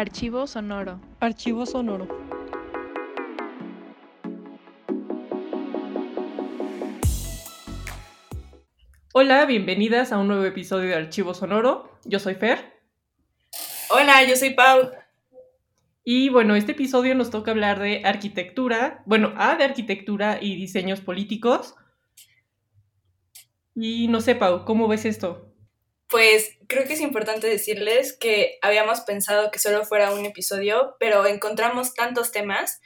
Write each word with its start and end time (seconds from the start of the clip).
Archivo 0.00 0.46
sonoro. 0.46 0.98
Archivo 1.20 1.66
sonoro. 1.66 2.08
Hola, 9.12 9.44
bienvenidas 9.44 10.12
a 10.12 10.16
un 10.16 10.28
nuevo 10.28 10.46
episodio 10.46 10.88
de 10.88 10.94
Archivo 10.94 11.34
Sonoro. 11.34 11.98
Yo 12.06 12.18
soy 12.18 12.34
Fer. 12.34 12.80
Hola, 13.90 14.24
yo 14.24 14.36
soy 14.36 14.54
Pau. 14.54 14.90
Y 16.02 16.30
bueno, 16.30 16.54
este 16.54 16.72
episodio 16.72 17.14
nos 17.14 17.28
toca 17.28 17.50
hablar 17.50 17.78
de 17.78 18.00
arquitectura, 18.02 19.02
bueno, 19.04 19.34
A 19.36 19.56
de 19.56 19.64
arquitectura 19.64 20.38
y 20.40 20.56
diseños 20.56 21.02
políticos. 21.02 21.74
Y 23.74 24.08
no 24.08 24.22
sé, 24.22 24.34
Pau, 24.34 24.64
¿cómo 24.64 24.88
ves 24.88 25.04
esto? 25.04 25.49
Pues 26.10 26.58
creo 26.66 26.86
que 26.86 26.94
es 26.94 27.00
importante 27.00 27.46
decirles 27.46 28.16
que 28.18 28.58
habíamos 28.62 29.00
pensado 29.02 29.50
que 29.50 29.60
solo 29.60 29.84
fuera 29.84 30.12
un 30.12 30.26
episodio, 30.26 30.96
pero 30.98 31.24
encontramos 31.26 31.94
tantos 31.94 32.32
temas 32.32 32.80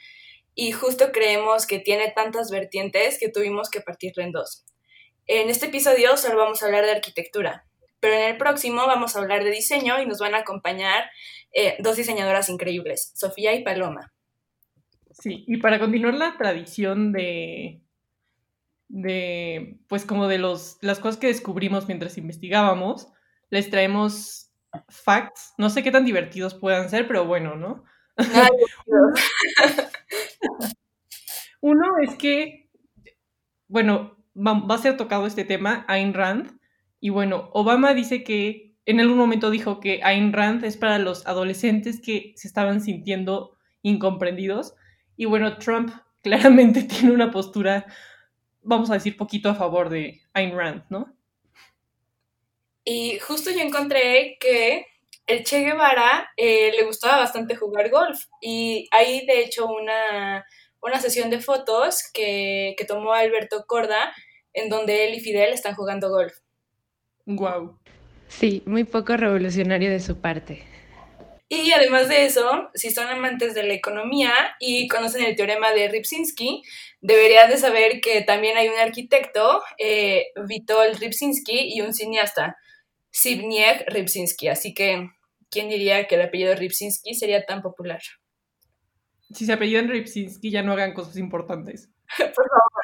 y 0.53 0.71
justo 0.71 1.11
creemos 1.11 1.65
que 1.65 1.79
tiene 1.79 2.11
tantas 2.11 2.51
vertientes 2.51 3.17
que 3.19 3.29
tuvimos 3.29 3.69
que 3.69 3.81
partirlo 3.81 4.23
en 4.23 4.31
dos. 4.31 4.65
En 5.25 5.49
este 5.49 5.67
episodio 5.67 6.17
solo 6.17 6.37
vamos 6.37 6.61
a 6.61 6.67
hablar 6.67 6.85
de 6.85 6.91
arquitectura, 6.91 7.65
pero 7.99 8.13
en 8.13 8.21
el 8.21 8.37
próximo 8.37 8.85
vamos 8.85 9.15
a 9.15 9.19
hablar 9.19 9.43
de 9.43 9.49
diseño 9.49 9.99
y 9.99 10.05
nos 10.05 10.19
van 10.19 10.35
a 10.35 10.39
acompañar 10.39 11.09
eh, 11.51 11.77
dos 11.79 11.97
diseñadoras 11.97 12.49
increíbles, 12.49 13.11
Sofía 13.15 13.55
y 13.55 13.63
Paloma. 13.63 14.13
Sí, 15.11 15.45
y 15.47 15.57
para 15.57 15.79
continuar 15.79 16.13
la 16.13 16.37
tradición 16.37 17.11
de, 17.11 17.81
de 18.87 19.79
pues 19.87 20.05
como 20.05 20.27
de 20.27 20.37
los, 20.37 20.77
las 20.81 20.99
cosas 20.99 21.17
que 21.17 21.27
descubrimos 21.27 21.87
mientras 21.87 22.17
investigábamos, 22.17 23.11
les 23.49 23.69
traemos 23.69 24.51
facts. 24.89 25.53
No 25.57 25.69
sé 25.69 25.83
qué 25.83 25.91
tan 25.91 26.05
divertidos 26.05 26.53
puedan 26.53 26.89
ser, 26.89 27.07
pero 27.07 27.25
bueno, 27.25 27.55
¿no? 27.55 27.83
Uno 31.61 31.85
es 32.01 32.15
que, 32.15 32.69
bueno, 33.67 34.17
va, 34.35 34.75
a 34.75 34.77
ser 34.77 34.97
tocado 34.97 35.25
este 35.25 35.45
tema, 35.45 35.85
Ayn 35.87 36.13
Rand, 36.13 36.59
y 36.99 37.09
bueno, 37.09 37.49
Obama 37.53 37.93
dice 37.93 38.23
que 38.23 38.75
en 38.85 38.99
algún 38.99 39.17
momento 39.17 39.49
dijo 39.49 39.79
que 39.79 40.01
Ayn 40.03 40.31
Rand 40.31 40.63
es 40.63 40.77
para 40.77 40.99
los 40.99 41.25
adolescentes 41.25 41.99
que 41.99 42.33
se 42.35 42.47
estaban 42.47 42.81
sintiendo 42.81 43.57
incomprendidos, 43.81 44.75
y 45.17 45.25
bueno, 45.25 45.57
Trump 45.57 45.91
claramente 46.21 46.83
tiene 46.83 47.13
una 47.13 47.31
postura, 47.31 47.85
vamos 48.65 48.89
a 48.89 48.95
decir, 48.95 49.15
poquito 49.15 49.49
a 49.49 49.55
favor 49.55 49.89
de 49.89 50.21
Ayn 50.33 50.57
Rand, 50.57 50.83
¿no? 50.89 51.13
Y 52.83 53.19
justo 53.19 53.49
yo 53.51 53.61
encontré 53.61 54.37
que 54.39 54.85
el 55.27 55.43
Che 55.43 55.63
Guevara 55.63 56.29
eh, 56.37 56.71
le 56.75 56.83
gustaba 56.83 57.17
bastante 57.17 57.55
jugar 57.55 57.89
golf 57.89 58.25
y 58.41 58.87
hay 58.91 59.25
de 59.25 59.41
hecho 59.41 59.65
una, 59.67 60.45
sesión 60.99 61.29
de 61.29 61.39
fotos 61.39 62.03
que, 62.13 62.75
que, 62.77 62.85
tomó 62.85 63.13
Alberto 63.13 63.65
Corda 63.67 64.13
en 64.53 64.69
donde 64.69 65.07
él 65.07 65.15
y 65.15 65.19
Fidel 65.19 65.51
están 65.51 65.75
jugando 65.75 66.09
golf. 66.09 66.33
Wow. 67.25 67.79
Sí, 68.27 68.61
muy 68.65 68.83
poco 68.83 69.17
revolucionario 69.17 69.89
de 69.89 69.99
su 69.99 70.17
parte. 70.21 70.63
Y 71.47 71.71
además 71.71 72.09
de 72.09 72.25
eso, 72.25 72.69
si 72.73 72.89
son 72.89 73.07
amantes 73.07 73.53
de 73.53 73.63
la 73.63 73.73
economía 73.73 74.33
y 74.59 74.87
conocen 74.87 75.23
el 75.23 75.35
teorema 75.35 75.71
de 75.73 75.87
Ripsinski, 75.89 76.63
deberían 77.01 77.49
de 77.49 77.57
saber 77.57 78.01
que 78.01 78.21
también 78.21 78.57
hay 78.57 78.67
un 78.67 78.79
arquitecto, 78.79 79.61
eh, 79.77 80.27
Witold 80.49 80.99
Ripsinski, 80.99 81.75
y 81.75 81.81
un 81.81 81.93
cineasta, 81.93 82.57
Zbigniew 83.15 83.85
Rybczynski, 83.87 84.49
así 84.49 84.73
que 84.73 85.09
¿quién 85.49 85.69
diría 85.69 86.05
que 86.07 86.15
el 86.15 86.21
apellido 86.23 86.53
Rybczynski 86.53 87.15
sería 87.15 87.45
tan 87.45 87.61
popular? 87.61 88.01
Si 89.31 89.45
se 89.45 89.53
apellidan 89.53 89.87
Rybczynski 89.87 90.51
ya 90.51 90.63
no 90.63 90.73
hagan 90.73 90.93
cosas 90.93 91.17
importantes. 91.17 91.89
Por 92.17 92.33
favor. 92.33 92.81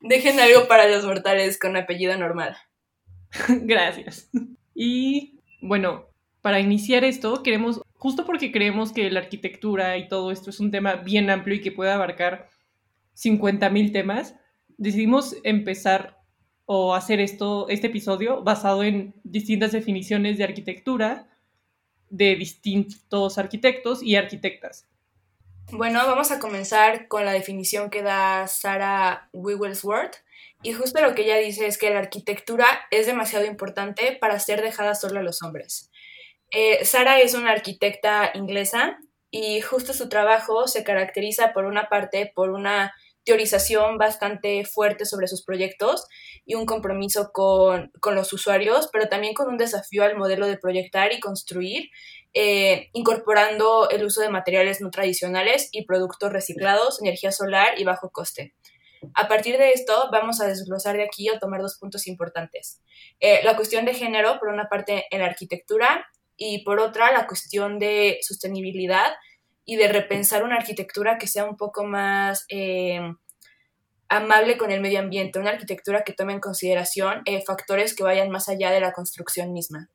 Dejen 0.00 0.40
algo 0.40 0.68
para 0.68 0.88
los 0.88 1.04
mortales 1.04 1.58
con 1.58 1.76
apellido 1.76 2.16
normal. 2.16 2.56
Gracias. 3.48 4.30
Y 4.74 5.40
bueno, 5.60 6.08
para 6.42 6.60
iniciar 6.60 7.04
esto, 7.04 7.42
queremos, 7.42 7.80
justo 7.94 8.24
porque 8.24 8.52
creemos 8.52 8.92
que 8.92 9.10
la 9.10 9.20
arquitectura 9.20 9.96
y 9.98 10.08
todo 10.08 10.30
esto 10.30 10.50
es 10.50 10.60
un 10.60 10.70
tema 10.70 10.96
bien 10.96 11.30
amplio 11.30 11.56
y 11.56 11.60
que 11.60 11.72
puede 11.72 11.90
abarcar 11.90 12.48
50.000 13.16 13.92
temas, 13.92 14.34
decidimos 14.76 15.36
empezar 15.42 16.18
o 16.66 16.94
hacer 16.94 17.20
esto, 17.20 17.68
este 17.68 17.88
episodio 17.88 18.42
basado 18.42 18.84
en 18.84 19.14
distintas 19.24 19.72
definiciones 19.72 20.38
de 20.38 20.44
arquitectura 20.44 21.28
de 22.10 22.36
distintos 22.36 23.38
arquitectos 23.38 24.02
y 24.02 24.16
arquitectas. 24.16 24.86
Bueno, 25.70 25.98
vamos 26.06 26.30
a 26.30 26.38
comenzar 26.38 27.08
con 27.08 27.26
la 27.26 27.32
definición 27.32 27.90
que 27.90 28.02
da 28.02 28.46
Sarah 28.46 29.28
Wigglesworth. 29.32 30.16
Y 30.62 30.72
justo 30.72 31.00
lo 31.00 31.14
que 31.14 31.22
ella 31.22 31.36
dice 31.36 31.66
es 31.66 31.78
que 31.78 31.90
la 31.90 32.00
arquitectura 32.00 32.66
es 32.90 33.06
demasiado 33.06 33.44
importante 33.44 34.16
para 34.18 34.40
ser 34.40 34.62
dejada 34.62 34.94
solo 34.94 35.20
a 35.20 35.22
los 35.22 35.42
hombres. 35.42 35.90
Eh, 36.50 36.84
Sara 36.84 37.20
es 37.20 37.34
una 37.34 37.52
arquitecta 37.52 38.30
inglesa 38.34 38.98
y 39.30 39.60
justo 39.60 39.92
su 39.92 40.08
trabajo 40.08 40.66
se 40.66 40.84
caracteriza 40.84 41.52
por 41.52 41.66
una 41.66 41.88
parte 41.88 42.32
por 42.34 42.50
una 42.50 42.94
teorización 43.28 43.98
bastante 43.98 44.64
fuerte 44.64 45.04
sobre 45.04 45.28
sus 45.28 45.44
proyectos 45.44 46.06
y 46.46 46.54
un 46.54 46.64
compromiso 46.64 47.30
con, 47.30 47.92
los 48.14 48.32
usuarios, 48.32 48.88
pero 48.90 49.08
también 49.08 49.34
con 49.34 49.48
un 49.48 49.58
desafío 49.58 50.02
al 50.02 50.16
modelo 50.16 50.46
de 50.46 50.56
proyectar 50.56 51.12
y 51.12 51.20
construir, 51.20 51.90
eh, 52.32 52.88
incorporando 52.94 53.90
el 53.90 54.02
uso 54.06 54.22
de 54.22 54.30
materiales 54.30 54.80
no 54.80 54.88
tradicionales 54.88 55.68
y 55.72 55.84
productos 55.84 56.32
reciclados, 56.32 57.02
energía 57.02 57.30
solar 57.30 57.78
y 57.78 57.84
bajo 57.84 58.08
coste. 58.08 58.54
A 59.12 59.28
partir 59.28 59.58
de 59.58 59.72
esto, 59.72 60.08
vamos 60.10 60.40
a 60.40 60.46
desglosar 60.46 60.96
de 60.96 61.04
aquí 61.04 61.28
o 61.28 61.38
tomar 61.38 61.60
dos 61.60 61.76
puntos 61.78 62.06
importantes. 62.06 62.80
Eh, 63.20 63.40
la 63.44 63.56
cuestión 63.56 63.84
de 63.84 63.92
género, 63.92 64.38
por 64.38 64.48
una 64.48 64.70
parte, 64.70 65.04
en 65.10 65.20
la 65.20 65.26
arquitectura, 65.26 66.06
y 66.38 66.62
por 66.64 66.80
otra, 66.80 67.12
la 67.12 67.26
cuestión 67.26 67.78
de 67.78 68.18
sostenibilidad 68.22 69.12
y 69.64 69.76
de 69.76 69.88
repensar 69.88 70.44
una 70.44 70.56
arquitectura 70.56 71.18
que 71.18 71.26
sea 71.26 71.44
un 71.44 71.56
poco 71.56 71.84
más 71.84 72.46
eh, 72.48 73.00
amable 74.08 74.56
con 74.56 74.70
el 74.70 74.80
medio 74.80 75.00
ambiente, 75.00 75.38
una 75.38 75.50
arquitectura 75.50 76.04
que 76.04 76.14
tome 76.14 76.32
en 76.32 76.40
consideración 76.40 77.22
eh, 77.26 77.42
factores 77.46 77.94
que 77.94 78.04
vayan 78.04 78.30
más 78.30 78.48
allá 78.48 78.70
de 78.70 78.80
la 78.80 78.92
construcción 78.92 79.52
misma. 79.52 79.90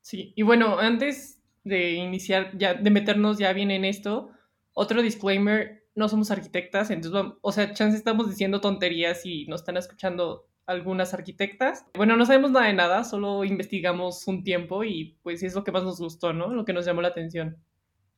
Sí, 0.00 0.32
y 0.34 0.42
bueno, 0.42 0.78
antes 0.80 1.40
de 1.62 1.92
iniciar, 1.92 2.56
ya, 2.58 2.74
de 2.74 2.90
meternos 2.90 3.38
ya 3.38 3.52
bien 3.52 3.70
en 3.70 3.84
esto, 3.84 4.30
otro 4.72 5.02
disclaimer, 5.02 5.84
no 5.94 6.08
somos 6.08 6.30
arquitectas, 6.30 6.90
entonces, 6.90 7.34
o 7.40 7.52
sea, 7.52 7.74
chance 7.74 7.96
estamos 7.96 8.28
diciendo 8.28 8.60
tonterías 8.60 9.24
y 9.24 9.46
nos 9.46 9.60
están 9.60 9.76
escuchando 9.76 10.49
algunas 10.70 11.12
arquitectas. 11.14 11.84
Bueno, 11.94 12.16
no 12.16 12.24
sabemos 12.24 12.52
nada 12.52 12.66
de 12.66 12.72
nada, 12.72 13.04
solo 13.04 13.44
investigamos 13.44 14.26
un 14.28 14.44
tiempo 14.44 14.84
y 14.84 15.18
pues 15.22 15.42
es 15.42 15.54
lo 15.54 15.64
que 15.64 15.72
más 15.72 15.82
nos 15.82 15.98
gustó, 15.98 16.32
¿no? 16.32 16.54
Lo 16.54 16.64
que 16.64 16.72
nos 16.72 16.86
llamó 16.86 17.02
la 17.02 17.08
atención. 17.08 17.56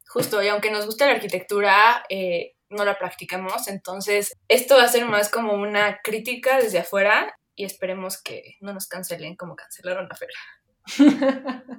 Justo, 0.06 0.42
y 0.42 0.48
aunque 0.48 0.70
nos 0.70 0.84
guste 0.84 1.06
la 1.06 1.12
arquitectura, 1.12 2.04
eh, 2.10 2.56
no 2.68 2.84
la 2.84 2.98
practicamos, 2.98 3.68
entonces 3.68 4.36
esto 4.48 4.76
va 4.76 4.84
a 4.84 4.88
ser 4.88 5.06
más 5.06 5.30
como 5.30 5.54
una 5.54 6.00
crítica 6.02 6.58
desde 6.58 6.80
afuera 6.80 7.34
y 7.54 7.64
esperemos 7.64 8.22
que 8.22 8.56
no 8.60 8.74
nos 8.74 8.86
cancelen 8.86 9.34
como 9.36 9.56
cancelaron 9.56 10.08
la 10.08 10.16
feria. 10.16 10.36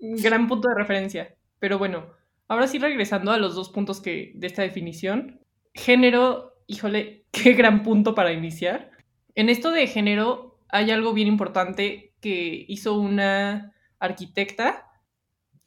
Gran 0.00 0.48
punto 0.48 0.68
de 0.68 0.76
referencia. 0.76 1.34
Pero 1.58 1.78
bueno, 1.78 2.14
ahora 2.48 2.68
sí 2.68 2.78
regresando 2.78 3.32
a 3.32 3.38
los 3.38 3.54
dos 3.54 3.68
puntos 3.68 4.00
que, 4.00 4.32
de 4.34 4.46
esta 4.46 4.62
definición. 4.62 5.40
Género, 5.74 6.54
híjole, 6.66 7.26
qué 7.32 7.52
gran 7.52 7.82
punto 7.82 8.14
para 8.14 8.32
iniciar. 8.32 8.95
En 9.36 9.48
esto 9.48 9.70
de 9.70 9.86
género 9.86 10.58
hay 10.68 10.90
algo 10.90 11.12
bien 11.12 11.28
importante 11.28 12.12
que 12.20 12.64
hizo 12.66 12.98
una 12.98 13.72
arquitecta 14.00 14.86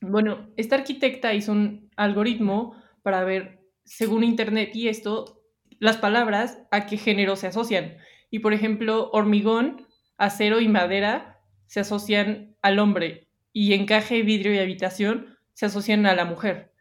bueno, 0.02 0.50
esta 0.56 0.76
arquitecta 0.76 1.34
hizo 1.34 1.52
un 1.52 1.90
algoritmo 1.98 2.76
para 3.04 3.24
ver, 3.24 3.60
según 3.84 4.24
Internet 4.24 4.72
y 4.74 4.88
esto, 4.88 5.44
las 5.80 5.98
palabras 5.98 6.62
a 6.72 6.86
qué 6.86 6.98
género 6.98 7.36
se 7.36 7.48
asocian. 7.48 7.98
Y 8.30 8.40
por 8.40 8.54
ejemplo, 8.54 9.10
hormigón, 9.12 9.88
acero 10.18 10.62
y 10.62 10.68
madera 10.68 11.42
se 11.66 11.82
asocian 11.82 12.56
al 12.62 12.80
hombre 12.80 13.28
y 13.52 13.74
encaje, 13.74 14.24
vidrio 14.24 14.54
y 14.54 14.60
habitación 14.60 15.38
se 15.54 15.66
asocian 15.66 16.06
a 16.06 16.16
la 16.16 16.26
mujer. 16.26 16.74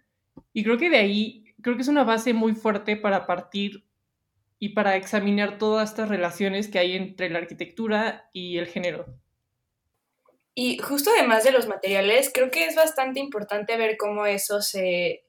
Y 0.52 0.62
creo 0.62 0.78
que 0.78 0.90
de 0.90 0.98
ahí, 0.98 1.44
creo 1.60 1.74
que 1.74 1.82
es 1.82 1.88
una 1.88 2.04
base 2.04 2.32
muy 2.34 2.54
fuerte 2.54 2.96
para 2.96 3.26
partir 3.26 3.84
y 4.58 4.70
para 4.70 4.96
examinar 4.96 5.58
todas 5.58 5.90
estas 5.90 6.08
relaciones 6.08 6.68
que 6.68 6.78
hay 6.78 6.96
entre 6.96 7.30
la 7.30 7.38
arquitectura 7.38 8.28
y 8.32 8.58
el 8.58 8.66
género. 8.66 9.06
Y 10.54 10.78
justo 10.78 11.10
además 11.16 11.44
de 11.44 11.52
los 11.52 11.68
materiales, 11.68 12.32
creo 12.34 12.50
que 12.50 12.66
es 12.66 12.74
bastante 12.74 13.20
importante 13.20 13.76
ver 13.76 13.96
cómo 13.96 14.26
eso 14.26 14.60
se, 14.60 15.22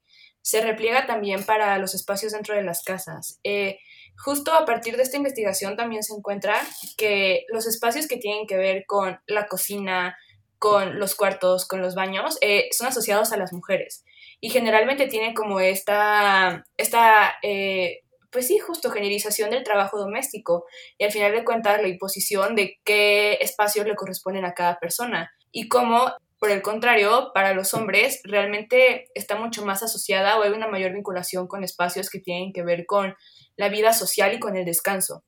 repliega 0.63 1.05
también 1.05 1.43
para 1.43 1.77
los 1.77 1.93
espacios 1.93 2.31
dentro 2.31 2.55
de 2.55 2.63
las 2.63 2.81
casas. 2.81 3.39
Eh, 3.43 3.77
justo 4.17 4.53
a 4.53 4.65
partir 4.65 4.97
de 4.97 5.03
esta 5.03 5.17
investigación 5.17 5.77
también 5.77 6.01
se 6.01 6.15
encuentra 6.15 6.59
que 6.97 7.45
los 7.49 7.67
espacios 7.67 8.07
que 8.07 8.17
tienen 8.17 8.47
que 8.47 8.57
ver 8.57 8.85
con 8.87 9.19
la 9.27 9.45
cocina, 9.45 10.17
con 10.57 10.97
los 10.97 11.13
cuartos, 11.13 11.67
con 11.67 11.79
los 11.79 11.93
baños, 11.93 12.39
eh, 12.41 12.67
son 12.71 12.87
asociados 12.87 13.31
a 13.31 13.37
las 13.37 13.53
mujeres. 13.53 14.03
Y 14.41 14.49
generalmente 14.49 15.05
tienen 15.05 15.35
como 15.35 15.59
esta, 15.59 16.65
esta 16.75 17.35
eh, 17.43 17.99
pues 18.31 18.47
sí, 18.47 18.59
justo 18.59 18.91
generización 18.91 19.49
del 19.49 19.63
trabajo 19.63 19.97
doméstico 19.97 20.65
y 20.97 21.03
al 21.03 21.11
final 21.11 21.31
de 21.31 21.43
cuentas 21.43 21.81
la 21.81 21.87
imposición 21.87 22.55
de 22.55 22.79
qué 22.83 23.37
espacios 23.41 23.85
le 23.85 23.95
corresponden 23.95 24.45
a 24.45 24.53
cada 24.53 24.79
persona 24.79 25.31
y 25.51 25.67
cómo, 25.67 26.11
por 26.37 26.51
el 26.51 26.61
contrario, 26.61 27.31
para 27.33 27.53
los 27.53 27.73
hombres 27.73 28.21
realmente 28.23 29.09
está 29.15 29.35
mucho 29.35 29.65
más 29.65 29.83
asociada 29.83 30.37
o 30.37 30.43
hay 30.43 30.51
una 30.51 30.67
mayor 30.67 30.93
vinculación 30.93 31.47
con 31.47 31.63
espacios 31.63 32.09
que 32.09 32.19
tienen 32.19 32.53
que 32.53 32.63
ver 32.63 32.85
con 32.85 33.15
la 33.57 33.69
vida 33.69 33.93
social 33.93 34.33
y 34.33 34.39
con 34.39 34.55
el 34.55 34.65
descanso. 34.65 35.23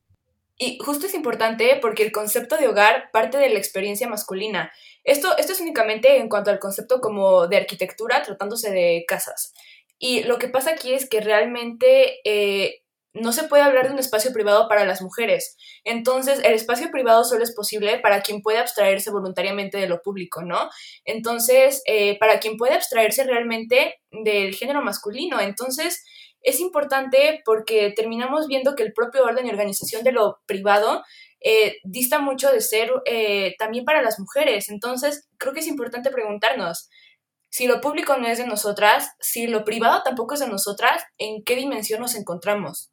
Y 0.63 0.77
justo 0.77 1.07
es 1.07 1.15
importante 1.15 1.80
porque 1.81 2.04
el 2.04 2.12
concepto 2.12 2.56
de 2.56 2.68
hogar 2.68 3.09
parte 3.12 3.39
de 3.39 3.50
la 3.50 3.57
experiencia 3.57 4.07
masculina. 4.07 4.71
Esto, 5.04 5.36
esto 5.39 5.54
es 5.54 5.59
únicamente 5.59 6.18
en 6.18 6.30
cuanto 6.30 6.51
al 6.51 6.59
concepto 6.59 7.01
como 7.01 7.47
de 7.47 7.57
arquitectura 7.57 8.21
tratándose 8.21 8.69
de 8.69 9.04
casas. 9.07 9.54
Y 9.97 10.24
lo 10.24 10.38
que 10.38 10.50
pasa 10.50 10.71
aquí 10.71 10.94
es 10.94 11.09
que 11.09 11.19
realmente 11.19 12.19
eh, 12.25 12.81
no 13.13 13.31
se 13.33 13.43
puede 13.43 13.63
hablar 13.63 13.87
de 13.87 13.93
un 13.93 13.99
espacio 13.99 14.31
privado 14.31 14.67
para 14.67 14.85
las 14.85 15.01
mujeres. 15.01 15.57
Entonces, 15.83 16.39
el 16.43 16.53
espacio 16.53 16.91
privado 16.91 17.23
solo 17.23 17.43
es 17.43 17.53
posible 17.53 17.99
para 17.99 18.21
quien 18.21 18.41
puede 18.41 18.59
abstraerse 18.59 19.11
voluntariamente 19.11 19.77
de 19.77 19.87
lo 19.87 20.01
público, 20.01 20.43
¿no? 20.43 20.69
Entonces, 21.05 21.81
eh, 21.85 22.17
para 22.19 22.39
quien 22.39 22.57
puede 22.57 22.73
abstraerse 22.73 23.23
realmente 23.23 23.95
del 24.11 24.55
género 24.55 24.81
masculino. 24.81 25.39
Entonces, 25.41 26.03
es 26.41 26.59
importante 26.59 27.41
porque 27.45 27.93
terminamos 27.95 28.47
viendo 28.47 28.75
que 28.75 28.83
el 28.83 28.93
propio 28.93 29.23
orden 29.23 29.45
y 29.45 29.51
organización 29.51 30.03
de 30.03 30.11
lo 30.11 30.39
privado 30.45 31.03
eh, 31.43 31.77
dista 31.83 32.19
mucho 32.19 32.51
de 32.51 32.61
ser 32.61 32.91
eh, 33.05 33.55
también 33.57 33.83
para 33.83 34.01
las 34.01 34.19
mujeres. 34.19 34.69
Entonces, 34.69 35.27
creo 35.37 35.53
que 35.53 35.59
es 35.59 35.67
importante 35.67 36.11
preguntarnos, 36.11 36.89
si 37.49 37.67
lo 37.67 37.81
público 37.81 38.15
no 38.17 38.27
es 38.27 38.37
de 38.37 38.47
nosotras, 38.47 39.11
si 39.19 39.47
lo 39.47 39.65
privado 39.65 40.03
tampoco 40.03 40.35
es 40.35 40.39
de 40.39 40.47
nosotras, 40.47 41.03
¿en 41.17 41.43
qué 41.43 41.55
dimensión 41.57 41.99
nos 41.99 42.15
encontramos? 42.15 42.91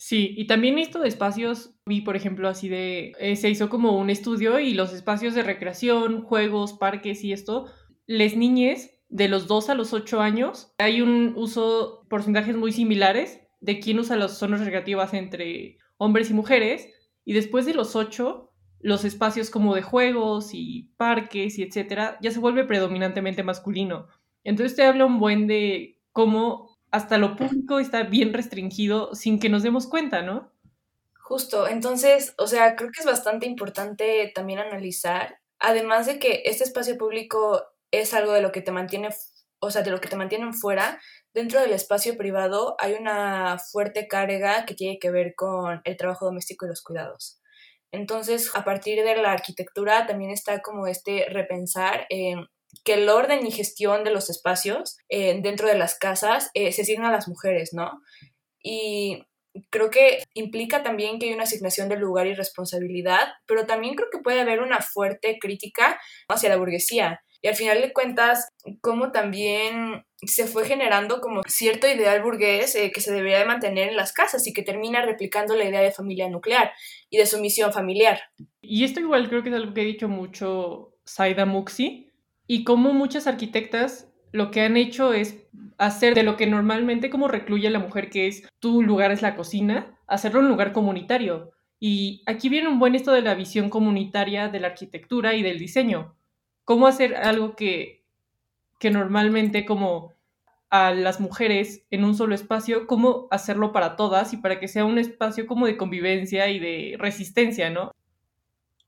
Sí, 0.00 0.34
y 0.36 0.46
también 0.46 0.78
esto 0.78 1.00
de 1.00 1.08
espacios, 1.08 1.74
vi 1.86 2.02
por 2.02 2.16
ejemplo 2.16 2.48
así 2.48 2.68
de, 2.68 3.12
eh, 3.18 3.36
se 3.36 3.48
hizo 3.48 3.70
como 3.70 3.98
un 3.98 4.10
estudio 4.10 4.58
y 4.58 4.74
los 4.74 4.92
espacios 4.92 5.34
de 5.34 5.42
recreación, 5.42 6.22
juegos, 6.22 6.74
parques 6.74 7.24
y 7.24 7.32
esto, 7.32 7.66
les 8.06 8.36
niñes 8.36 8.90
de 9.08 9.28
los 9.28 9.46
2 9.46 9.70
a 9.70 9.74
los 9.74 9.94
8 9.94 10.20
años, 10.20 10.74
hay 10.78 11.00
un 11.00 11.32
uso, 11.36 12.04
porcentajes 12.10 12.56
muy 12.56 12.72
similares 12.72 13.40
de 13.60 13.80
quién 13.80 13.98
usa 13.98 14.16
las 14.16 14.36
zonas 14.36 14.60
recreativas 14.60 15.14
entre 15.14 15.78
hombres 15.96 16.30
y 16.30 16.34
mujeres, 16.34 16.88
y 17.24 17.32
después 17.32 17.64
de 17.64 17.74
los 17.74 17.96
8, 17.96 18.52
los 18.80 19.04
espacios 19.04 19.48
como 19.50 19.74
de 19.74 19.82
juegos 19.82 20.50
y 20.52 20.90
parques 20.98 21.58
y 21.58 21.62
etcétera, 21.62 22.18
ya 22.20 22.30
se 22.30 22.38
vuelve 22.38 22.64
predominantemente 22.64 23.42
masculino. 23.42 24.08
Entonces 24.44 24.76
te 24.76 24.84
habla 24.84 25.06
un 25.06 25.18
buen 25.18 25.46
de 25.46 25.98
cómo 26.12 26.75
hasta 26.96 27.18
lo 27.18 27.36
público 27.36 27.78
está 27.78 28.02
bien 28.04 28.32
restringido 28.32 29.14
sin 29.14 29.38
que 29.38 29.48
nos 29.48 29.62
demos 29.62 29.86
cuenta, 29.86 30.22
¿no? 30.22 30.50
Justo, 31.20 31.68
entonces, 31.68 32.34
o 32.38 32.46
sea, 32.46 32.76
creo 32.76 32.90
que 32.90 33.00
es 33.00 33.06
bastante 33.06 33.46
importante 33.46 34.32
también 34.34 34.60
analizar, 34.60 35.38
además 35.58 36.06
de 36.06 36.18
que 36.18 36.42
este 36.46 36.64
espacio 36.64 36.96
público 36.96 37.62
es 37.90 38.14
algo 38.14 38.32
de 38.32 38.40
lo 38.40 38.52
que 38.52 38.62
te 38.62 38.72
mantiene, 38.72 39.10
o 39.58 39.70
sea, 39.70 39.82
de 39.82 39.90
lo 39.90 40.00
que 40.00 40.08
te 40.08 40.16
mantienen 40.16 40.54
fuera, 40.54 41.00
dentro 41.34 41.60
del 41.60 41.72
espacio 41.72 42.16
privado 42.16 42.76
hay 42.78 42.94
una 42.94 43.58
fuerte 43.58 44.08
carga 44.08 44.64
que 44.64 44.74
tiene 44.74 44.98
que 44.98 45.10
ver 45.10 45.34
con 45.34 45.82
el 45.84 45.96
trabajo 45.96 46.24
doméstico 46.24 46.64
y 46.64 46.68
los 46.70 46.82
cuidados. 46.82 47.40
Entonces, 47.92 48.50
a 48.54 48.64
partir 48.64 49.02
de 49.04 49.16
la 49.16 49.32
arquitectura 49.32 50.06
también 50.06 50.30
está 50.30 50.60
como 50.60 50.86
este 50.86 51.26
repensar 51.28 52.06
en 52.08 52.46
que 52.84 52.94
el 52.94 53.08
orden 53.08 53.46
y 53.46 53.50
gestión 53.50 54.04
de 54.04 54.10
los 54.10 54.30
espacios 54.30 54.96
eh, 55.08 55.40
dentro 55.42 55.68
de 55.68 55.78
las 55.78 55.98
casas 55.98 56.50
eh, 56.54 56.72
se 56.72 56.82
asigna 56.82 57.08
a 57.08 57.12
las 57.12 57.28
mujeres, 57.28 57.70
¿no? 57.72 58.00
Y 58.62 59.22
creo 59.70 59.90
que 59.90 60.22
implica 60.34 60.82
también 60.82 61.18
que 61.18 61.26
hay 61.26 61.32
una 61.32 61.44
asignación 61.44 61.88
de 61.88 61.96
lugar 61.96 62.26
y 62.26 62.34
responsabilidad, 62.34 63.28
pero 63.46 63.66
también 63.66 63.94
creo 63.94 64.08
que 64.10 64.18
puede 64.18 64.40
haber 64.40 64.60
una 64.60 64.80
fuerte 64.80 65.38
crítica 65.40 65.98
hacia 66.28 66.48
la 66.48 66.56
burguesía. 66.56 67.20
Y 67.42 67.48
al 67.48 67.54
final 67.54 67.80
de 67.80 67.92
cuentas, 67.92 68.48
como 68.80 69.12
también 69.12 70.04
se 70.22 70.46
fue 70.46 70.66
generando 70.66 71.20
como 71.20 71.42
cierto 71.46 71.86
ideal 71.86 72.22
burgués 72.22 72.74
eh, 72.74 72.90
que 72.92 73.00
se 73.00 73.12
debería 73.12 73.38
de 73.38 73.44
mantener 73.44 73.88
en 73.88 73.96
las 73.96 74.12
casas 74.12 74.46
y 74.46 74.52
que 74.52 74.62
termina 74.62 75.02
replicando 75.02 75.54
la 75.54 75.64
idea 75.64 75.80
de 75.80 75.92
familia 75.92 76.28
nuclear 76.28 76.72
y 77.10 77.18
de 77.18 77.26
sumisión 77.26 77.72
familiar. 77.72 78.20
Y 78.62 78.84
esto 78.84 79.00
igual 79.00 79.28
creo 79.28 79.42
que 79.42 79.50
es 79.50 79.54
algo 79.54 79.74
que 79.74 79.82
ha 79.82 79.84
dicho 79.84 80.08
mucho 80.08 80.94
Saida 81.04 81.46
Muxi, 81.46 82.05
y 82.46 82.64
como 82.64 82.92
muchas 82.92 83.26
arquitectas 83.26 84.12
lo 84.32 84.50
que 84.50 84.60
han 84.60 84.76
hecho 84.76 85.12
es 85.12 85.46
hacer 85.78 86.14
de 86.14 86.22
lo 86.22 86.36
que 86.36 86.46
normalmente 86.46 87.10
como 87.10 87.28
recluye 87.28 87.68
a 87.68 87.70
la 87.70 87.78
mujer, 87.78 88.10
que 88.10 88.26
es 88.26 88.48
tu 88.60 88.82
lugar 88.82 89.10
es 89.10 89.22
la 89.22 89.36
cocina, 89.36 89.98
hacerlo 90.06 90.40
un 90.40 90.48
lugar 90.48 90.72
comunitario. 90.72 91.52
Y 91.78 92.22
aquí 92.26 92.48
viene 92.48 92.68
un 92.68 92.78
buen 92.78 92.94
esto 92.94 93.12
de 93.12 93.22
la 93.22 93.34
visión 93.34 93.70
comunitaria 93.70 94.48
de 94.48 94.60
la 94.60 94.68
arquitectura 94.68 95.34
y 95.34 95.42
del 95.42 95.58
diseño. 95.58 96.14
Cómo 96.64 96.86
hacer 96.86 97.16
algo 97.16 97.54
que, 97.56 98.04
que 98.78 98.90
normalmente 98.90 99.64
como 99.64 100.14
a 100.70 100.92
las 100.92 101.20
mujeres 101.20 101.86
en 101.90 102.04
un 102.04 102.14
solo 102.14 102.34
espacio, 102.34 102.86
cómo 102.86 103.28
hacerlo 103.30 103.72
para 103.72 103.96
todas 103.96 104.32
y 104.32 104.38
para 104.38 104.58
que 104.58 104.68
sea 104.68 104.84
un 104.84 104.98
espacio 104.98 105.46
como 105.46 105.66
de 105.66 105.76
convivencia 105.76 106.48
y 106.48 106.58
de 106.58 106.96
resistencia, 106.98 107.70
¿no? 107.70 107.92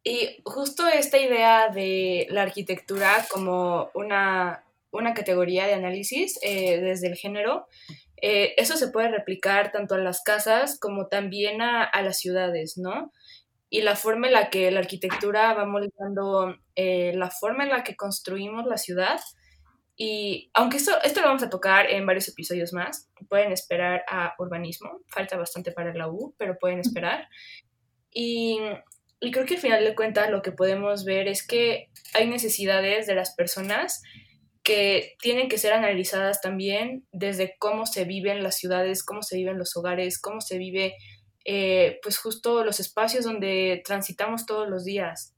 Y 0.05 0.41
justo 0.45 0.87
esta 0.87 1.19
idea 1.19 1.69
de 1.69 2.27
la 2.31 2.43
arquitectura 2.43 3.27
como 3.31 3.91
una, 3.95 4.65
categoría 5.15 5.67
de 5.67 5.75
análisis 5.75 6.39
eh, 6.43 6.81
desde 6.81 7.09
el 7.09 7.17
género, 7.17 7.67
eh, 8.21 8.55
eso 8.57 8.77
se 8.77 8.89
puede 8.89 9.09
replicar 9.09 9.71
tanto 9.71 9.95
a 9.95 9.99
las 9.99 10.23
casas 10.23 10.79
como 10.79 11.07
también 11.07 11.63
a, 11.63 11.91
las 12.03 12.19
ciudades, 12.19 12.77
¿no? 12.77 13.13
Y 13.71 13.83
la 13.83 13.97
forma 13.97 14.29
en 14.29 14.33
la 14.33 14.51
que 14.51 14.71
la 14.71 14.81
arquitectura 14.81 15.53
va 15.53 15.67
moldeando 15.67 16.57
eh, 16.75 17.13
la 17.15 17.31
forma 17.31 17.65
en 17.65 17.71
la 17.71 17.85
que 17.85 17.97
construimos 17.97 18.67
la 18.67 18.79
ciudad. 18.79 19.21
Y 19.97 20.51
aunque 20.55 20.79
esto, 20.79 20.93
esto 21.03 21.21
lo 21.21 21.27
vamos 21.27 21.43
a 21.43 21.51
tocar 21.51 21.91
en 21.91 22.07
varios 22.07 22.29
episodios 22.29 22.73
más, 22.73 23.09
pueden 23.29 23.53
esperar 23.53 24.05
a 24.09 24.35
urbanismo, 24.39 25.01
falta 25.09 25.37
bastante 25.37 25.73
para 25.73 25.93
la 25.93 26.09
U, 26.09 26.35
pero 26.39 26.59
pueden 26.59 26.79
esperar. 26.79 27.29
Y 28.11 28.59
y 29.21 29.31
creo 29.31 29.47
que 29.47 29.55
al 29.55 29.61
final 29.61 29.85
de 29.85 29.95
cuentas 29.95 30.31
lo 30.31 30.43
que 30.43 30.53
podemos 30.53 31.05
ver 31.05 31.29
es 31.29 31.47
que 31.47 31.91
hay 32.15 32.29
necesidades 32.29 33.07
de 33.07 33.15
las 33.15 33.35
personas 33.35 34.03
que 34.63 35.17
tienen 35.21 35.49
que 35.49 35.59
ser 35.59 35.73
analizadas 35.73 36.41
también 36.41 37.07
desde 37.11 37.57
cómo 37.59 37.87
se 37.87 38.05
viven 38.05 38.43
las 38.43 38.57
ciudades, 38.59 39.03
cómo 39.03 39.23
se 39.23 39.37
viven 39.37 39.59
los 39.59 39.77
hogares, 39.77 40.21
cómo 40.21 40.41
se 40.41 40.59
vive 40.59 40.95
eh, 41.45 41.99
pues 42.03 42.19
justo 42.19 42.63
los 42.65 42.79
espacios 42.79 43.25
donde 43.25 43.83
transitamos 43.85 44.45
todos 44.47 44.69
los 44.69 44.85
días. 44.85 45.35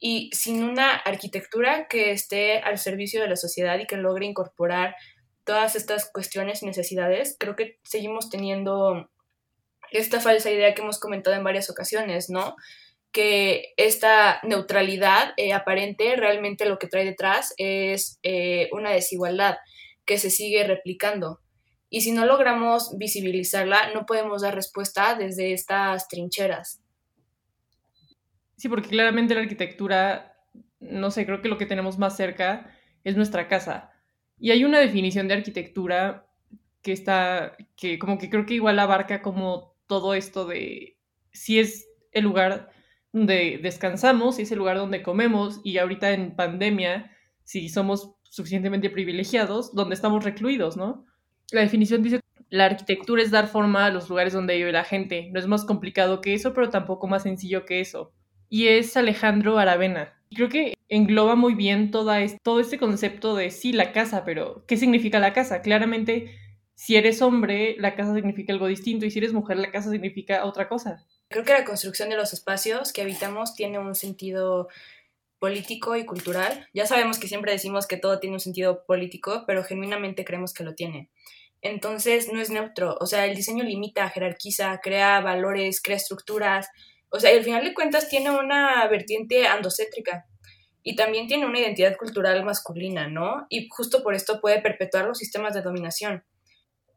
Y 0.00 0.30
sin 0.32 0.64
una 0.64 0.96
arquitectura 0.96 1.86
que 1.88 2.10
esté 2.10 2.58
al 2.58 2.78
servicio 2.78 3.22
de 3.22 3.28
la 3.28 3.36
sociedad 3.36 3.78
y 3.78 3.86
que 3.86 3.96
logre 3.96 4.26
incorporar 4.26 4.96
todas 5.44 5.76
estas 5.76 6.10
cuestiones 6.10 6.62
y 6.62 6.66
necesidades, 6.66 7.36
creo 7.38 7.54
que 7.54 7.78
seguimos 7.82 8.30
teniendo 8.30 9.08
esta 9.92 10.20
falsa 10.20 10.50
idea 10.50 10.74
que 10.74 10.82
hemos 10.82 10.98
comentado 10.98 11.36
en 11.36 11.44
varias 11.44 11.70
ocasiones, 11.70 12.30
¿no? 12.30 12.56
Que 13.12 13.74
esta 13.76 14.40
neutralidad 14.44 15.32
eh, 15.36 15.52
aparente 15.52 16.14
realmente 16.16 16.66
lo 16.66 16.78
que 16.78 16.86
trae 16.86 17.04
detrás 17.04 17.54
es 17.56 18.18
eh, 18.22 18.68
una 18.72 18.90
desigualdad 18.90 19.56
que 20.04 20.18
se 20.18 20.30
sigue 20.30 20.64
replicando. 20.64 21.40
Y 21.88 22.02
si 22.02 22.12
no 22.12 22.24
logramos 22.24 22.96
visibilizarla, 22.98 23.92
no 23.92 24.06
podemos 24.06 24.42
dar 24.42 24.54
respuesta 24.54 25.16
desde 25.16 25.52
estas 25.52 26.06
trincheras. 26.06 26.80
Sí, 28.56 28.68
porque 28.68 28.90
claramente 28.90 29.34
la 29.34 29.40
arquitectura, 29.40 30.36
no 30.78 31.10
sé, 31.10 31.26
creo 31.26 31.42
que 31.42 31.48
lo 31.48 31.58
que 31.58 31.66
tenemos 31.66 31.98
más 31.98 32.16
cerca 32.16 32.76
es 33.02 33.16
nuestra 33.16 33.48
casa. 33.48 33.90
Y 34.38 34.52
hay 34.52 34.64
una 34.64 34.78
definición 34.78 35.26
de 35.26 35.34
arquitectura 35.34 36.26
que 36.82 36.92
está, 36.92 37.56
que 37.76 37.98
como 37.98 38.18
que 38.18 38.30
creo 38.30 38.46
que 38.46 38.54
igual 38.54 38.78
abarca 38.78 39.20
como 39.20 39.74
todo 39.86 40.14
esto 40.14 40.46
de 40.46 40.96
si 41.32 41.58
es 41.58 41.88
el 42.12 42.24
lugar 42.24 42.70
donde 43.12 43.58
descansamos 43.62 44.38
y 44.38 44.42
es 44.42 44.52
el 44.52 44.58
lugar 44.58 44.76
donde 44.76 45.02
comemos 45.02 45.60
y 45.64 45.78
ahorita 45.78 46.12
en 46.12 46.36
pandemia, 46.36 47.10
si 47.44 47.68
somos 47.68 48.14
suficientemente 48.22 48.90
privilegiados, 48.90 49.74
donde 49.74 49.94
estamos 49.94 50.24
recluidos, 50.24 50.76
¿no? 50.76 51.04
La 51.50 51.62
definición 51.62 52.02
dice, 52.02 52.20
la 52.48 52.66
arquitectura 52.66 53.22
es 53.22 53.30
dar 53.30 53.48
forma 53.48 53.86
a 53.86 53.90
los 53.90 54.08
lugares 54.08 54.32
donde 54.32 54.56
vive 54.56 54.72
la 54.72 54.84
gente. 54.84 55.30
No 55.32 55.40
es 55.40 55.46
más 55.46 55.64
complicado 55.64 56.20
que 56.20 56.34
eso, 56.34 56.52
pero 56.52 56.70
tampoco 56.70 57.08
más 57.08 57.24
sencillo 57.24 57.64
que 57.64 57.80
eso. 57.80 58.12
Y 58.48 58.68
es 58.68 58.96
Alejandro 58.96 59.58
Aravena. 59.58 60.14
Creo 60.32 60.48
que 60.48 60.74
engloba 60.88 61.34
muy 61.34 61.54
bien 61.54 61.90
toda 61.90 62.18
todo 62.42 62.60
este 62.60 62.78
concepto 62.78 63.34
de 63.34 63.50
sí, 63.50 63.72
la 63.72 63.92
casa, 63.92 64.24
pero 64.24 64.64
¿qué 64.66 64.76
significa 64.76 65.18
la 65.18 65.32
casa? 65.32 65.60
Claramente, 65.62 66.36
si 66.74 66.96
eres 66.96 67.20
hombre, 67.22 67.76
la 67.78 67.94
casa 67.94 68.14
significa 68.14 68.52
algo 68.52 68.66
distinto 68.66 69.06
y 69.06 69.10
si 69.10 69.18
eres 69.18 69.32
mujer, 69.32 69.56
la 69.58 69.70
casa 69.70 69.90
significa 69.90 70.44
otra 70.44 70.68
cosa. 70.68 71.04
Creo 71.30 71.44
que 71.44 71.52
la 71.52 71.64
construcción 71.64 72.08
de 72.08 72.16
los 72.16 72.32
espacios 72.32 72.92
que 72.92 73.02
habitamos 73.02 73.54
tiene 73.54 73.78
un 73.78 73.94
sentido 73.94 74.68
político 75.38 75.94
y 75.94 76.04
cultural. 76.04 76.68
Ya 76.74 76.86
sabemos 76.86 77.20
que 77.20 77.28
siempre 77.28 77.52
decimos 77.52 77.86
que 77.86 77.96
todo 77.96 78.18
tiene 78.18 78.34
un 78.34 78.40
sentido 78.40 78.84
político, 78.84 79.44
pero 79.46 79.62
genuinamente 79.62 80.24
creemos 80.24 80.52
que 80.52 80.64
lo 80.64 80.74
tiene. 80.74 81.08
Entonces 81.62 82.32
no 82.32 82.40
es 82.40 82.50
neutro, 82.50 82.96
o 83.00 83.06
sea, 83.06 83.26
el 83.26 83.36
diseño 83.36 83.62
limita, 83.62 84.08
jerarquiza, 84.08 84.80
crea 84.82 85.20
valores, 85.20 85.80
crea 85.80 85.98
estructuras, 85.98 86.68
o 87.10 87.20
sea, 87.20 87.32
y 87.32 87.38
al 87.38 87.44
final 87.44 87.64
de 87.64 87.74
cuentas 87.74 88.08
tiene 88.08 88.32
una 88.32 88.84
vertiente 88.88 89.46
andocéntrica 89.46 90.26
y 90.82 90.96
también 90.96 91.28
tiene 91.28 91.46
una 91.46 91.60
identidad 91.60 91.96
cultural 91.96 92.44
masculina, 92.44 93.06
¿no? 93.06 93.46
Y 93.50 93.68
justo 93.68 94.02
por 94.02 94.14
esto 94.16 94.40
puede 94.40 94.60
perpetuar 94.60 95.06
los 95.06 95.18
sistemas 95.18 95.54
de 95.54 95.62
dominación. 95.62 96.24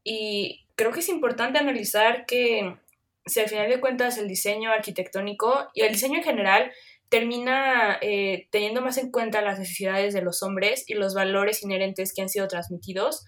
Y 0.03 0.65
creo 0.75 0.91
que 0.91 1.01
es 1.01 1.09
importante 1.09 1.59
analizar 1.59 2.25
que 2.25 2.77
si 3.25 3.39
al 3.39 3.49
final 3.49 3.69
de 3.69 3.79
cuentas 3.79 4.17
el 4.17 4.27
diseño 4.27 4.71
arquitectónico 4.71 5.69
y 5.73 5.81
el 5.81 5.93
diseño 5.93 6.17
en 6.17 6.23
general 6.23 6.71
termina 7.09 7.99
eh, 8.01 8.47
teniendo 8.51 8.81
más 8.81 8.97
en 8.97 9.11
cuenta 9.11 9.41
las 9.41 9.59
necesidades 9.59 10.13
de 10.13 10.23
los 10.23 10.41
hombres 10.41 10.83
y 10.87 10.95
los 10.95 11.13
valores 11.13 11.61
inherentes 11.61 12.13
que 12.13 12.23
han 12.23 12.29
sido 12.29 12.47
transmitidos, 12.47 13.23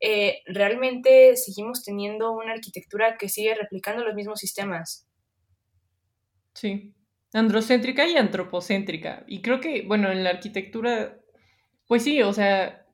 eh, 0.00 0.42
realmente 0.46 1.36
seguimos 1.36 1.84
teniendo 1.84 2.32
una 2.32 2.52
arquitectura 2.52 3.16
que 3.18 3.28
sigue 3.28 3.54
replicando 3.54 4.04
los 4.04 4.14
mismos 4.14 4.40
sistemas. 4.40 5.06
Sí, 6.54 6.94
androcéntrica 7.32 8.08
y 8.08 8.16
antropocéntrica. 8.16 9.24
Y 9.26 9.42
creo 9.42 9.60
que, 9.60 9.82
bueno, 9.82 10.10
en 10.10 10.24
la 10.24 10.30
arquitectura, 10.30 11.18
pues 11.86 12.04
sí, 12.04 12.22
o 12.22 12.32
sea, 12.32 12.86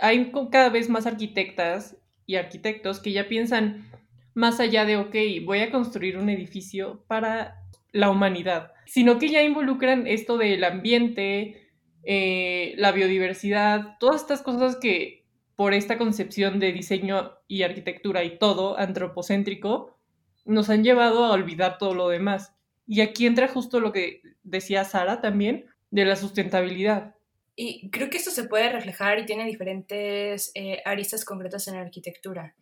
hay 0.00 0.32
cada 0.50 0.70
vez 0.70 0.88
más 0.88 1.06
arquitectas 1.06 1.96
y 2.26 2.34
arquitectos 2.34 3.00
que 3.00 3.12
ya 3.12 3.28
piensan 3.28 3.90
más 4.36 4.60
allá 4.60 4.84
de, 4.84 4.98
ok, 4.98 5.16
voy 5.46 5.60
a 5.60 5.70
construir 5.70 6.18
un 6.18 6.28
edificio 6.28 7.02
para 7.08 7.62
la 7.90 8.10
humanidad, 8.10 8.72
sino 8.84 9.18
que 9.18 9.30
ya 9.30 9.42
involucran 9.42 10.06
esto 10.06 10.36
del 10.36 10.62
ambiente, 10.62 11.70
eh, 12.04 12.74
la 12.76 12.92
biodiversidad, 12.92 13.96
todas 13.98 14.20
estas 14.20 14.42
cosas 14.42 14.76
que 14.76 15.24
por 15.56 15.72
esta 15.72 15.96
concepción 15.96 16.60
de 16.60 16.72
diseño 16.72 17.32
y 17.48 17.62
arquitectura 17.62 18.24
y 18.24 18.38
todo 18.38 18.78
antropocéntrico, 18.78 19.98
nos 20.44 20.68
han 20.68 20.84
llevado 20.84 21.24
a 21.24 21.32
olvidar 21.32 21.78
todo 21.78 21.94
lo 21.94 22.10
demás. 22.10 22.52
Y 22.86 23.00
aquí 23.00 23.24
entra 23.24 23.48
justo 23.48 23.80
lo 23.80 23.90
que 23.90 24.20
decía 24.42 24.84
Sara 24.84 25.22
también, 25.22 25.64
de 25.90 26.04
la 26.04 26.14
sustentabilidad. 26.14 27.14
Y 27.56 27.88
creo 27.88 28.10
que 28.10 28.18
esto 28.18 28.30
se 28.30 28.44
puede 28.44 28.68
reflejar 28.68 29.18
y 29.18 29.24
tiene 29.24 29.46
diferentes 29.46 30.52
eh, 30.54 30.82
aristas 30.84 31.24
concretas 31.24 31.66
en 31.68 31.76
la 31.76 31.80
arquitectura. 31.80 32.54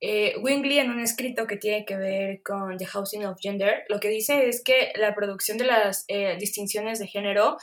Eh, 0.00 0.36
Wingley, 0.40 0.78
en 0.78 0.90
un 0.90 1.00
escrito 1.00 1.46
que 1.46 1.56
tiene 1.56 1.84
que 1.84 1.96
ver 1.96 2.42
con 2.42 2.76
The 2.76 2.86
Housing 2.86 3.24
of 3.24 3.38
Gender, 3.40 3.84
lo 3.88 4.00
que 4.00 4.08
dice 4.08 4.48
es 4.48 4.62
que 4.62 4.92
la 4.96 5.14
producción 5.14 5.58
de 5.58 5.64
las 5.64 6.04
eh, 6.08 6.36
distinciones 6.38 6.98
de 6.98 7.06
género 7.06 7.56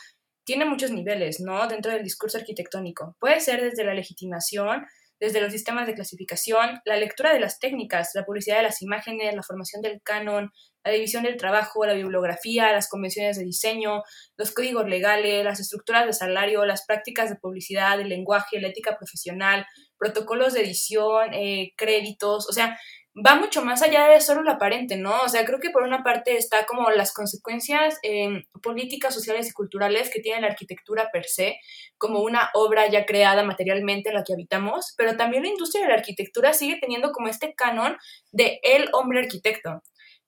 tiene 0.46 0.66
muchos 0.66 0.92
niveles, 0.92 1.40
¿no? 1.40 1.68
Dentro 1.68 1.92
del 1.92 2.04
discurso 2.04 2.38
arquitectónico. 2.38 3.16
Puede 3.20 3.40
ser 3.40 3.62
desde 3.62 3.84
la 3.84 3.94
legitimación, 3.94 4.86
desde 5.20 5.42
los 5.42 5.52
sistemas 5.52 5.86
de 5.86 5.94
clasificación, 5.94 6.80
la 6.86 6.98
lectura 6.98 7.34
de 7.34 7.40
las 7.40 7.60
técnicas, 7.60 8.12
la 8.16 8.26
publicidad 8.26 8.58
de 8.58 8.64
las 8.64 8.82
imágenes, 8.82 9.36
la 9.36 9.44
formación 9.44 9.82
del 9.82 10.02
canon, 10.02 10.52
la 10.84 10.92
división 10.92 11.24
del 11.24 11.38
trabajo, 11.38 11.86
la 11.86 11.94
bibliografía, 11.94 12.72
las 12.72 12.90
convenciones 12.90 13.38
de 13.38 13.44
diseño, 13.44 14.04
los 14.38 14.52
códigos 14.52 14.88
legales, 14.88 15.44
las 15.44 15.60
estructuras 15.60 16.06
de 16.06 16.14
salario, 16.14 16.66
las 16.66 16.86
prácticas 16.86 17.30
de 17.30 17.36
publicidad, 17.36 18.00
el 18.00 18.10
lenguaje, 18.10 18.62
la 18.62 18.70
ética 18.70 18.98
profesional, 18.98 19.66
protocolos 19.98 20.54
de 20.54 20.62
edición, 20.62 21.34
eh, 21.34 21.74
créditos, 21.76 22.48
o 22.50 22.54
sea, 22.54 22.78
va 23.16 23.36
mucho 23.36 23.64
más 23.64 23.82
allá 23.82 24.08
de 24.08 24.22
solo 24.22 24.44
lo 24.44 24.52
aparente, 24.52 24.96
¿no? 24.96 25.20
O 25.22 25.30
sea, 25.30 25.44
creo 25.46 25.60
que 25.60 25.72
por 25.72 25.84
una 25.84 26.04
parte 26.04 26.38
está 26.38 26.66
como 26.66 26.90
las 26.92 27.14
consecuencias 27.14 27.98
eh, 28.04 28.44
políticas, 28.62 29.14
sociales 29.14 29.50
y 29.50 29.52
culturales 29.52 30.10
que 30.10 30.22
tiene 30.22 30.42
la 30.42 30.48
arquitectura 30.48 31.10
per 31.12 31.26
se, 31.26 31.58
como 31.98 32.22
una 32.22 32.50
obra 32.54 32.88
ya 32.88 33.06
creada 33.06 33.44
materialmente 33.44 34.10
en 34.10 34.16
la 34.16 34.24
que 34.24 34.34
habitamos, 34.34 34.94
pero 34.98 35.18
también 35.18 35.44
la 35.44 35.50
industria 35.50 35.84
de 35.84 35.90
la 35.90 35.96
arquitectura 35.96 36.54
sigue 36.54 36.78
teniendo 36.80 37.12
como 37.12 37.28
este 37.28 37.54
canon 37.56 37.98
de 38.32 38.60
el 38.64 38.90
hombre 38.94 39.20
arquitecto 39.20 39.82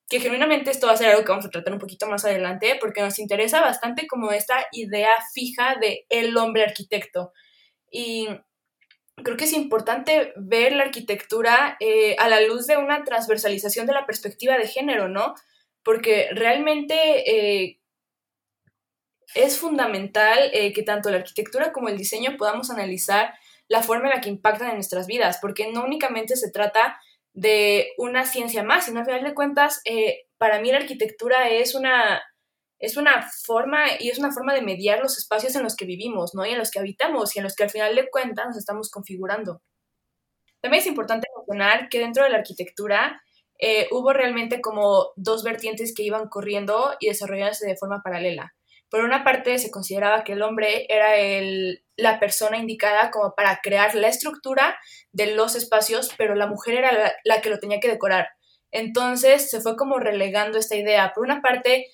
que 0.09 0.19
genuinamente 0.19 0.71
esto 0.71 0.87
va 0.87 0.93
a 0.93 0.97
ser 0.97 1.09
algo 1.09 1.23
que 1.23 1.31
vamos 1.31 1.45
a 1.45 1.49
tratar 1.49 1.73
un 1.73 1.79
poquito 1.79 2.07
más 2.07 2.25
adelante, 2.25 2.77
porque 2.79 3.01
nos 3.01 3.17
interesa 3.19 3.61
bastante 3.61 4.07
como 4.07 4.31
esta 4.31 4.65
idea 4.71 5.11
fija 5.33 5.75
de 5.79 6.05
el 6.09 6.35
hombre 6.37 6.63
arquitecto. 6.63 7.31
Y 7.89 8.27
creo 9.23 9.37
que 9.37 9.45
es 9.45 9.53
importante 9.53 10.33
ver 10.35 10.73
la 10.73 10.83
arquitectura 10.83 11.77
eh, 11.79 12.15
a 12.19 12.27
la 12.27 12.41
luz 12.41 12.67
de 12.67 12.77
una 12.77 13.03
transversalización 13.03 13.87
de 13.87 13.93
la 13.93 14.05
perspectiva 14.05 14.57
de 14.57 14.67
género, 14.67 15.07
¿no? 15.07 15.35
Porque 15.83 16.29
realmente 16.31 17.29
eh, 17.29 17.79
es 19.35 19.57
fundamental 19.57 20.51
eh, 20.53 20.73
que 20.73 20.83
tanto 20.83 21.09
la 21.09 21.17
arquitectura 21.17 21.71
como 21.71 21.89
el 21.89 21.97
diseño 21.97 22.37
podamos 22.37 22.69
analizar 22.69 23.33
la 23.67 23.81
forma 23.81 24.09
en 24.09 24.15
la 24.15 24.21
que 24.21 24.29
impactan 24.29 24.69
en 24.69 24.75
nuestras 24.75 25.07
vidas, 25.07 25.39
porque 25.41 25.71
no 25.71 25.83
únicamente 25.83 26.35
se 26.35 26.51
trata 26.51 26.99
de 27.33 27.91
una 27.97 28.25
ciencia 28.25 28.63
más, 28.63 28.85
sino 28.85 28.99
al 28.99 29.05
final 29.05 29.23
de 29.23 29.33
cuentas, 29.33 29.81
para 30.37 30.59
mí 30.59 30.71
la 30.71 30.77
arquitectura 30.77 31.49
es 31.49 31.75
una 31.75 32.21
es 32.81 32.97
una 32.97 33.29
forma 33.45 33.83
y 33.99 34.09
es 34.09 34.17
una 34.17 34.31
forma 34.31 34.53
de 34.53 34.63
mediar 34.63 34.99
los 34.99 35.17
espacios 35.17 35.55
en 35.55 35.63
los 35.63 35.75
que 35.75 35.85
vivimos, 35.85 36.33
¿no? 36.33 36.45
Y 36.45 36.49
en 36.49 36.57
los 36.57 36.71
que 36.71 36.79
habitamos 36.79 37.35
y 37.35 37.39
en 37.39 37.43
los 37.43 37.55
que 37.55 37.63
al 37.63 37.69
final 37.69 37.95
de 37.95 38.09
cuentas 38.09 38.47
nos 38.47 38.57
estamos 38.57 38.89
configurando. 38.89 39.61
También 40.61 40.81
es 40.81 40.87
importante 40.87 41.27
mencionar 41.37 41.89
que 41.89 41.99
dentro 41.99 42.23
de 42.23 42.31
la 42.31 42.37
arquitectura 42.37 43.21
eh, 43.59 43.87
hubo 43.91 44.13
realmente 44.13 44.61
como 44.61 45.11
dos 45.15 45.43
vertientes 45.43 45.93
que 45.95 46.03
iban 46.03 46.27
corriendo 46.27 46.95
y 46.99 47.07
desarrollándose 47.07 47.67
de 47.67 47.77
forma 47.77 48.01
paralela. 48.03 48.55
Por 48.91 49.05
una 49.05 49.23
parte 49.23 49.57
se 49.57 49.71
consideraba 49.71 50.25
que 50.25 50.33
el 50.33 50.41
hombre 50.41 50.85
era 50.89 51.15
el, 51.15 51.81
la 51.95 52.19
persona 52.19 52.57
indicada 52.57 53.09
como 53.09 53.33
para 53.35 53.61
crear 53.63 53.95
la 53.95 54.09
estructura 54.09 54.77
de 55.13 55.33
los 55.33 55.55
espacios, 55.55 56.13
pero 56.17 56.35
la 56.35 56.45
mujer 56.45 56.75
era 56.75 57.15
la, 57.23 57.41
que 57.41 57.49
lo 57.49 57.57
tenía 57.57 57.79
que 57.79 57.87
decorar. 57.87 58.27
Entonces 58.69 59.49
se 59.49 59.61
fue 59.61 59.77
como 59.77 59.97
relegando 59.97 60.57
esta 60.57 60.75
idea. 60.75 61.13
Por 61.15 61.23
una 61.23 61.41
parte, 61.41 61.87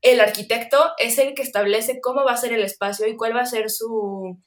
el 0.00 0.20
arquitecto 0.20 0.92
es 0.96 1.18
el 1.18 1.34
que 1.34 1.42
establece 1.42 2.00
cómo 2.00 2.24
va 2.24 2.32
a 2.32 2.38
ser 2.38 2.54
el 2.54 2.64
espacio 2.64 3.06
y 3.06 3.16
cuál 3.16 3.36
va 3.36 3.42
a 3.42 3.46
ser 3.46 3.68
su, 3.68 4.38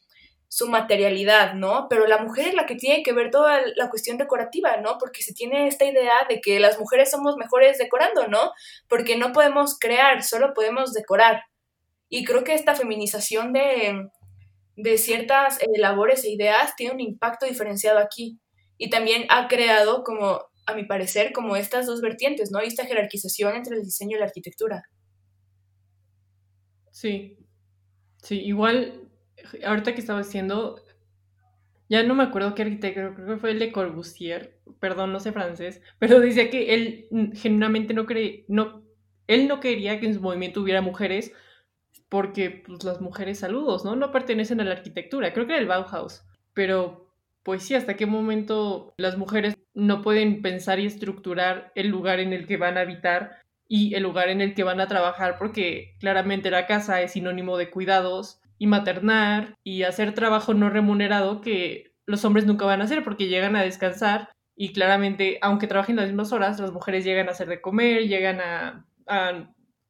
su 0.48 0.70
materialidad, 0.70 1.54
¿no? 1.54 1.86
Pero 1.88 2.08
la 2.08 2.18
mujer 2.18 2.48
es 2.48 2.56
la 2.56 2.66
que 2.66 2.76
tiene 2.76 3.04
que 3.04 3.14
ver 3.14 3.30
toda 3.30 3.62
la 3.76 3.92
cuestión 3.92 4.18
decorativa, 4.18 4.78
¿no? 4.78 4.98
Porque 4.98 5.22
se 5.22 5.36
tiene 5.36 5.68
esta 5.68 5.86
idea 5.86 6.14
de 6.28 6.42
que 6.42 6.60
las 6.60 6.80
mujeres 6.80 7.12
somos 7.12 7.38
mejores 7.38 7.78
decorando, 7.78 8.28
¿no? 8.28 8.54
Porque 8.90 9.18
no 9.18 9.34
podemos 9.34 9.78
crear, 9.78 10.24
solo 10.24 10.56
podemos 10.56 10.94
decorar. 10.94 11.44
Y 12.14 12.26
creo 12.26 12.44
que 12.44 12.54
esta 12.54 12.76
feminización 12.76 13.54
de, 13.54 14.10
de 14.76 14.98
ciertas 14.98 15.62
eh, 15.62 15.68
labores 15.78 16.26
e 16.26 16.30
ideas 16.30 16.76
tiene 16.76 16.94
un 16.94 17.00
impacto 17.00 17.46
diferenciado 17.46 18.00
aquí. 18.00 18.38
Y 18.78 18.90
también 18.90 19.26
ha 19.30 19.48
creado, 19.48 20.04
como, 20.04 20.42
a 20.66 20.76
mi 20.76 20.84
parecer, 20.84 21.32
como 21.32 21.56
estas 21.56 21.86
dos 21.86 22.02
vertientes, 22.02 22.52
¿no? 22.52 22.62
Y 22.62 22.68
esta 22.68 22.86
jerarquización 22.86 23.56
entre 23.56 23.78
el 23.78 23.84
diseño 23.84 24.18
y 24.18 24.20
la 24.20 24.26
arquitectura. 24.26 24.84
Sí, 26.92 27.38
sí, 28.22 28.42
igual, 28.42 29.10
ahorita 29.66 29.94
que 29.94 30.02
estaba 30.02 30.22
diciendo, 30.22 30.84
ya 31.88 32.04
no 32.04 32.14
me 32.14 32.24
acuerdo 32.24 32.56
qué 32.56 32.64
arquitecto, 32.64 33.16
creo 33.16 33.36
que 33.36 33.40
fue 33.40 33.52
el 33.52 33.60
de 33.60 33.72
Corbusier, 33.72 34.60
perdón, 34.82 35.14
no 35.14 35.22
sé 35.22 35.32
francés, 35.32 35.82
pero 35.98 36.20
decía 36.20 36.50
que 36.50 36.74
él 36.74 37.08
genuinamente 37.36 37.94
no 37.94 38.06
cree, 38.06 38.44
no, 38.50 38.84
él 39.28 39.48
no 39.48 39.62
quería 39.62 40.02
que 40.02 40.08
en 40.08 40.16
su 40.16 40.20
movimiento 40.20 40.60
hubiera 40.60 40.82
mujeres 40.82 41.32
porque 42.12 42.64
pues, 42.68 42.84
las 42.84 43.00
mujeres, 43.00 43.40
saludos, 43.40 43.86
¿no? 43.86 43.96
No 43.96 44.12
pertenecen 44.12 44.60
a 44.60 44.66
la 44.66 44.74
arquitectura, 44.74 45.32
creo 45.32 45.48
que 45.48 45.54
era 45.54 45.62
el 45.62 45.68
Bauhaus, 45.68 46.26
pero 46.54 47.08
pues 47.42 47.64
sí, 47.64 47.74
hasta 47.74 47.96
qué 47.96 48.06
momento 48.06 48.94
las 48.98 49.18
mujeres 49.18 49.56
no 49.74 50.02
pueden 50.02 50.42
pensar 50.42 50.82
y 50.82 50.86
estructurar 50.86 51.72
el 51.74 51.88
lugar 51.88 52.20
en 52.20 52.34
el 52.34 52.48
que 52.48 52.58
van 52.58 52.78
a 52.78 52.82
habitar 52.82 53.40
y 53.66 53.96
el 53.96 54.04
lugar 54.04 54.28
en 54.28 54.42
el 54.42 54.54
que 54.54 54.66
van 54.66 54.82
a 54.82 54.88
trabajar, 54.88 55.38
porque 55.40 55.96
claramente 56.02 56.52
la 56.52 56.68
casa 56.68 57.02
es 57.02 57.14
sinónimo 57.14 57.56
de 57.56 57.70
cuidados 57.70 58.42
y 58.58 58.68
maternar 58.68 59.56
y 59.64 59.84
hacer 59.84 60.14
trabajo 60.14 60.54
no 60.54 60.70
remunerado 60.70 61.40
que 61.40 61.94
los 62.06 62.26
hombres 62.26 62.46
nunca 62.46 62.66
van 62.66 62.82
a 62.82 62.84
hacer 62.84 63.06
porque 63.06 63.30
llegan 63.30 63.56
a 63.56 63.64
descansar 63.64 64.28
y 64.58 64.74
claramente, 64.74 65.40
aunque 65.42 65.68
trabajen 65.68 65.96
las 65.96 66.08
mismas 66.08 66.34
horas, 66.34 66.60
las 66.60 66.74
mujeres 66.74 67.06
llegan 67.06 67.30
a 67.30 67.32
hacer 67.32 67.48
de 67.48 67.62
comer, 67.62 68.10
llegan 68.10 68.42
a, 68.42 68.86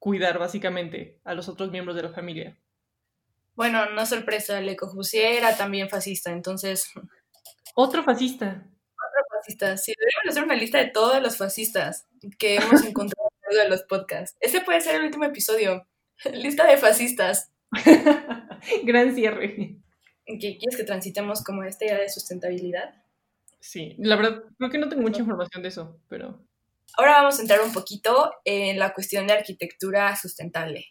cuidar 0.02 0.40
básicamente 0.40 1.20
a 1.24 1.36
los 1.36 1.48
otros 1.48 1.70
miembros 1.70 1.96
de 1.96 2.02
la 2.02 2.10
familia. 2.10 2.58
Bueno, 3.54 3.86
no 3.92 4.04
sorpresa, 4.08 4.60
Le 4.60 4.76
Corbusier 4.76 5.34
era 5.34 5.56
también 5.56 5.90
fascista, 5.90 6.32
entonces... 6.32 6.92
Otro 7.76 8.04
fascista. 8.04 8.48
Otro 8.48 9.38
fascista, 9.38 9.78
sí, 9.78 9.94
deberíamos 9.96 10.32
hacer 10.32 10.44
una 10.44 10.56
lista 10.56 10.80
de 10.80 10.90
todos 10.90 11.22
los 11.22 11.38
fascistas 11.38 12.08
que 12.40 12.56
hemos 12.56 12.84
encontrado 12.84 13.30
de 13.52 13.70
los 13.70 13.84
podcasts. 13.84 14.36
Ese 14.40 14.62
puede 14.62 14.82
ser 14.82 14.96
el 14.96 15.06
último 15.06 15.26
episodio. 15.26 15.86
Lista 16.34 16.66
de 16.66 16.78
fascistas. 16.78 17.52
Gran 18.84 19.14
cierre. 19.14 19.78
¿Quieres 20.26 20.78
que 20.78 20.84
transitemos 20.84 21.44
como 21.44 21.64
esta 21.64 21.86
idea 21.86 22.00
de 22.00 22.10
sustentabilidad? 22.10 23.04
Sí, 23.60 23.96
la 24.00 24.16
verdad, 24.16 24.46
creo 24.58 24.72
que 24.72 24.80
no 24.80 24.90
tengo 24.90 25.04
mucha 25.04 25.20
información 25.20 25.62
de 25.62 25.70
eso, 25.70 26.00
pero... 26.08 26.44
Ahora 26.98 27.14
vamos 27.14 27.40
a 27.40 27.42
entrar 27.42 27.62
un 27.62 27.72
poquito 27.72 28.32
en 28.44 28.78
la 28.78 28.94
cuestión 28.94 29.28
de 29.28 29.34
arquitectura 29.34 30.16
sustentable. 30.16 30.88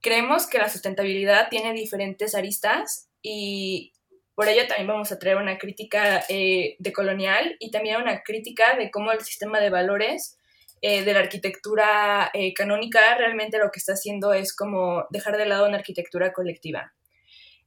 Creemos 0.00 0.46
que 0.46 0.58
la 0.58 0.68
sustentabilidad 0.68 1.48
tiene 1.50 1.72
diferentes 1.72 2.34
aristas 2.34 3.08
y 3.20 3.92
por 4.34 4.48
ello 4.48 4.66
también 4.66 4.86
vamos 4.86 5.12
a 5.12 5.18
traer 5.18 5.36
una 5.36 5.58
crítica 5.58 6.24
eh, 6.28 6.76
de 6.78 6.92
colonial 6.92 7.56
y 7.58 7.70
también 7.70 8.00
una 8.00 8.22
crítica 8.22 8.76
de 8.76 8.90
cómo 8.90 9.12
el 9.12 9.20
sistema 9.20 9.60
de 9.60 9.68
valores 9.68 10.38
eh, 10.80 11.04
de 11.04 11.12
la 11.12 11.20
arquitectura 11.20 12.30
eh, 12.32 12.54
canónica 12.54 13.00
realmente 13.18 13.58
lo 13.58 13.70
que 13.70 13.80
está 13.80 13.92
haciendo 13.92 14.32
es 14.32 14.56
como 14.56 15.04
dejar 15.10 15.36
de 15.36 15.44
lado 15.44 15.66
una 15.66 15.76
arquitectura 15.76 16.32
colectiva. 16.32 16.94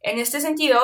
En 0.02 0.18
este 0.18 0.42
sentido, 0.42 0.80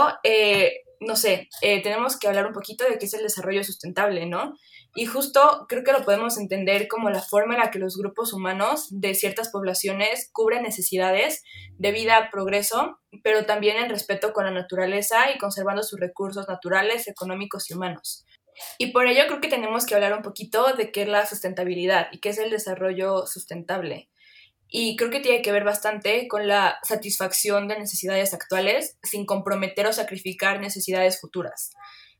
no 1.01 1.15
sé, 1.17 1.49
tenemos 1.61 2.17
que 2.17 2.29
hablar 2.29 2.45
un 2.45 2.53
poquito 2.53 2.85
de 2.85 2.97
qué 2.97 3.05
es 3.05 3.13
el 3.15 3.23
desarrollo 3.23 3.65
sustentable, 3.65 4.25
¿no? 4.27 4.55
Y 4.95 5.05
justo 5.05 5.65
creo 5.69 5.83
que 5.83 5.91
lo 5.91 6.03
podemos 6.03 6.37
entender 6.37 6.87
como 6.87 7.09
la 7.09 7.21
forma 7.21 7.53
en 7.53 7.59
la 7.59 7.71
que 7.71 7.79
los 7.79 7.95
grupos 7.95 8.33
humanos 8.33 8.87
de 8.89 9.13
ciertas 9.13 9.49
poblaciones 9.49 10.29
cubren 10.33 10.63
necesidades 10.63 11.43
de 11.77 11.91
vida, 11.91 12.29
progreso, 12.31 12.99
pero 13.23 13.45
también 13.45 13.77
en 13.77 13.89
respeto 13.89 14.33
con 14.33 14.45
la 14.45 14.51
naturaleza 14.51 15.31
y 15.31 15.37
conservando 15.37 15.83
sus 15.83 15.99
recursos 15.99 16.47
naturales, 16.47 17.07
económicos 17.07 17.69
y 17.69 17.75
humanos. 17.75 18.25
Y 18.77 18.91
por 18.91 19.07
ello 19.07 19.23
creo 19.27 19.39
que 19.39 19.47
tenemos 19.47 19.85
que 19.85 19.95
hablar 19.95 20.13
un 20.13 20.23
poquito 20.23 20.73
de 20.73 20.91
qué 20.91 21.03
es 21.03 21.07
la 21.07 21.25
sustentabilidad 21.25 22.07
y 22.11 22.19
qué 22.19 22.29
es 22.29 22.39
el 22.39 22.49
desarrollo 22.49 23.25
sustentable. 23.27 24.09
Y 24.67 24.95
creo 24.97 25.09
que 25.09 25.19
tiene 25.19 25.41
que 25.41 25.51
ver 25.51 25.63
bastante 25.63 26.27
con 26.27 26.47
la 26.47 26.77
satisfacción 26.83 27.67
de 27.67 27.79
necesidades 27.79 28.33
actuales 28.33 28.97
sin 29.03 29.25
comprometer 29.25 29.87
o 29.87 29.93
sacrificar 29.93 30.59
necesidades 30.59 31.19
futuras 31.21 31.71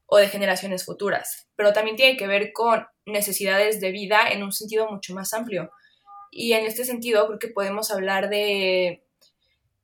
o 0.10 0.18
de 0.18 0.28
generaciones 0.28 0.86
futuras, 0.86 1.48
pero 1.56 1.74
también 1.74 1.96
tiene 1.96 2.18
que 2.18 2.28
ver 2.28 2.52
con 2.52 2.86
necesidades 3.06 3.80
de 3.80 3.92
vida 3.92 4.30
en 4.32 4.44
un 4.44 4.52
sentido 4.52 4.90
mucho 4.90 5.14
más 5.14 5.34
amplio. 5.34 5.72
Y 6.32 6.54
en 6.54 6.66
este 6.66 6.86
sentido 6.86 7.28
creo 7.28 7.40
que 7.40 7.48
podemos 7.50 7.92
hablar 7.92 8.30
de, 8.30 9.04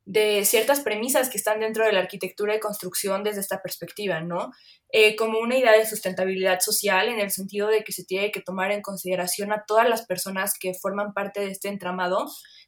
de 0.05 0.46
ciertas 0.46 0.82
premisas 0.82 1.29
que 1.29 1.38
están 1.38 1.60
dentro 1.60 1.86
de 1.86 1.91
la 1.91 2.00
arquitectura 2.00 2.55
y 2.55 2.60
construcción 2.60 3.24
desde 3.24 3.41
esta 3.41 3.62
perspectiva, 3.62 4.22
¿no? 4.22 4.51
Eh, 4.89 5.15
como 5.15 5.39
una 5.39 5.58
idea 5.58 5.72
de 5.74 5.86
sustentabilidad 5.86 6.60
social 6.60 7.10
en 7.10 7.20
el 7.20 7.32
sentido 7.32 7.67
de 7.67 7.84
que 7.84 7.91
se 7.91 8.05
tiene 8.05 8.32
que 8.32 8.41
tomar 8.41 8.72
en 8.72 8.82
consideración 8.82 9.51
a 9.51 9.63
todas 9.67 9.89
las 9.89 10.05
personas 10.05 10.53
que 10.60 10.74
forman 10.75 11.13
parte 11.13 11.41
de 11.41 11.51
este 11.51 11.70
entramado, 11.70 12.27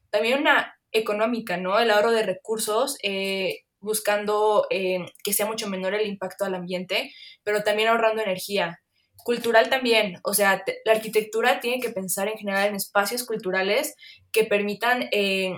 también 0.09 0.41
una 0.41 0.75
económica, 0.91 1.57
¿no? 1.57 1.79
El 1.79 1.91
ahorro 1.91 2.11
de 2.11 2.23
recursos, 2.23 2.97
eh, 3.03 3.59
buscando 3.79 4.67
eh, 4.69 5.05
que 5.23 5.33
sea 5.33 5.45
mucho 5.45 5.69
menor 5.69 5.93
el 5.93 6.07
impacto 6.07 6.45
al 6.45 6.55
ambiente, 6.55 7.11
pero 7.43 7.63
también 7.63 7.89
ahorrando 7.89 8.21
energía. 8.21 8.79
Cultural 9.23 9.69
también, 9.69 10.19
o 10.23 10.33
sea, 10.33 10.63
la 10.85 10.91
arquitectura 10.93 11.59
tiene 11.59 11.81
que 11.81 11.89
pensar 11.89 12.27
en 12.27 12.37
general 12.37 12.69
en 12.69 12.75
espacios 12.75 13.25
culturales 13.25 13.95
que 14.31 14.45
permitan, 14.45 15.09
eh, 15.11 15.53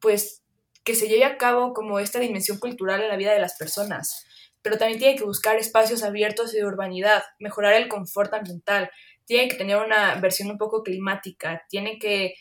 pues, 0.00 0.42
que 0.84 0.94
se 0.94 1.08
lleve 1.08 1.24
a 1.24 1.36
cabo 1.36 1.72
como 1.72 2.00
esta 2.00 2.18
dimensión 2.18 2.58
cultural 2.58 3.02
en 3.02 3.08
la 3.08 3.16
vida 3.16 3.32
de 3.32 3.38
las 3.38 3.56
personas, 3.56 4.24
pero 4.62 4.78
también 4.78 4.98
tiene 4.98 5.16
que 5.16 5.24
buscar 5.24 5.56
espacios 5.56 6.02
abiertos 6.02 6.52
de 6.52 6.64
urbanidad, 6.64 7.22
mejorar 7.38 7.74
el 7.74 7.88
confort 7.88 8.34
ambiental, 8.34 8.90
tiene 9.24 9.48
que 9.48 9.56
tener 9.56 9.76
una 9.76 10.16
versión 10.16 10.50
un 10.50 10.58
poco 10.58 10.82
climática, 10.82 11.64
tiene 11.68 11.98
que 11.98 12.34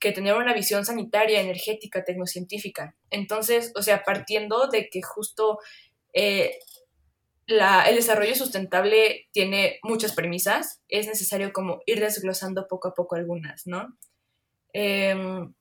que 0.00 0.12
tener 0.12 0.34
una 0.34 0.54
visión 0.54 0.84
sanitaria, 0.84 1.40
energética, 1.40 2.04
tecnocientífica. 2.04 2.94
Entonces, 3.10 3.72
o 3.74 3.82
sea, 3.82 4.02
partiendo 4.02 4.68
de 4.68 4.88
que 4.88 5.02
justo 5.02 5.58
eh, 6.12 6.58
el 7.46 7.94
desarrollo 7.94 8.34
sustentable 8.34 9.28
tiene 9.32 9.78
muchas 9.82 10.14
premisas, 10.14 10.80
es 10.88 11.06
necesario 11.06 11.52
como 11.52 11.80
ir 11.86 12.00
desglosando 12.00 12.66
poco 12.68 12.88
a 12.88 12.94
poco 12.94 13.16
algunas, 13.16 13.66
¿no? 13.66 13.96
Em, 14.72 15.52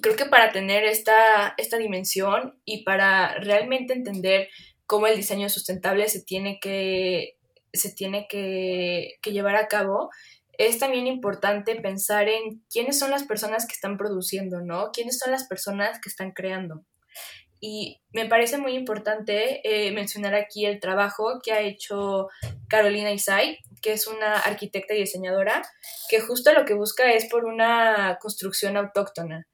creo 0.00 0.16
que 0.16 0.26
para 0.26 0.52
tener 0.52 0.84
esta, 0.84 1.54
esta 1.56 1.78
dimensión 1.78 2.60
y 2.64 2.84
para 2.84 3.38
realmente 3.40 3.92
entender 3.92 4.48
cómo 4.86 5.06
el 5.08 5.16
diseño 5.16 5.48
sustentable 5.48 6.08
se 6.08 6.22
tiene 6.22 6.58
que, 6.60 7.36
se 7.72 7.92
tiene 7.92 8.26
que 8.28 9.18
llevar 9.24 9.56
a 9.56 9.66
cabo, 9.66 10.10
es 10.58 10.78
también 10.78 11.06
importante 11.06 11.74
pensar 11.76 12.28
en 12.28 12.64
quiénes 12.70 12.98
son 12.98 13.10
las 13.10 13.24
personas 13.24 13.66
que 13.66 13.74
están 13.74 13.96
produciendo, 13.96 14.60
¿no? 14.60 14.90
¿Quiénes 14.92 15.18
son 15.18 15.30
las 15.30 15.46
personas 15.46 16.00
que 16.00 16.08
están 16.08 16.32
creando? 16.32 16.84
Y 17.60 18.02
me 18.12 18.26
parece 18.26 18.58
muy 18.58 18.74
importante 18.74 19.60
eh, 19.64 19.90
mencionar 19.92 20.34
aquí 20.34 20.66
el 20.66 20.78
trabajo 20.78 21.40
que 21.42 21.52
ha 21.52 21.60
hecho 21.60 22.28
Carolina 22.68 23.12
Isai, 23.12 23.58
que 23.80 23.92
es 23.92 24.06
una 24.06 24.38
arquitecta 24.38 24.94
y 24.94 25.00
diseñadora, 25.00 25.62
que 26.08 26.20
justo 26.20 26.52
lo 26.52 26.64
que 26.64 26.74
busca 26.74 27.12
es 27.12 27.26
por 27.30 27.46
una 27.46 28.18
construcción 28.20 28.76
autóctona. 28.76 29.46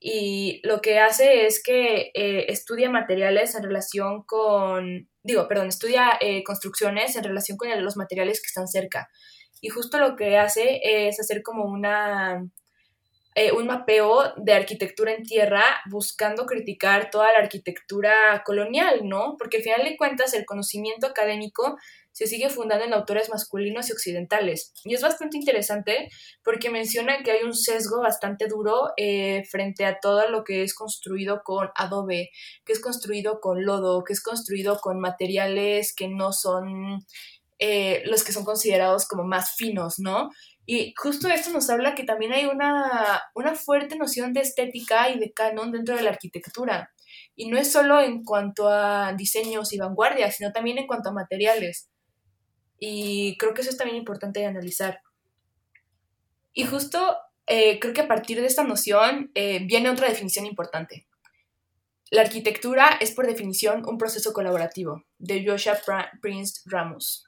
Y 0.00 0.60
lo 0.62 0.80
que 0.80 1.00
hace 1.00 1.46
es 1.46 1.62
que 1.62 2.12
eh, 2.14 2.46
estudia 2.48 2.90
materiales 2.90 3.54
en 3.54 3.64
relación 3.64 4.22
con, 4.24 5.08
digo, 5.22 5.48
perdón, 5.48 5.68
estudia 5.68 6.12
eh, 6.20 6.44
construcciones 6.44 7.16
en 7.16 7.24
relación 7.24 7.58
con 7.58 7.68
los 7.82 7.96
materiales 7.96 8.40
que 8.40 8.46
están 8.46 8.68
cerca 8.68 9.08
y 9.60 9.68
justo 9.68 9.98
lo 9.98 10.16
que 10.16 10.38
hace 10.38 10.80
es 10.82 11.18
hacer 11.20 11.42
como 11.42 11.64
una, 11.64 12.44
eh, 13.34 13.52
un 13.52 13.66
mapeo 13.66 14.34
de 14.36 14.52
arquitectura 14.52 15.12
en 15.12 15.22
tierra 15.22 15.62
buscando 15.90 16.46
criticar 16.46 17.10
toda 17.10 17.32
la 17.32 17.38
arquitectura 17.38 18.42
colonial, 18.44 19.00
¿no? 19.04 19.36
Porque 19.38 19.58
al 19.58 19.62
final 19.62 19.84
de 19.84 19.96
cuentas 19.96 20.34
el 20.34 20.44
conocimiento 20.44 21.06
académico 21.06 21.76
se 22.18 22.26
sigue 22.26 22.50
fundando 22.50 22.84
en 22.84 22.94
autores 22.94 23.30
masculinos 23.30 23.88
y 23.88 23.92
occidentales. 23.92 24.72
Y 24.82 24.92
es 24.92 25.02
bastante 25.02 25.36
interesante 25.36 26.08
porque 26.42 26.68
menciona 26.68 27.22
que 27.22 27.30
hay 27.30 27.44
un 27.44 27.54
sesgo 27.54 28.00
bastante 28.00 28.48
duro 28.48 28.90
eh, 28.96 29.44
frente 29.48 29.84
a 29.84 30.00
todo 30.00 30.28
lo 30.28 30.42
que 30.42 30.64
es 30.64 30.74
construido 30.74 31.42
con 31.44 31.68
adobe, 31.76 32.30
que 32.64 32.72
es 32.72 32.80
construido 32.80 33.38
con 33.38 33.64
lodo, 33.64 34.02
que 34.02 34.14
es 34.14 34.20
construido 34.20 34.80
con 34.80 34.98
materiales 34.98 35.94
que 35.94 36.08
no 36.08 36.32
son 36.32 37.06
eh, 37.58 38.02
los 38.06 38.24
que 38.24 38.32
son 38.32 38.44
considerados 38.44 39.06
como 39.06 39.24
más 39.24 39.56
finos, 39.56 39.98
¿no? 39.98 40.30
Y 40.64 40.92
justo 40.96 41.28
esto 41.28 41.50
nos 41.50 41.70
habla 41.70 41.94
que 41.94 42.04
también 42.04 42.32
hay 42.32 42.44
una, 42.44 43.22
una 43.34 43.54
fuerte 43.54 43.96
noción 43.96 44.32
de 44.32 44.40
estética 44.40 45.08
y 45.10 45.18
de 45.18 45.32
canon 45.32 45.72
dentro 45.72 45.96
de 45.96 46.02
la 46.02 46.10
arquitectura. 46.10 46.92
Y 47.34 47.48
no 47.48 47.58
es 47.58 47.72
solo 47.72 48.00
en 48.00 48.22
cuanto 48.22 48.68
a 48.68 49.14
diseños 49.14 49.72
y 49.72 49.78
vanguardias, 49.78 50.36
sino 50.36 50.52
también 50.52 50.78
en 50.78 50.86
cuanto 50.86 51.08
a 51.08 51.14
materiales. 51.14 51.88
Y 52.78 53.36
creo 53.38 53.54
que 53.54 53.62
eso 53.62 53.70
es 53.70 53.78
también 53.78 53.96
importante 53.96 54.40
de 54.40 54.46
analizar. 54.46 55.00
Y 56.52 56.64
justo 56.64 57.16
eh, 57.46 57.78
creo 57.80 57.94
que 57.94 58.02
a 58.02 58.08
partir 58.08 58.40
de 58.40 58.46
esta 58.46 58.62
noción 58.62 59.30
eh, 59.34 59.64
viene 59.64 59.90
otra 59.90 60.08
definición 60.08 60.44
importante. 60.44 61.06
La 62.10 62.22
arquitectura 62.22 62.98
es 63.00 63.12
por 63.12 63.26
definición 63.26 63.84
un 63.86 63.98
proceso 63.98 64.32
colaborativo, 64.32 65.04
de 65.18 65.46
Joshua 65.46 65.78
Prince 66.20 66.60
Ramos. 66.66 67.27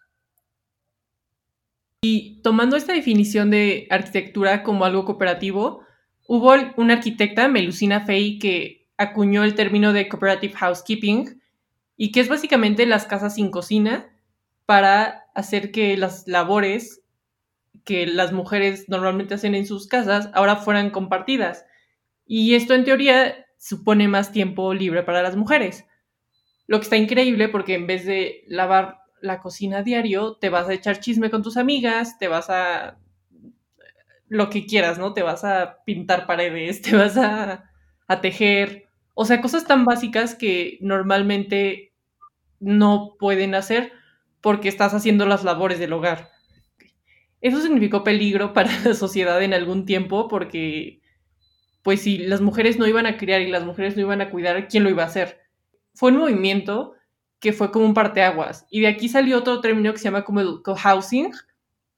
Y 2.03 2.41
tomando 2.43 2.77
esta 2.77 2.95
definición 2.95 3.51
de 3.51 3.87
arquitectura 3.91 4.63
como 4.63 4.87
algo 4.87 5.05
cooperativo, 5.05 5.85
hubo 6.27 6.55
una 6.77 6.95
arquitecta, 6.95 7.49
Melusina 7.49 8.07
Fey, 8.07 8.39
que 8.39 8.89
acuñó 8.97 9.45
el 9.45 9.55
término 9.55 9.93
de 9.93 10.09
cooperative 10.09 10.55
housekeeping 10.55 11.43
y 11.97 12.13
que 12.13 12.21
es 12.21 12.29
básicamente 12.29 12.87
las 12.87 13.05
casas 13.05 13.35
sin 13.35 13.51
cocina 13.51 14.09
para 14.65 15.27
hacer 15.35 15.73
que 15.73 15.97
las 15.97 16.27
labores 16.27 17.03
que 17.85 18.07
las 18.07 18.33
mujeres 18.33 18.89
normalmente 18.89 19.35
hacen 19.35 19.55
en 19.55 19.67
sus 19.67 19.87
casas 19.87 20.31
ahora 20.33 20.57
fueran 20.57 20.91
compartidas. 20.91 21.67
Y 22.27 22.55
esto 22.55 22.75
en 22.75 22.85
teoría 22.85 23.47
supone 23.59 24.09
más 24.09 24.33
tiempo 24.33 24.73
libre 24.73 25.03
para 25.03 25.23
las 25.23 25.37
mujeres. 25.37 25.85
Lo 26.67 26.79
que 26.79 26.85
está 26.85 26.97
increíble 26.97 27.49
porque 27.49 27.75
en 27.75 27.87
vez 27.87 28.07
de 28.07 28.45
lavar 28.47 29.00
la 29.23 29.41
cocina 29.41 29.83
diario, 29.83 30.37
te 30.37 30.49
vas 30.49 30.69
a 30.69 30.73
echar 30.73 31.01
chisme 31.01 31.31
con 31.31 31.43
tus 31.43 31.57
amigas, 31.57 32.19
te 32.19 32.29
vas 32.29 32.51
a 32.51 32.99
lo 34.31 34.49
que 34.49 34.65
quieras, 34.65 34.99
¿no? 34.99 35.13
Te 35.13 35.23
vas 35.23 35.45
a 35.45 35.83
pintar 35.85 36.27
paredes, 36.27 36.81
te 36.83 36.97
vas 36.97 37.19
a, 37.19 37.67
tejer, 38.23 38.89
o 39.15 39.25
sea, 39.25 39.41
cosas 39.41 39.67
tan 39.67 39.85
básicas 39.85 40.35
que 40.35 40.79
normalmente 40.81 41.93
no 42.59 43.17
pueden 43.21 43.55
hacer 43.55 43.93
porque 44.41 44.69
estás 44.69 44.95
haciendo 44.95 45.27
las 45.27 45.45
labores 45.45 45.79
del 45.79 45.93
hogar. 45.93 46.31
Eso 47.41 47.61
significó 47.61 48.03
peligro 48.03 48.53
para 48.55 48.71
la 48.81 48.95
sociedad 48.95 49.43
en 49.43 49.55
algún 49.55 49.85
tiempo 49.85 50.29
porque, 50.29 51.01
pues 51.83 52.03
si 52.03 52.19
las 52.19 52.41
mujeres 52.41 52.79
no 52.79 52.87
iban 52.87 53.07
a 53.07 53.17
criar 53.17 53.43
y 53.43 53.49
las 53.49 53.65
mujeres 53.65 53.97
no 53.97 54.03
iban 54.03 54.21
a 54.21 54.31
cuidar, 54.31 54.69
¿quién 54.69 54.85
lo 54.85 54.91
iba 54.91 55.05
a 55.05 55.07
hacer? 55.07 55.41
Fue 55.95 56.11
un 56.11 56.19
movimiento 56.19 56.95
que 57.41 57.53
fue 57.53 57.71
como 57.73 57.87
un 57.87 57.95
parteaguas. 57.95 58.67
Y 58.71 58.81
de 58.81 58.89
aquí 58.89 59.09
salió 59.09 59.39
otro 59.39 59.61
término 59.61 59.93
que 59.93 59.99
se 59.99 60.05
llama 60.05 60.25
como 60.25 60.41
el 60.41 60.63
co-housing, 60.63 61.33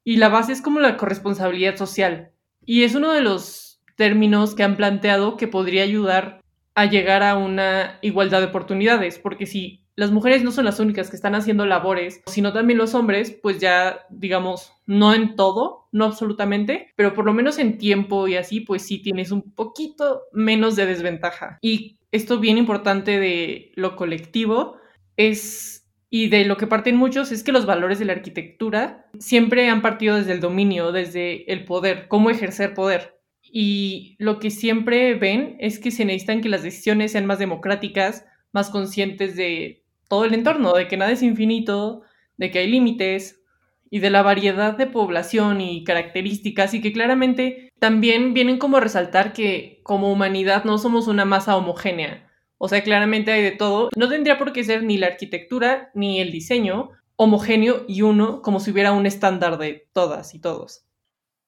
y 0.05 0.17
la 0.17 0.29
base 0.29 0.53
es 0.53 0.63
como 0.63 0.81
la 0.81 0.97
corresponsabilidad 0.97 1.77
social. 1.77 2.31
Y 2.65 2.85
es 2.85 2.95
uno 2.95 3.13
de 3.13 3.21
los 3.21 3.81
términos 3.97 4.55
que 4.55 4.63
han 4.63 4.77
planteado 4.77 5.37
que 5.37 5.49
podría 5.49 5.83
ayudar 5.83 6.41
a 6.75 6.87
llegar 6.87 7.23
a 7.23 7.37
una 7.37 7.99
igualdad 8.03 8.41
de 8.41 8.47
oportunidades, 8.47 9.19
porque 9.19 9.47
si 9.47 9.83
las 9.95 10.11
mujeres 10.11 10.43
no 10.43 10.53
son 10.53 10.65
las 10.65 10.81
únicas 10.81 11.11
que 11.11 11.17
están 11.17 11.35
haciendo 11.35 11.67
labores, 11.67 12.23
sino 12.27 12.53
también 12.53 12.79
los 12.79 12.95
hombres, 12.95 13.31
pues 13.43 13.59
ya, 13.59 14.07
digamos, 14.09 14.73
no 14.87 15.13
en 15.13 15.37
todo, 15.37 15.89
no 15.93 16.07
absolutamente, 16.07 16.93
pero 16.97 17.13
por 17.13 17.27
lo 17.27 17.35
menos 17.35 17.59
en 17.59 17.77
tiempo 17.77 18.27
y 18.27 18.37
así, 18.37 18.61
pues 18.61 18.83
sí 18.83 18.99
tienes 19.03 19.31
un 19.31 19.53
poquito 19.55 20.23
menos 20.33 20.77
de 20.77 20.87
desventaja. 20.87 21.59
Y 21.61 21.99
esto 22.11 22.39
bien 22.39 22.57
importante 22.57 23.21
de 23.21 23.73
lo 23.75 23.97
colectivo 23.97 24.79
es, 25.17 25.87
y 26.11 26.29
de 26.29 26.45
lo 26.45 26.57
que 26.57 26.67
parten 26.67 26.97
muchos, 26.97 27.33
es 27.33 27.43
que 27.43 27.53
los 27.53 27.67
valores 27.67 27.99
de 27.99 28.05
la 28.05 28.13
arquitectura 28.13 29.07
siempre 29.19 29.69
han 29.69 29.83
partido 29.83 30.17
desde 30.17 30.33
el 30.33 30.41
dominio, 30.41 30.93
desde 30.93 31.51
el 31.53 31.65
poder, 31.65 32.09
cómo 32.09 32.31
ejercer 32.31 32.75
poder. 32.75 33.19
Y 33.43 34.17
lo 34.19 34.39
que 34.39 34.51
siempre 34.51 35.15
ven 35.15 35.57
es 35.59 35.79
que 35.79 35.91
se 35.91 36.05
necesitan 36.05 36.41
que 36.41 36.49
las 36.49 36.63
decisiones 36.63 37.13
sean 37.13 37.27
más 37.27 37.39
democráticas, 37.39 38.25
más 38.53 38.71
conscientes 38.71 39.37
de 39.37 39.85
todo 40.09 40.25
el 40.25 40.35
entorno, 40.35 40.75
de 40.75 40.89
que 40.89 40.97
nada 40.97 41.13
es 41.13 41.23
infinito, 41.23 42.03
de 42.37 42.51
que 42.51 42.61
hay 42.61 42.71
límites 42.71 43.43
y 43.91 43.99
de 43.99 44.09
la 44.09 44.23
variedad 44.23 44.77
de 44.77 44.87
población 44.87 45.61
y 45.61 45.85
características 45.85 46.73
y 46.73 46.81
que 46.81 46.93
claramente 46.93 47.71
también 47.79 48.33
vienen 48.33 48.59
como 48.59 48.79
a 48.79 48.81
resaltar 48.81 49.35
que 49.35 49.81
como 49.83 50.11
humanidad 50.11 50.65
no 50.65 50.79
somos 50.79 51.09
una 51.09 51.27
masa 51.27 51.57
homogénea. 51.57 52.32
O 52.65 52.69
sea, 52.69 52.85
claramente 52.85 53.33
hay 53.33 53.43
de 53.43 53.51
todo. 53.51 53.91
No 53.97 54.09
tendría 54.09 54.39
por 54.39 54.53
qué 54.53 54.63
ser 54.63 54.85
ni 54.85 54.97
la 54.97 55.09
arquitectura 55.09 55.91
ni 55.95 56.21
el 56.21 56.31
diseño 56.31 56.91
homogéneo 57.17 57.85
y 57.89 58.03
uno 58.03 58.41
como 58.41 58.61
si 58.61 58.71
hubiera 58.71 58.93
un 58.93 59.05
estándar 59.05 59.59
de 59.59 59.89
todas 59.93 60.33
y 60.33 60.41
todos. 60.41 60.87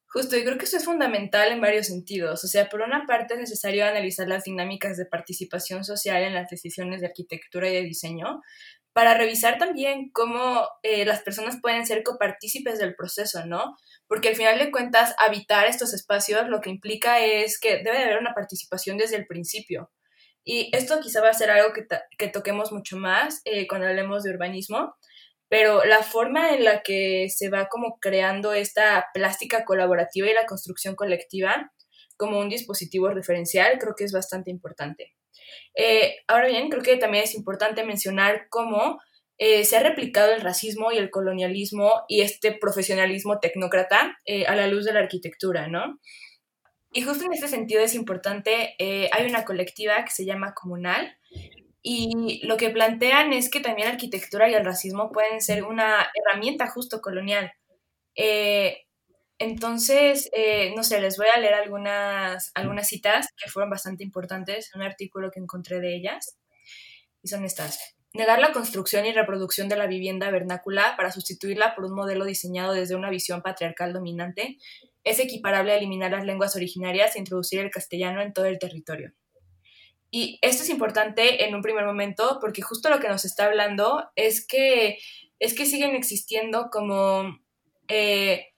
Justo, 0.08 0.36
y 0.36 0.42
creo 0.42 0.58
que 0.58 0.64
eso 0.64 0.76
es 0.76 0.84
fundamental 0.84 1.52
en 1.52 1.60
varios 1.60 1.86
sentidos. 1.86 2.42
O 2.42 2.48
sea, 2.48 2.68
por 2.68 2.80
una 2.80 3.06
parte 3.06 3.34
es 3.34 3.40
necesario 3.40 3.86
analizar 3.86 4.26
las 4.26 4.42
dinámicas 4.42 4.96
de 4.96 5.06
participación 5.06 5.84
social 5.84 6.20
en 6.24 6.34
las 6.34 6.50
decisiones 6.50 7.00
de 7.00 7.06
arquitectura 7.06 7.70
y 7.70 7.74
de 7.74 7.82
diseño, 7.82 8.40
para 8.92 9.16
revisar 9.16 9.56
también 9.58 10.10
cómo 10.10 10.66
eh, 10.82 11.04
las 11.04 11.22
personas 11.22 11.60
pueden 11.62 11.86
ser 11.86 12.02
copartícipes 12.02 12.80
del 12.80 12.96
proceso, 12.96 13.46
¿no? 13.46 13.76
Porque 14.08 14.30
al 14.30 14.34
final 14.34 14.58
de 14.58 14.72
cuentas, 14.72 15.14
habitar 15.18 15.66
estos 15.66 15.94
espacios 15.94 16.48
lo 16.48 16.60
que 16.60 16.70
implica 16.70 17.20
es 17.20 17.60
que 17.60 17.84
debe 17.84 17.98
de 17.98 18.04
haber 18.04 18.18
una 18.18 18.34
participación 18.34 18.96
desde 18.96 19.14
el 19.14 19.26
principio. 19.26 19.92
Y 20.44 20.74
esto 20.76 21.00
quizá 21.00 21.22
va 21.22 21.30
a 21.30 21.34
ser 21.34 21.50
algo 21.50 21.72
que, 21.72 21.86
que 22.18 22.28
toquemos 22.28 22.72
mucho 22.72 22.96
más 22.96 23.40
eh, 23.44 23.66
cuando 23.66 23.86
hablemos 23.88 24.22
de 24.22 24.30
urbanismo, 24.30 24.94
pero 25.48 25.84
la 25.84 26.02
forma 26.02 26.54
en 26.54 26.64
la 26.64 26.82
que 26.82 27.28
se 27.30 27.48
va 27.48 27.68
como 27.68 27.98
creando 27.98 28.52
esta 28.52 29.06
plástica 29.14 29.64
colaborativa 29.64 30.28
y 30.28 30.34
la 30.34 30.46
construcción 30.46 30.94
colectiva 30.96 31.72
como 32.16 32.38
un 32.38 32.48
dispositivo 32.48 33.08
referencial 33.08 33.78
creo 33.78 33.94
que 33.96 34.04
es 34.04 34.12
bastante 34.12 34.50
importante. 34.50 35.14
Eh, 35.74 36.16
ahora 36.28 36.48
bien, 36.48 36.68
creo 36.68 36.82
que 36.82 36.96
también 36.96 37.24
es 37.24 37.34
importante 37.34 37.84
mencionar 37.84 38.46
cómo 38.48 39.00
eh, 39.38 39.64
se 39.64 39.76
ha 39.76 39.82
replicado 39.82 40.32
el 40.32 40.40
racismo 40.40 40.92
y 40.92 40.98
el 40.98 41.10
colonialismo 41.10 42.04
y 42.08 42.20
este 42.20 42.52
profesionalismo 42.52 43.40
tecnócrata 43.40 44.16
eh, 44.24 44.46
a 44.46 44.54
la 44.54 44.68
luz 44.68 44.84
de 44.84 44.92
la 44.92 45.00
arquitectura, 45.00 45.66
¿no? 45.66 45.98
Y 46.94 47.02
justo 47.02 47.24
en 47.24 47.32
este 47.32 47.48
sentido 47.48 47.82
es 47.82 47.94
importante, 47.94 48.76
hay 48.78 49.26
una 49.28 49.44
colectiva 49.44 50.02
que 50.04 50.12
se 50.12 50.24
llama 50.24 50.54
Comunal, 50.54 51.18
y 51.86 52.40
lo 52.46 52.56
que 52.56 52.70
plantean 52.70 53.34
es 53.34 53.50
que 53.50 53.60
también 53.60 53.88
la 53.88 53.92
arquitectura 53.92 54.48
y 54.48 54.54
el 54.54 54.64
racismo 54.64 55.12
pueden 55.12 55.42
ser 55.42 55.64
una 55.64 56.10
herramienta 56.14 56.66
justo 56.66 57.02
colonial. 57.02 57.52
Eh, 58.16 58.86
entonces, 59.38 60.30
eh, 60.32 60.72
no 60.74 60.82
sé, 60.82 60.98
les 61.02 61.18
voy 61.18 61.26
a 61.26 61.38
leer 61.38 61.52
algunas, 61.52 62.52
algunas 62.54 62.88
citas 62.88 63.28
que 63.36 63.50
fueron 63.50 63.68
bastante 63.68 64.02
importantes, 64.02 64.70
un 64.74 64.80
artículo 64.80 65.30
que 65.30 65.40
encontré 65.40 65.80
de 65.80 65.94
ellas, 65.94 66.38
y 67.22 67.28
son 67.28 67.44
estas. 67.44 67.96
Negar 68.14 68.38
la 68.38 68.52
construcción 68.52 69.04
y 69.04 69.12
reproducción 69.12 69.68
de 69.68 69.76
la 69.76 69.86
vivienda 69.86 70.30
vernácula 70.30 70.94
para 70.96 71.12
sustituirla 71.12 71.74
por 71.74 71.84
un 71.84 71.94
modelo 71.94 72.24
diseñado 72.24 72.72
desde 72.72 72.94
una 72.94 73.10
visión 73.10 73.42
patriarcal 73.42 73.92
dominante 73.92 74.56
es 75.04 75.20
equiparable 75.20 75.72
a 75.72 75.76
eliminar 75.76 76.10
las 76.10 76.24
lenguas 76.24 76.56
originarias 76.56 77.14
e 77.14 77.18
introducir 77.18 77.60
el 77.60 77.70
castellano 77.70 78.22
en 78.22 78.32
todo 78.32 78.46
el 78.46 78.58
territorio. 78.58 79.12
Y 80.10 80.38
esto 80.42 80.62
es 80.62 80.68
importante 80.70 81.44
en 81.44 81.54
un 81.54 81.62
primer 81.62 81.84
momento 81.84 82.38
porque 82.40 82.62
justo 82.62 82.88
lo 82.88 83.00
que 83.00 83.08
nos 83.08 83.24
está 83.24 83.46
hablando 83.46 84.04
es 84.16 84.46
que, 84.46 84.98
es 85.40 85.54
que 85.54 85.66
siguen 85.66 85.94
existiendo 85.94 86.68
como 86.70 87.36
eh, 87.88 88.54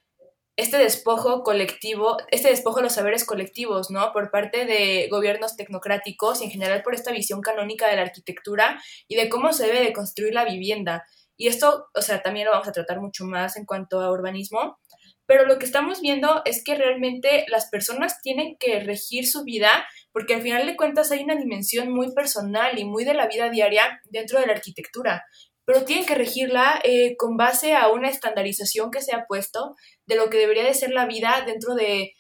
este 0.57 0.79
despojo 0.79 1.43
colectivo, 1.43 2.17
este 2.31 2.49
despojo 2.49 2.77
de 2.77 2.85
los 2.85 2.95
saberes 2.95 3.25
colectivos, 3.25 3.91
¿no? 3.91 4.13
Por 4.13 4.31
parte 4.31 4.65
de 4.65 5.09
gobiernos 5.11 5.57
tecnocráticos 5.57 6.41
y 6.41 6.45
en 6.45 6.51
general 6.51 6.83
por 6.83 6.95
esta 6.95 7.13
visión 7.13 7.43
canónica 7.43 7.89
de 7.89 7.97
la 7.97 8.03
arquitectura 8.03 8.81
y 9.07 9.17
de 9.17 9.29
cómo 9.29 9.53
se 9.53 9.67
debe 9.67 9.81
de 9.81 9.93
construir 9.93 10.33
la 10.33 10.45
vivienda. 10.45 11.05
Y 11.37 11.49
esto, 11.49 11.89
o 11.95 12.01
sea, 12.01 12.23
también 12.23 12.47
lo 12.47 12.53
vamos 12.53 12.69
a 12.69 12.73
tratar 12.73 13.01
mucho 13.01 13.27
más 13.27 13.57
en 13.57 13.67
cuanto 13.67 14.01
a 14.01 14.11
urbanismo, 14.11 14.79
pero 15.27 15.45
lo 15.45 15.59
que 15.59 15.67
estamos 15.67 16.01
viendo 16.01 16.43
es 16.45 16.63
que 16.63 16.75
realmente 16.75 17.45
las 17.49 17.69
personas 17.69 18.21
tienen 18.23 18.57
que 18.59 18.81
regir 18.81 19.27
su 19.27 19.45
vida 19.45 19.87
porque 20.13 20.35
al 20.35 20.43
final 20.43 20.67
de 20.67 20.77
cuentas 20.77 21.11
hay 21.11 21.23
una 21.25 21.37
dimensión 21.37 21.93
muy 21.93 22.15
personal 22.15 22.79
y 22.79 22.85
muy 22.85 23.05
de 23.05 23.15
la 23.15 23.27
vida 23.27 23.51
diaria 23.51 24.01
dentro 24.07 24.41
de 24.41 24.47
la 24.47 24.53
arquitectura, 24.53 25.25
pero 25.65 25.85
tienen 25.85 26.07
que 26.07 26.15
regirla 26.15 26.81
eh, 26.85 27.17
con 27.17 27.37
base 27.37 27.75
a 27.75 27.89
una 27.89 28.09
estandarización 28.09 28.91
que 28.91 29.03
se 29.03 29.15
ha 29.15 29.27
puesto 29.27 29.75
de 30.07 30.17
lo 30.17 30.31
que 30.31 30.39
debería 30.39 30.65
de 30.65 30.75
ser 30.75 30.91
la 30.91 31.07
vida 31.07 31.43
dentro 31.45 31.75
de, 31.75 32.13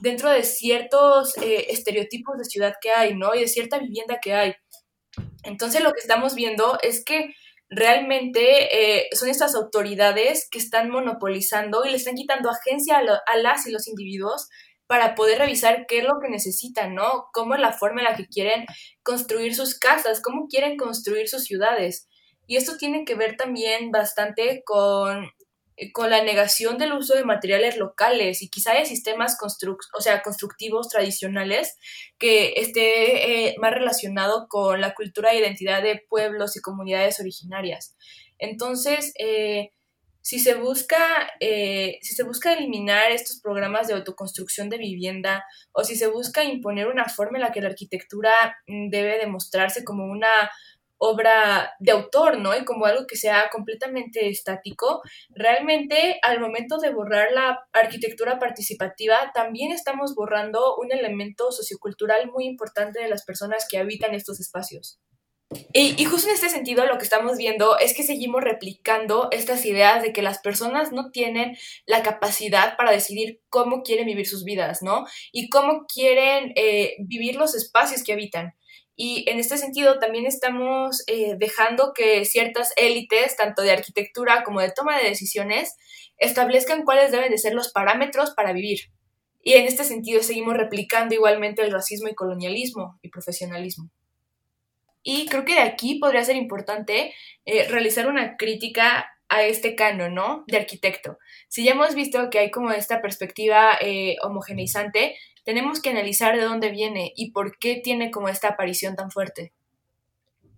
dentro 0.00 0.30
de 0.30 0.44
ciertos 0.44 1.36
eh, 1.38 1.66
estereotipos 1.70 2.38
de 2.38 2.44
ciudad 2.44 2.74
que 2.80 2.92
hay, 2.92 3.14
¿no? 3.16 3.34
Y 3.34 3.40
de 3.40 3.48
cierta 3.48 3.78
vivienda 3.78 4.18
que 4.22 4.34
hay. 4.34 4.54
Entonces 5.42 5.82
lo 5.82 5.92
que 5.92 6.00
estamos 6.00 6.34
viendo 6.34 6.78
es 6.82 7.04
que 7.04 7.34
realmente 7.74 9.00
eh, 9.00 9.08
son 9.12 9.30
estas 9.30 9.54
autoridades 9.54 10.46
que 10.50 10.58
están 10.58 10.90
monopolizando 10.90 11.84
y 11.84 11.90
le 11.90 11.96
están 11.96 12.14
quitando 12.14 12.50
agencia 12.50 12.98
a, 12.98 13.36
las 13.38 13.66
y 13.66 13.72
los 13.72 13.88
individuos 13.88 14.48
para 14.86 15.14
poder 15.14 15.38
revisar 15.38 15.86
qué 15.88 15.98
es 15.98 16.04
lo 16.04 16.20
que 16.20 16.28
necesitan, 16.28 16.94
¿no? 16.94 17.28
Cómo 17.32 17.54
es 17.54 17.60
la 17.60 17.72
forma 17.72 18.02
en 18.02 18.08
la 18.08 18.16
que 18.16 18.26
quieren 18.26 18.66
construir 19.02 19.54
sus 19.54 19.78
casas, 19.78 20.20
cómo 20.20 20.48
quieren 20.48 20.76
construir 20.76 21.28
sus 21.28 21.44
ciudades. 21.44 22.08
Y 22.46 22.56
esto 22.56 22.76
tiene 22.76 23.06
que 23.06 23.14
ver 23.14 23.36
también 23.36 23.90
bastante 23.90 24.62
con 24.66 25.30
con 25.92 26.10
la 26.10 26.22
negación 26.22 26.78
del 26.78 26.92
uso 26.92 27.14
de 27.14 27.24
materiales 27.24 27.76
locales 27.76 28.42
y 28.42 28.50
quizá 28.50 28.74
de 28.74 28.84
sistemas 28.84 29.36
o 29.42 30.00
sea, 30.00 30.22
constructivos 30.22 30.88
tradicionales 30.88 31.76
que 32.18 32.54
esté 32.56 33.48
eh, 33.48 33.54
más 33.58 33.72
relacionado 33.72 34.46
con 34.48 34.80
la 34.80 34.94
cultura 34.94 35.32
e 35.32 35.38
identidad 35.38 35.82
de 35.82 36.02
pueblos 36.08 36.56
y 36.56 36.60
comunidades 36.60 37.20
originarias. 37.20 37.96
Entonces, 38.38 39.12
eh, 39.18 39.70
si, 40.20 40.38
se 40.38 40.54
busca, 40.54 41.30
si 41.40 42.14
se 42.14 42.22
busca 42.22 42.52
eliminar 42.52 43.10
estos 43.10 43.40
programas 43.40 43.88
de 43.88 43.94
autoconstrucción 43.94 44.68
de 44.68 44.78
vivienda 44.78 45.44
o 45.72 45.84
si 45.84 45.96
se 45.96 46.06
busca 46.06 46.44
imponer 46.44 46.86
una 46.86 47.06
forma 47.06 47.38
en 47.38 47.44
la 47.44 47.52
que 47.52 47.60
la 47.60 47.68
arquitectura 47.68 48.30
mm, 48.66 48.90
debe 48.90 49.18
demostrarse 49.18 49.84
como 49.84 50.04
una 50.04 50.50
obra 51.04 51.74
de 51.80 51.90
autor, 51.90 52.38
¿no? 52.38 52.56
Y 52.56 52.64
como 52.64 52.86
algo 52.86 53.08
que 53.08 53.16
sea 53.16 53.50
completamente 53.50 54.28
estático, 54.28 55.02
realmente 55.30 56.20
al 56.22 56.38
momento 56.38 56.78
de 56.78 56.90
borrar 56.94 57.32
la 57.32 57.58
arquitectura 57.72 58.38
participativa, 58.38 59.32
también 59.34 59.72
estamos 59.72 60.14
borrando 60.14 60.76
un 60.76 60.92
elemento 60.92 61.50
sociocultural 61.50 62.30
muy 62.30 62.44
importante 62.44 63.00
de 63.00 63.08
las 63.08 63.24
personas 63.24 63.66
que 63.68 63.78
habitan 63.78 64.14
estos 64.14 64.38
espacios. 64.38 65.00
Y, 65.72 66.04
justo 66.04 66.28
en 66.28 66.34
este 66.34 66.48
sentido 66.48 66.86
lo 66.86 66.96
que 66.98 67.04
estamos 67.04 67.36
viendo 67.36 67.78
es 67.78 67.94
que 67.94 68.04
seguimos 68.04 68.42
replicando 68.42 69.28
estas 69.32 69.66
ideas 69.66 70.02
de 70.02 70.12
que 70.12 70.22
las 70.22 70.38
personas 70.38 70.92
no 70.92 71.10
tienen 71.10 71.56
la 71.84 72.02
capacidad 72.02 72.76
para 72.76 72.92
decidir 72.92 73.40
cómo 73.48 73.82
quieren 73.82 74.06
vivir 74.06 74.26
sus 74.26 74.44
vidas, 74.44 74.82
¿no? 74.82 75.04
Y 75.30 75.50
cómo 75.50 75.84
quieren 75.92 76.52
eh, 76.56 76.94
vivir 77.00 77.36
los 77.36 77.54
espacios 77.54 78.02
que 78.02 78.12
habitan. 78.12 78.54
Y 78.94 79.28
en 79.30 79.38
este 79.38 79.56
sentido 79.56 79.98
también 79.98 80.26
estamos 80.26 81.02
eh, 81.06 81.34
dejando 81.38 81.92
que 81.94 82.24
ciertas 82.24 82.72
élites, 82.76 83.36
tanto 83.36 83.62
de 83.62 83.72
arquitectura 83.72 84.42
como 84.44 84.60
de 84.60 84.70
toma 84.70 84.98
de 84.98 85.08
decisiones, 85.08 85.76
establezcan 86.18 86.84
cuáles 86.84 87.10
deben 87.10 87.30
de 87.30 87.38
ser 87.38 87.54
los 87.54 87.72
parámetros 87.72 88.32
para 88.34 88.52
vivir. 88.52 88.78
Y 89.42 89.54
en 89.54 89.66
este 89.66 89.84
sentido 89.84 90.22
seguimos 90.22 90.56
replicando 90.56 91.14
igualmente 91.14 91.62
el 91.62 91.72
racismo 91.72 92.08
y 92.08 92.14
colonialismo 92.14 92.98
y 93.02 93.08
profesionalismo. 93.08 93.90
Y 95.02 95.26
creo 95.26 95.44
que 95.44 95.54
de 95.54 95.62
aquí 95.62 95.98
podría 95.98 96.22
ser 96.24 96.36
importante 96.36 97.12
eh, 97.44 97.66
realizar 97.68 98.06
una 98.06 98.36
crítica 98.36 99.08
a 99.28 99.42
este 99.42 99.74
canon, 99.74 100.14
¿no? 100.14 100.44
De 100.46 100.58
arquitecto. 100.58 101.18
Si 101.48 101.64
ya 101.64 101.72
hemos 101.72 101.94
visto 101.94 102.30
que 102.30 102.38
hay 102.38 102.50
como 102.50 102.70
esta 102.70 103.00
perspectiva 103.00 103.78
eh, 103.80 104.16
homogeneizante, 104.22 105.16
tenemos 105.44 105.80
que 105.80 105.90
analizar 105.90 106.36
de 106.36 106.44
dónde 106.44 106.70
viene 106.70 107.12
y 107.16 107.32
por 107.32 107.58
qué 107.58 107.80
tiene 107.82 108.10
como 108.10 108.28
esta 108.28 108.48
aparición 108.48 108.96
tan 108.96 109.10
fuerte. 109.10 109.52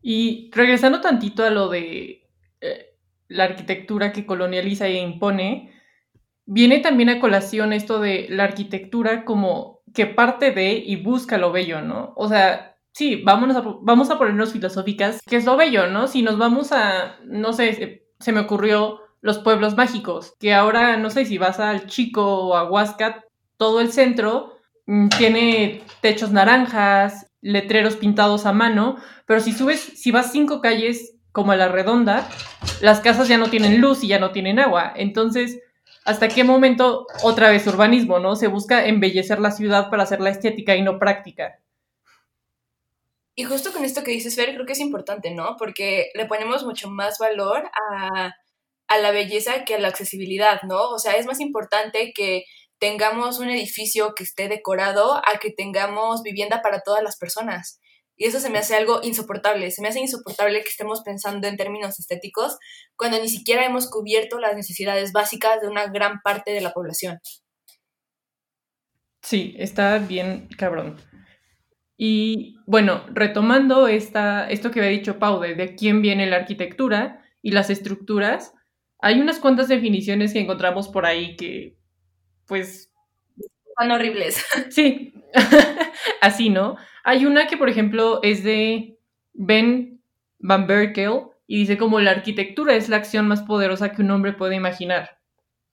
Y 0.02 0.50
regresando 0.52 1.00
tantito 1.00 1.44
a 1.44 1.50
lo 1.50 1.68
de 1.68 2.28
eh, 2.60 2.94
la 3.28 3.44
arquitectura 3.44 4.12
que 4.12 4.26
colonializa 4.26 4.86
e 4.86 5.00
impone, 5.00 5.72
viene 6.46 6.80
también 6.80 7.08
a 7.08 7.20
colación 7.20 7.72
esto 7.72 8.00
de 8.00 8.26
la 8.28 8.44
arquitectura 8.44 9.24
como 9.24 9.80
que 9.94 10.06
parte 10.06 10.50
de 10.50 10.74
y 10.74 10.96
busca 10.96 11.38
lo 11.38 11.52
bello, 11.52 11.80
¿no? 11.80 12.12
O 12.16 12.28
sea, 12.28 12.76
sí, 12.92 13.22
vámonos 13.24 13.56
a, 13.56 13.62
vamos 13.82 14.10
a 14.10 14.18
ponernos 14.18 14.52
filosóficas, 14.52 15.20
que 15.22 15.36
es 15.36 15.44
lo 15.44 15.56
bello, 15.56 15.86
¿no? 15.86 16.08
Si 16.08 16.22
nos 16.22 16.36
vamos 16.36 16.72
a, 16.72 17.18
no 17.24 17.52
sé, 17.52 18.04
se, 18.18 18.32
me 18.32 18.40
ocurrió 18.40 19.00
los 19.20 19.38
pueblos 19.38 19.76
mágicos, 19.76 20.34
que 20.38 20.52
ahora, 20.52 20.96
no 20.96 21.10
sé, 21.10 21.24
si 21.24 21.38
vas 21.38 21.60
al 21.60 21.86
Chico 21.86 22.48
o 22.48 22.56
a 22.56 22.68
Huasca, 22.68 23.24
todo 23.56 23.80
el 23.80 23.92
centro 23.92 24.53
tiene 25.16 25.82
techos 26.00 26.30
naranjas, 26.30 27.30
letreros 27.40 27.96
pintados 27.96 28.46
a 28.46 28.52
mano, 28.52 28.96
pero 29.26 29.40
si 29.40 29.52
subes, 29.52 29.80
si 29.80 30.10
vas 30.10 30.32
cinco 30.32 30.60
calles 30.60 31.14
como 31.32 31.52
a 31.52 31.56
la 31.56 31.68
redonda, 31.68 32.28
las 32.80 33.00
casas 33.00 33.28
ya 33.28 33.38
no 33.38 33.50
tienen 33.50 33.80
luz 33.80 34.04
y 34.04 34.08
ya 34.08 34.18
no 34.18 34.30
tienen 34.30 34.58
agua. 34.58 34.92
Entonces, 34.94 35.60
¿hasta 36.04 36.28
qué 36.28 36.44
momento 36.44 37.06
otra 37.22 37.50
vez 37.50 37.66
urbanismo, 37.66 38.18
no? 38.18 38.36
Se 38.36 38.46
busca 38.46 38.86
embellecer 38.86 39.40
la 39.40 39.50
ciudad 39.50 39.90
para 39.90 40.04
hacerla 40.04 40.30
estética 40.30 40.76
y 40.76 40.82
no 40.82 40.98
práctica. 40.98 41.60
Y 43.34 43.44
justo 43.44 43.72
con 43.72 43.84
esto 43.84 44.04
que 44.04 44.12
dices, 44.12 44.36
Fer, 44.36 44.54
creo 44.54 44.64
que 44.64 44.74
es 44.74 44.80
importante, 44.80 45.32
¿no? 45.32 45.56
Porque 45.58 46.10
le 46.14 46.26
ponemos 46.26 46.64
mucho 46.64 46.88
más 46.88 47.18
valor 47.18 47.68
a, 47.90 48.32
a 48.86 48.98
la 48.98 49.10
belleza 49.10 49.64
que 49.64 49.74
a 49.74 49.80
la 49.80 49.88
accesibilidad, 49.88 50.62
¿no? 50.62 50.90
O 50.90 50.98
sea, 50.98 51.14
es 51.14 51.26
más 51.26 51.40
importante 51.40 52.12
que 52.14 52.44
tengamos 52.78 53.38
un 53.38 53.50
edificio 53.50 54.14
que 54.14 54.24
esté 54.24 54.48
decorado 54.48 55.16
a 55.16 55.38
que 55.40 55.50
tengamos 55.50 56.22
vivienda 56.22 56.62
para 56.62 56.80
todas 56.80 57.02
las 57.02 57.16
personas. 57.16 57.80
Y 58.16 58.26
eso 58.26 58.38
se 58.38 58.50
me 58.50 58.58
hace 58.58 58.76
algo 58.76 59.00
insoportable. 59.02 59.70
Se 59.70 59.82
me 59.82 59.88
hace 59.88 60.00
insoportable 60.00 60.62
que 60.62 60.68
estemos 60.68 61.02
pensando 61.02 61.48
en 61.48 61.56
términos 61.56 61.98
estéticos 61.98 62.56
cuando 62.96 63.20
ni 63.20 63.28
siquiera 63.28 63.66
hemos 63.66 63.90
cubierto 63.90 64.38
las 64.38 64.54
necesidades 64.54 65.12
básicas 65.12 65.60
de 65.60 65.68
una 65.68 65.88
gran 65.88 66.20
parte 66.22 66.52
de 66.52 66.60
la 66.60 66.72
población. 66.72 67.18
Sí, 69.22 69.54
está 69.58 69.98
bien 69.98 70.48
cabrón. 70.56 70.96
Y 71.96 72.56
bueno, 72.66 73.04
retomando 73.12 73.88
esta, 73.88 74.48
esto 74.48 74.70
que 74.70 74.80
había 74.80 74.90
dicho 74.90 75.18
Pau 75.18 75.40
de, 75.40 75.54
de 75.54 75.74
quién 75.74 76.02
viene 76.02 76.26
la 76.26 76.36
arquitectura 76.36 77.24
y 77.40 77.52
las 77.52 77.70
estructuras, 77.70 78.52
hay 79.00 79.20
unas 79.20 79.38
cuantas 79.38 79.68
definiciones 79.68 80.32
que 80.32 80.40
encontramos 80.40 80.88
por 80.88 81.06
ahí 81.06 81.36
que, 81.36 81.76
pues... 82.46 82.90
Son 83.78 83.90
horribles. 83.90 84.44
Sí, 84.70 85.14
así, 86.20 86.50
¿no? 86.50 86.76
Hay 87.02 87.26
una 87.26 87.46
que, 87.46 87.56
por 87.56 87.68
ejemplo, 87.68 88.20
es 88.22 88.44
de 88.44 88.98
Ben 89.32 90.00
Van 90.38 90.66
Berkel 90.66 91.22
y 91.46 91.58
dice 91.58 91.76
como 91.76 92.00
la 92.00 92.12
arquitectura 92.12 92.74
es 92.74 92.88
la 92.88 92.96
acción 92.96 93.28
más 93.28 93.42
poderosa 93.42 93.92
que 93.92 94.02
un 94.02 94.10
hombre 94.10 94.32
puede 94.32 94.56
imaginar. 94.56 95.18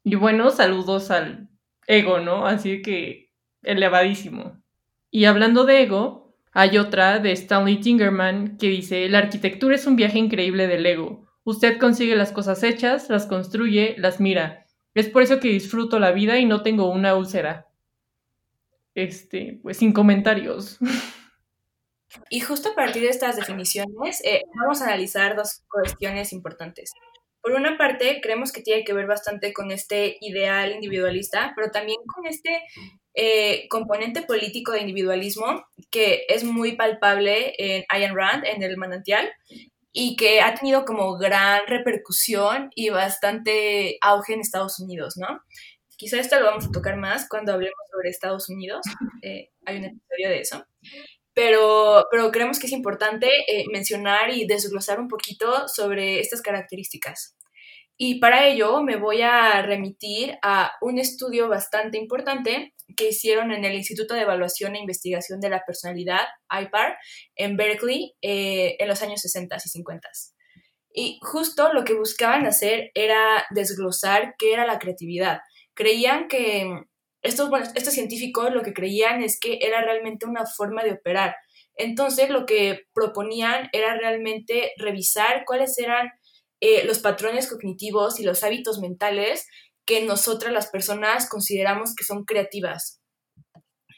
Y 0.04 0.16
bueno, 0.16 0.50
saludos 0.50 1.12
al 1.12 1.50
ego, 1.88 2.20
¿no? 2.20 2.48
Así 2.48 2.82
que 2.82 3.32
elevadísimo. 3.64 4.62
Y 5.12 5.26
hablando 5.26 5.66
de 5.66 5.84
ego, 5.84 6.36
hay 6.54 6.78
otra 6.78 7.20
de 7.20 7.32
Stanley 7.32 7.78
Tingerman 7.80 8.58
que 8.58 8.68
dice, 8.68 9.08
la 9.10 9.20
arquitectura 9.20 9.76
es 9.76 9.86
un 9.88 9.96
viaje 9.96 10.20
increíble 10.20 10.68
del 10.68 10.86
ego. 10.86 11.28
Usted 11.44 11.78
consigue 11.80 12.16
las 12.16 12.32
cosas 12.32 12.64
hechas, 12.64 13.10
las 13.10 13.26
construye, 13.26 13.96
las 13.98 14.20
mira. 14.20 14.61
Es 14.94 15.10
por 15.10 15.24
eso 15.24 15.40
que 15.40 15.50
disfruto 15.50 16.00
la 16.00 16.12
vida 16.12 16.38
y 16.38 16.46
no 16.46 16.64
tengo 16.64 16.90
una 16.90 17.16
úlcera. 17.16 17.68
Este, 18.94 19.60
pues 19.64 19.78
sin 19.78 19.94
comentarios. 19.94 20.78
Y 22.30 22.42
justo 22.42 22.70
a 22.70 22.76
partir 22.76 23.04
de 23.04 23.10
estas 23.10 23.38
definiciones, 23.38 24.22
eh, 24.26 24.42
vamos 24.60 24.82
a 24.82 24.86
analizar 24.86 25.36
dos 25.36 25.64
cuestiones 25.70 26.34
importantes. 26.34 26.92
Por 27.42 27.54
una 27.54 27.78
parte, 27.78 28.20
creemos 28.22 28.52
que 28.52 28.62
tiene 28.62 28.84
que 28.84 28.94
ver 28.94 29.08
bastante 29.08 29.54
con 29.54 29.72
este 29.72 30.18
ideal 30.20 30.74
individualista, 30.74 31.54
pero 31.56 31.72
también 31.72 31.98
con 32.06 32.28
este 32.28 32.62
eh, 33.14 33.68
componente 33.70 34.22
político 34.22 34.74
de 34.74 34.82
individualismo 34.82 35.66
que 35.90 36.26
es 36.28 36.44
muy 36.44 36.76
palpable 36.76 37.54
en 37.58 37.84
Ayn 37.90 38.16
Rand, 38.16 38.46
en 38.46 38.62
El 38.62 38.78
Manantial, 38.78 39.30
y 39.94 40.16
que 40.16 40.42
ha 40.42 40.54
tenido 40.56 40.86
como 40.86 41.18
gran 41.18 41.68
repercusión 41.68 42.70
y 42.76 42.90
bastante 42.90 43.98
auge 44.02 44.34
en 44.34 44.42
Estados 44.42 44.80
Unidos, 44.80 45.16
¿no? 45.18 45.42
Quizá 45.98 46.18
esto 46.18 46.40
lo 46.40 46.46
vamos 46.46 46.66
a 46.66 46.72
tocar 46.72 46.98
más 46.98 47.28
cuando 47.30 47.54
hablemos 47.54 47.78
sobre 47.92 48.10
Estados 48.10 48.50
Unidos, 48.50 48.82
eh, 49.24 49.50
hay 49.66 49.78
un 49.78 49.86
episodio 49.86 50.30
de 50.30 50.40
eso, 50.40 50.66
pero, 51.34 52.08
pero 52.12 52.32
creemos 52.32 52.60
que 52.60 52.68
es 52.68 52.74
importante 52.74 53.28
eh, 53.48 53.66
mencionar 53.72 54.32
y 54.32 54.48
desglosar 54.48 55.00
un 55.00 55.08
poquito 55.08 55.68
sobre 55.68 56.20
estas 56.20 56.42
características. 56.42 57.36
Y 58.04 58.16
para 58.16 58.48
ello 58.48 58.82
me 58.82 58.96
voy 58.96 59.22
a 59.22 59.62
remitir 59.62 60.36
a 60.42 60.72
un 60.82 60.98
estudio 60.98 61.48
bastante 61.48 62.00
importante 62.00 62.74
que 62.98 63.10
hicieron 63.10 63.52
en 63.52 63.64
el 63.64 63.76
Instituto 63.76 64.16
de 64.16 64.22
Evaluación 64.22 64.76
e 64.76 64.80
Investigación 64.80 65.40
de 65.40 65.52
la 65.52 65.64
Personalidad, 65.68 66.26
IPAR, 66.50 66.98
en 67.36 67.58
Berkeley, 67.58 68.16
eh, 68.24 68.76
en 68.80 68.88
los 68.88 69.04
años 69.04 69.22
60 69.22 69.56
y 69.56 69.70
50. 69.70 70.10
Y 70.96 71.20
justo 71.22 71.74
lo 71.74 71.84
que 71.84 71.94
buscaban 71.94 72.48
hacer 72.48 72.90
era 72.96 73.46
desglosar 73.52 74.34
qué 74.40 74.54
era 74.54 74.66
la 74.66 74.80
creatividad. 74.80 75.42
Creían 75.76 76.28
que 76.28 76.66
estos, 77.22 77.52
bueno, 77.52 77.68
estos 77.76 77.94
científicos 77.94 78.52
lo 78.52 78.64
que 78.64 78.74
creían 78.74 79.22
es 79.22 79.40
que 79.40 79.60
era 79.62 79.80
realmente 79.84 80.26
una 80.26 80.48
forma 80.48 80.84
de 80.84 80.94
operar. 80.94 81.36
Entonces 81.76 82.32
lo 82.32 82.48
que 82.48 82.80
proponían 82.96 83.70
era 83.74 83.96
realmente 83.96 84.72
revisar 84.78 85.44
cuáles 85.46 85.78
eran 85.78 86.10
eh, 86.62 86.86
los 86.86 87.00
patrones 87.00 87.50
cognitivos 87.50 88.20
y 88.20 88.24
los 88.24 88.44
hábitos 88.44 88.80
mentales 88.80 89.48
que 89.86 90.04
nosotras 90.06 90.54
las 90.54 90.68
personas 90.68 91.28
consideramos 91.28 91.96
que 91.96 92.04
son 92.04 92.24
creativas. 92.24 93.02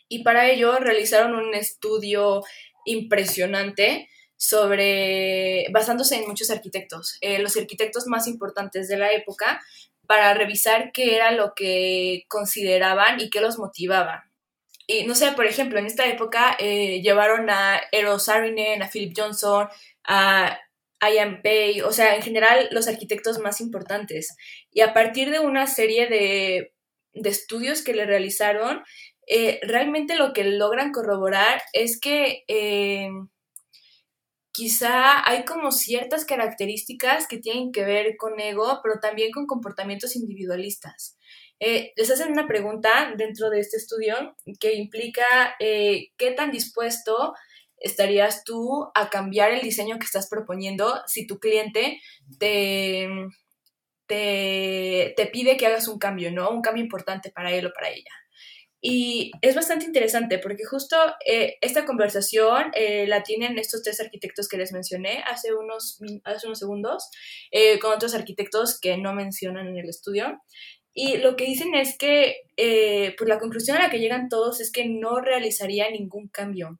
Y 0.07 0.23
para 0.23 0.49
ello 0.49 0.77
realizaron 0.77 1.35
un 1.35 1.53
estudio 1.53 2.41
impresionante 2.85 4.07
sobre, 4.37 5.67
basándose 5.71 6.15
en 6.15 6.27
muchos 6.27 6.49
arquitectos, 6.49 7.17
eh, 7.21 7.39
los 7.39 7.55
arquitectos 7.57 8.07
más 8.07 8.27
importantes 8.27 8.87
de 8.87 8.97
la 8.97 9.11
época, 9.11 9.61
para 10.07 10.33
revisar 10.33 10.91
qué 10.93 11.15
era 11.15 11.31
lo 11.31 11.53
que 11.55 12.23
consideraban 12.27 13.19
y 13.19 13.29
qué 13.29 13.41
los 13.41 13.57
motivaba. 13.57 14.25
Y 14.85 15.05
no 15.05 15.15
sé, 15.15 15.31
por 15.31 15.45
ejemplo, 15.45 15.79
en 15.79 15.85
esta 15.85 16.05
época 16.07 16.57
eh, 16.59 17.01
llevaron 17.01 17.49
a 17.49 17.81
Eros 17.91 18.23
Saarinen, 18.23 18.83
a 18.83 18.89
Philip 18.89 19.13
Johnson, 19.15 19.67
a 20.03 20.59
Ian 21.09 21.41
o 21.85 21.91
sea, 21.91 22.15
en 22.15 22.21
general 22.21 22.69
los 22.71 22.87
arquitectos 22.87 23.39
más 23.39 23.61
importantes. 23.61 24.35
Y 24.71 24.81
a 24.81 24.93
partir 24.93 25.29
de 25.31 25.39
una 25.39 25.67
serie 25.67 26.07
de, 26.07 26.73
estudios 27.13 27.83
que 27.83 27.93
le 27.93 28.05
realizaron, 28.05 28.81
eh, 29.27 29.59
realmente 29.63 30.15
lo 30.15 30.33
que 30.33 30.43
logran 30.43 30.91
corroborar 30.91 31.61
es 31.71 31.99
que 31.99 32.43
eh, 32.47 33.09
quizá 34.51 35.27
hay 35.27 35.45
como 35.45 35.71
ciertas 35.71 36.25
características 36.25 37.27
que 37.27 37.37
tienen 37.37 37.71
que 37.71 37.85
ver 37.85 38.15
con 38.17 38.39
ego, 38.39 38.79
pero 38.83 38.99
también 38.99 39.31
con 39.31 39.45
comportamientos 39.45 40.15
individualistas. 40.15 41.17
Eh, 41.59 41.93
les 41.95 42.11
hacen 42.11 42.31
una 42.31 42.47
pregunta 42.47 43.13
dentro 43.15 43.49
de 43.49 43.59
este 43.59 43.77
estudio 43.77 44.35
que 44.59 44.73
implica 44.73 45.55
qué 45.59 46.31
tan 46.35 46.51
dispuesto 46.51 47.33
estarías 47.83 48.43
tú 48.43 48.87
a 48.95 49.09
cambiar 49.09 49.51
el 49.51 49.61
diseño 49.61 49.99
que 49.99 50.05
estás 50.05 50.27
proponiendo 50.29 51.01
si 51.05 51.27
tu 51.27 51.37
cliente 51.37 51.99
te, 52.39 53.09
te, 54.07 55.29
pide 55.31 55.57
que 55.57 55.67
hagas 55.67 55.87
un 55.87 55.99
cambio, 55.99 56.31
¿no? 56.31 56.49
Un 56.49 56.61
cambio 56.61 56.83
importante 56.83 57.29
para 57.29 57.51
él 57.51 57.67
o 57.67 57.73
para 57.73 57.89
ella. 57.89 58.11
Y 58.85 59.31
es 59.41 59.55
bastante 59.55 59.85
interesante 59.85 60.39
porque 60.39 60.65
justo 60.65 60.97
eh, 61.25 61.55
esta 61.61 61.85
conversación 61.85 62.71
eh, 62.73 63.05
la 63.07 63.23
tienen 63.23 63.57
estos 63.57 63.81
tres 63.81 64.01
arquitectos 64.01 64.49
que 64.49 64.57
les 64.57 64.73
mencioné 64.73 65.23
hace 65.25 65.53
unos, 65.53 65.99
hace 66.25 66.47
unos 66.47 66.59
segundos, 66.59 67.09
eh, 67.51 67.79
con 67.79 67.93
otros 67.93 68.13
arquitectos 68.13 68.79
que 68.79 68.97
no 68.97 69.13
mencionan 69.13 69.67
en 69.67 69.77
el 69.77 69.89
estudio. 69.89 70.41
Y 70.93 71.17
lo 71.17 71.35
que 71.35 71.45
dicen 71.45 71.73
es 71.73 71.97
que, 71.97 72.35
pues 72.55 73.27
la 73.27 73.39
conclusión 73.39 73.77
a 73.77 73.81
la 73.81 73.89
que 73.89 73.99
llegan 73.99 74.29
todos 74.29 74.61
es 74.61 74.71
que 74.71 74.85
no 74.87 75.21
realizaría 75.21 75.89
ningún 75.89 76.27
cambio 76.27 76.79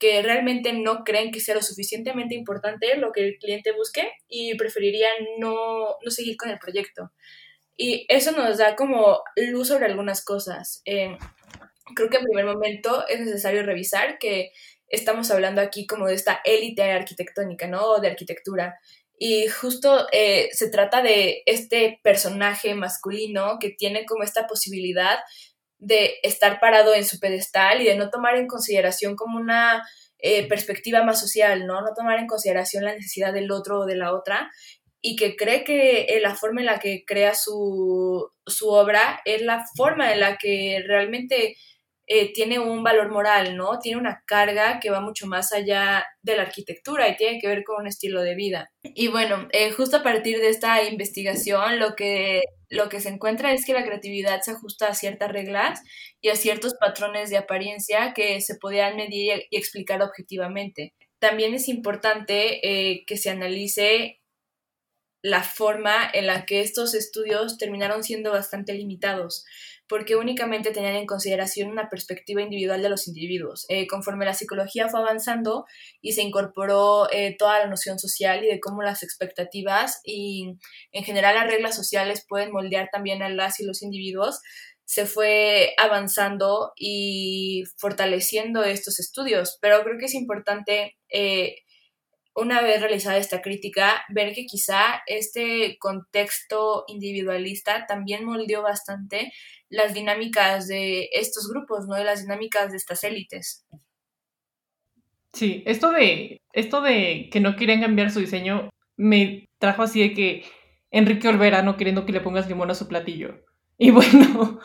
que 0.00 0.22
realmente 0.22 0.72
no 0.72 1.04
creen 1.04 1.30
que 1.30 1.40
sea 1.40 1.54
lo 1.54 1.62
suficientemente 1.62 2.34
importante 2.34 2.96
lo 2.96 3.12
que 3.12 3.24
el 3.24 3.38
cliente 3.38 3.72
busque 3.72 4.10
y 4.28 4.56
preferirían 4.56 5.12
no, 5.38 5.96
seguir 6.08 6.36
con 6.38 6.48
el 6.48 6.58
proyecto. 6.58 7.12
Y 7.76 8.06
eso 8.08 8.32
nos 8.32 8.58
da 8.58 8.74
como 8.76 9.22
luz 9.36 9.68
sobre 9.68 9.86
algunas 9.86 10.24
cosas. 10.24 10.82
Eh, 10.86 11.16
creo 11.94 12.08
que 12.08 12.16
en 12.16 12.24
primer 12.24 12.46
momento 12.46 13.06
es 13.08 13.20
necesario 13.20 13.62
revisar 13.62 14.18
que 14.18 14.52
estamos 14.88 15.30
hablando 15.30 15.60
aquí 15.60 15.86
como 15.86 16.06
de 16.06 16.14
esta 16.14 16.40
élite 16.44 16.82
arquitectónica, 16.82 17.68
¿no? 17.68 17.98
de 17.98 18.08
arquitectura. 18.08 18.80
Y 19.18 19.48
justo 19.48 20.06
eh, 20.12 20.48
se 20.52 20.70
trata 20.70 21.02
de 21.02 21.42
este 21.44 22.00
personaje 22.02 22.74
masculino 22.74 23.58
que 23.60 23.68
tiene 23.68 24.06
como 24.06 24.24
esta 24.24 24.46
posibilidad 24.46 25.18
de 25.80 26.14
estar 26.22 26.60
parado 26.60 26.94
en 26.94 27.04
su 27.04 27.18
pedestal 27.18 27.80
y 27.80 27.86
de 27.86 27.96
no 27.96 28.10
tomar 28.10 28.36
en 28.36 28.46
consideración 28.46 29.16
como 29.16 29.38
una 29.38 29.82
eh, 30.18 30.46
perspectiva 30.48 31.02
más 31.02 31.18
social, 31.18 31.66
¿no? 31.66 31.80
No 31.80 31.94
tomar 31.96 32.18
en 32.18 32.26
consideración 32.26 32.84
la 32.84 32.94
necesidad 32.94 33.32
del 33.32 33.50
otro 33.50 33.80
o 33.80 33.86
de 33.86 33.96
la 33.96 34.12
otra 34.12 34.50
y 35.00 35.16
que 35.16 35.34
cree 35.34 35.64
que 35.64 36.02
eh, 36.02 36.20
la 36.20 36.34
forma 36.34 36.60
en 36.60 36.66
la 36.66 36.78
que 36.78 37.04
crea 37.06 37.34
su, 37.34 38.30
obra 38.62 39.20
es 39.24 39.42
la 39.42 39.64
forma 39.76 40.12
en 40.12 40.20
la 40.20 40.36
que 40.36 40.82
realmente 40.86 41.56
eh, 42.12 42.32
tiene 42.32 42.58
un 42.58 42.82
valor 42.82 43.12
moral, 43.12 43.56
¿no? 43.56 43.78
Tiene 43.78 44.00
una 44.00 44.24
carga 44.26 44.80
que 44.80 44.90
va 44.90 45.00
mucho 45.00 45.28
más 45.28 45.52
allá 45.52 46.04
de 46.22 46.34
la 46.34 46.42
arquitectura 46.42 47.08
y 47.08 47.16
tiene 47.16 47.38
que 47.38 47.46
ver 47.46 47.62
con 47.62 47.82
un 47.82 47.86
estilo 47.86 48.20
de 48.22 48.34
vida. 48.34 48.68
Y 48.82 49.06
bueno, 49.06 49.46
eh, 49.52 49.70
justo 49.70 49.98
a 49.98 50.02
partir 50.02 50.40
de 50.40 50.48
esta 50.48 50.82
investigación, 50.82 51.78
lo 51.78 51.94
que, 51.94 52.42
lo 52.68 52.88
que 52.88 52.98
se 52.98 53.10
encuentra 53.10 53.52
es 53.52 53.64
que 53.64 53.74
la 53.74 53.84
creatividad 53.84 54.40
se 54.40 54.50
ajusta 54.50 54.88
a 54.88 54.94
ciertas 54.94 55.30
reglas 55.30 55.80
y 56.20 56.30
a 56.30 56.34
ciertos 56.34 56.74
patrones 56.74 57.30
de 57.30 57.36
apariencia 57.36 58.12
que 58.12 58.40
se 58.40 58.56
podían 58.56 58.96
medir 58.96 59.44
y 59.48 59.56
explicar 59.56 60.02
objetivamente. 60.02 60.94
También 61.20 61.54
es 61.54 61.68
importante 61.68 62.58
eh, 62.68 63.04
que 63.06 63.18
se 63.18 63.30
analice 63.30 64.18
la 65.22 65.44
forma 65.44 66.10
en 66.12 66.26
la 66.26 66.44
que 66.44 66.60
estos 66.60 66.94
estudios 66.94 67.56
terminaron 67.56 68.02
siendo 68.02 68.32
bastante 68.32 68.74
limitados, 68.74 69.44
porque 69.90 70.14
únicamente 70.14 70.70
tenían 70.70 70.94
en 70.94 71.04
consideración 71.04 71.68
una 71.68 71.88
perspectiva 71.88 72.40
individual 72.40 72.80
de 72.80 72.88
los 72.88 73.08
individuos. 73.08 73.66
Eh, 73.68 73.88
conforme 73.88 74.24
la 74.24 74.34
psicología 74.34 74.88
fue 74.88 75.00
avanzando 75.00 75.66
y 76.00 76.12
se 76.12 76.22
incorporó 76.22 77.10
eh, 77.10 77.34
toda 77.36 77.58
la 77.58 77.66
noción 77.66 77.98
social 77.98 78.44
y 78.44 78.46
de 78.46 78.60
cómo 78.60 78.82
las 78.82 79.02
expectativas 79.02 80.00
y 80.04 80.54
en 80.92 81.02
general 81.02 81.34
las 81.34 81.48
reglas 81.48 81.74
sociales 81.74 82.24
pueden 82.26 82.52
moldear 82.52 82.88
también 82.92 83.20
a 83.24 83.28
las 83.28 83.58
y 83.58 83.66
los 83.66 83.82
individuos, 83.82 84.40
se 84.84 85.06
fue 85.06 85.74
avanzando 85.76 86.72
y 86.76 87.64
fortaleciendo 87.76 88.62
estos 88.62 89.00
estudios. 89.00 89.58
Pero 89.60 89.82
creo 89.82 89.98
que 89.98 90.06
es 90.06 90.14
importante 90.14 90.98
eh, 91.12 91.56
una 92.34 92.62
vez 92.62 92.80
realizada 92.80 93.16
esta 93.16 93.42
crítica, 93.42 94.02
ver 94.08 94.34
que 94.34 94.46
quizá 94.46 95.02
este 95.06 95.76
contexto 95.78 96.84
individualista 96.88 97.86
también 97.86 98.24
moldeó 98.24 98.62
bastante 98.62 99.32
las 99.68 99.94
dinámicas 99.94 100.68
de 100.68 101.08
estos 101.12 101.48
grupos, 101.48 101.86
¿no? 101.86 101.96
De 101.96 102.04
las 102.04 102.22
dinámicas 102.22 102.70
de 102.70 102.76
estas 102.76 103.04
élites. 103.04 103.66
Sí, 105.32 105.62
esto 105.66 105.92
de, 105.92 106.40
esto 106.52 106.80
de 106.80 107.28
que 107.30 107.40
no 107.40 107.56
quieren 107.56 107.80
cambiar 107.80 108.10
su 108.10 108.20
diseño 108.20 108.70
me 108.96 109.48
trajo 109.58 109.82
así 109.82 110.00
de 110.00 110.14
que 110.14 110.44
Enrique 110.90 111.28
Olvera 111.28 111.62
no 111.62 111.76
queriendo 111.76 112.04
que 112.04 112.12
le 112.12 112.20
pongas 112.20 112.48
limón 112.48 112.70
a 112.70 112.74
su 112.74 112.88
platillo. 112.88 113.44
Y 113.78 113.90
bueno, 113.92 114.60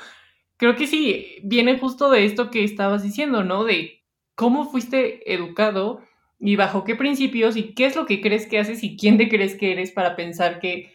creo 0.58 0.75
que 0.75 0.88
sí, 0.88 1.38
viene 1.43 1.80
justo 1.80 2.10
de 2.10 2.25
esto 2.25 2.49
que 2.49 2.63
estabas 2.63 3.04
diciendo, 3.04 3.43
¿no? 3.43 3.63
De 3.63 4.04
cómo 4.36 4.69
fuiste 4.69 5.34
educado 5.34 6.01
y 6.39 6.56
bajo 6.56 6.84
qué 6.84 6.95
principios 6.95 7.56
y 7.58 7.74
qué 7.74 7.86
es 7.86 7.95
lo 7.95 8.06
que 8.06 8.21
crees 8.21 8.48
que 8.48 8.60
haces 8.60 8.84
y 8.84 8.98
quién 8.98 9.17
te 9.17 9.30
crees 9.30 9.56
que 9.56 9.71
eres 9.71 9.91
para 9.91 10.15
pensar 10.15 10.60
que 10.60 10.93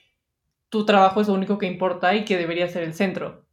tu 0.69 0.85
trabajo 0.85 1.21
es 1.21 1.29
lo 1.29 1.35
único 1.35 1.59
que 1.59 1.67
importa 1.67 2.15
y 2.15 2.25
que 2.25 2.37
debería 2.37 2.69
ser 2.69 2.85
el 2.85 2.95
centro. 2.95 3.47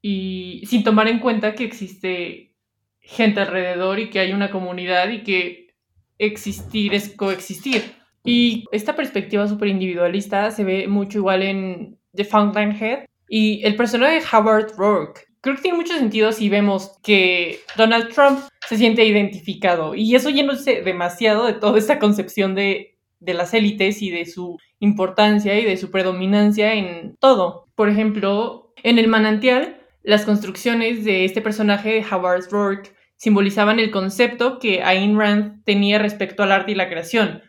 Y 0.00 0.62
sin 0.66 0.84
tomar 0.84 1.08
en 1.08 1.18
cuenta 1.18 1.54
que 1.54 1.64
existe 1.64 2.54
gente 3.00 3.40
alrededor 3.40 3.98
y 3.98 4.10
que 4.10 4.20
hay 4.20 4.32
una 4.32 4.50
comunidad 4.50 5.10
y 5.10 5.22
que 5.22 5.74
existir 6.18 6.94
es 6.94 7.14
coexistir. 7.14 7.82
Y 8.24 8.64
esta 8.72 8.96
perspectiva 8.96 9.46
súper 9.46 9.68
individualista 9.68 10.50
se 10.50 10.64
ve 10.64 10.88
mucho 10.88 11.18
igual 11.18 11.42
en 11.42 11.98
The 12.14 12.24
Fountainhead 12.24 13.04
y 13.28 13.64
el 13.64 13.76
personaje 13.76 14.16
de 14.16 14.26
Howard 14.32 14.72
Rourke 14.76 15.25
creo 15.46 15.56
que 15.56 15.62
tiene 15.62 15.78
mucho 15.78 15.94
sentido 15.94 16.32
si 16.32 16.48
vemos 16.48 16.98
que 17.04 17.60
Donald 17.76 18.12
Trump 18.12 18.40
se 18.68 18.76
siente 18.76 19.04
identificado 19.04 19.94
y 19.94 20.16
eso 20.16 20.28
sé 20.56 20.82
demasiado 20.82 21.46
de 21.46 21.52
toda 21.52 21.78
esta 21.78 22.00
concepción 22.00 22.56
de, 22.56 22.98
de 23.20 23.34
las 23.34 23.54
élites 23.54 24.02
y 24.02 24.10
de 24.10 24.26
su 24.26 24.58
importancia 24.80 25.56
y 25.56 25.64
de 25.64 25.76
su 25.76 25.92
predominancia 25.92 26.74
en 26.74 27.16
todo. 27.20 27.68
Por 27.76 27.88
ejemplo, 27.88 28.72
en 28.82 28.98
el 28.98 29.06
manantial, 29.06 29.80
las 30.02 30.24
construcciones 30.24 31.04
de 31.04 31.24
este 31.24 31.40
personaje 31.40 31.90
de 31.90 32.04
Howard 32.10 32.50
Rourke 32.50 32.90
simbolizaban 33.14 33.78
el 33.78 33.92
concepto 33.92 34.58
que 34.58 34.82
Ayn 34.82 35.16
Rand 35.16 35.62
tenía 35.62 36.00
respecto 36.00 36.42
al 36.42 36.50
arte 36.50 36.72
y 36.72 36.74
la 36.74 36.88
creación, 36.88 37.42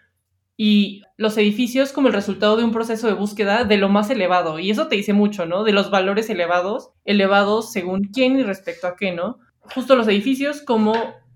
y 0.59 1.03
los 1.17 1.37
edificios 1.37 1.93
como 1.93 2.07
el 2.07 2.15
resultado 2.15 2.57
de 2.57 2.63
un 2.63 2.71
proceso 2.71 3.05
de 3.05 3.13
búsqueda 3.13 3.63
de 3.63 3.77
lo 3.77 3.89
más 3.89 4.09
elevado. 4.09 4.57
Y 4.57 4.71
eso 4.71 4.87
te 4.87 4.95
dice 4.95 5.13
mucho, 5.13 5.45
¿no? 5.45 5.63
De 5.63 5.71
los 5.71 5.91
valores 5.91 6.29
elevados, 6.31 6.89
elevados 7.05 7.71
según 7.71 8.05
quién 8.05 8.39
y 8.39 8.43
respecto 8.43 8.87
a 8.87 8.95
qué, 8.95 9.11
¿no? 9.11 9.37
Justo 9.59 9.95
los 9.95 10.07
edificios 10.07 10.61
como 10.61 10.95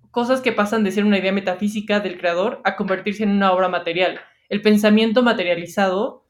cosas 0.09 0.41
que 0.41 0.51
pasan 0.51 0.83
de 0.83 0.91
ser 0.91 1.05
una 1.05 1.19
idea 1.19 1.31
metafísica 1.31 1.99
del 1.99 2.17
creador 2.17 2.61
a 2.63 2.75
convertirse 2.75 3.23
en 3.23 3.29
una 3.29 3.51
obra 3.53 3.69
material. 3.69 4.19
El 4.49 4.61
pensamiento 4.61 5.21
materializado 5.21 6.25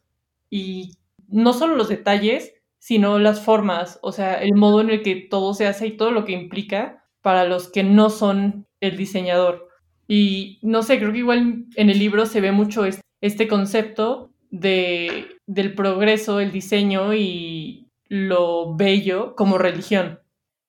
y 0.49 0.97
no 1.29 1.53
solo 1.53 1.77
los 1.77 1.87
detalles, 1.87 2.53
sino 2.77 3.19
las 3.19 3.41
formas, 3.41 3.99
o 4.01 4.11
sea, 4.11 4.35
el 4.41 4.53
modo 4.55 4.81
en 4.81 4.89
el 4.89 5.01
que 5.01 5.15
todo 5.15 5.53
se 5.53 5.65
hace 5.65 5.87
y 5.87 5.97
todo 5.97 6.11
lo 6.11 6.25
que 6.25 6.33
implica 6.33 7.05
para 7.21 7.45
los 7.45 7.69
que 7.69 7.83
no 7.83 8.09
son 8.09 8.67
el 8.81 8.97
diseñador. 8.97 9.70
Y 10.13 10.59
no 10.61 10.83
sé, 10.83 10.99
creo 10.99 11.13
que 11.13 11.19
igual 11.19 11.67
en 11.77 11.89
el 11.89 11.97
libro 11.97 12.25
se 12.25 12.41
ve 12.41 12.51
mucho 12.51 12.83
este 13.21 13.47
concepto 13.47 14.33
de, 14.49 15.37
del 15.47 15.73
progreso, 15.73 16.41
el 16.41 16.51
diseño 16.51 17.13
y 17.13 17.87
lo 18.09 18.75
bello 18.75 19.37
como 19.37 19.57
religión. 19.57 20.19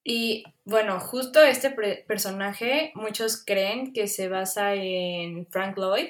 Y 0.01 0.45
bueno, 0.63 0.97
justo 1.01 1.43
este 1.43 1.71
personaje, 2.07 2.93
muchos 2.95 3.43
creen 3.45 3.91
que 3.91 4.07
se 4.07 4.29
basa 4.29 4.75
en 4.75 5.45
Frank 5.47 5.77
Lloyd, 5.77 6.07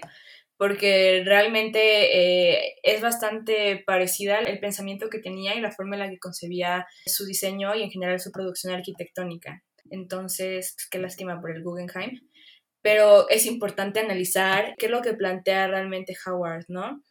porque 0.55 1.23
realmente 1.25 2.59
eh, 2.59 2.75
es 2.83 3.01
bastante 3.01 3.83
parecida 3.83 4.41
el 4.41 4.59
pensamiento 4.59 5.09
que 5.09 5.17
tenía 5.17 5.55
y 5.55 5.59
la 5.59 5.71
forma 5.71 5.95
en 5.95 6.01
la 6.01 6.09
que 6.11 6.19
concebía 6.19 6.85
su 7.07 7.25
diseño 7.25 7.73
y 7.73 7.81
en 7.81 7.89
general 7.89 8.19
su 8.19 8.31
producción 8.31 8.75
arquitectónica. 8.75 9.63
Entonces, 9.89 10.75
pues, 10.75 10.87
qué 10.87 10.99
lástima 10.99 11.41
por 11.41 11.49
el 11.49 11.63
Guggenheim 11.63 12.19
pero 12.83 13.27
es 13.29 13.47
importante 13.47 13.99
analizar 13.99 14.75
qué 14.77 14.85
es 14.85 14.91
lo 14.91 15.01
que 15.01 15.13
plantea 15.13 15.67
realmente 15.67 16.15
Howard, 16.27 16.65
¿no? 16.67 17.01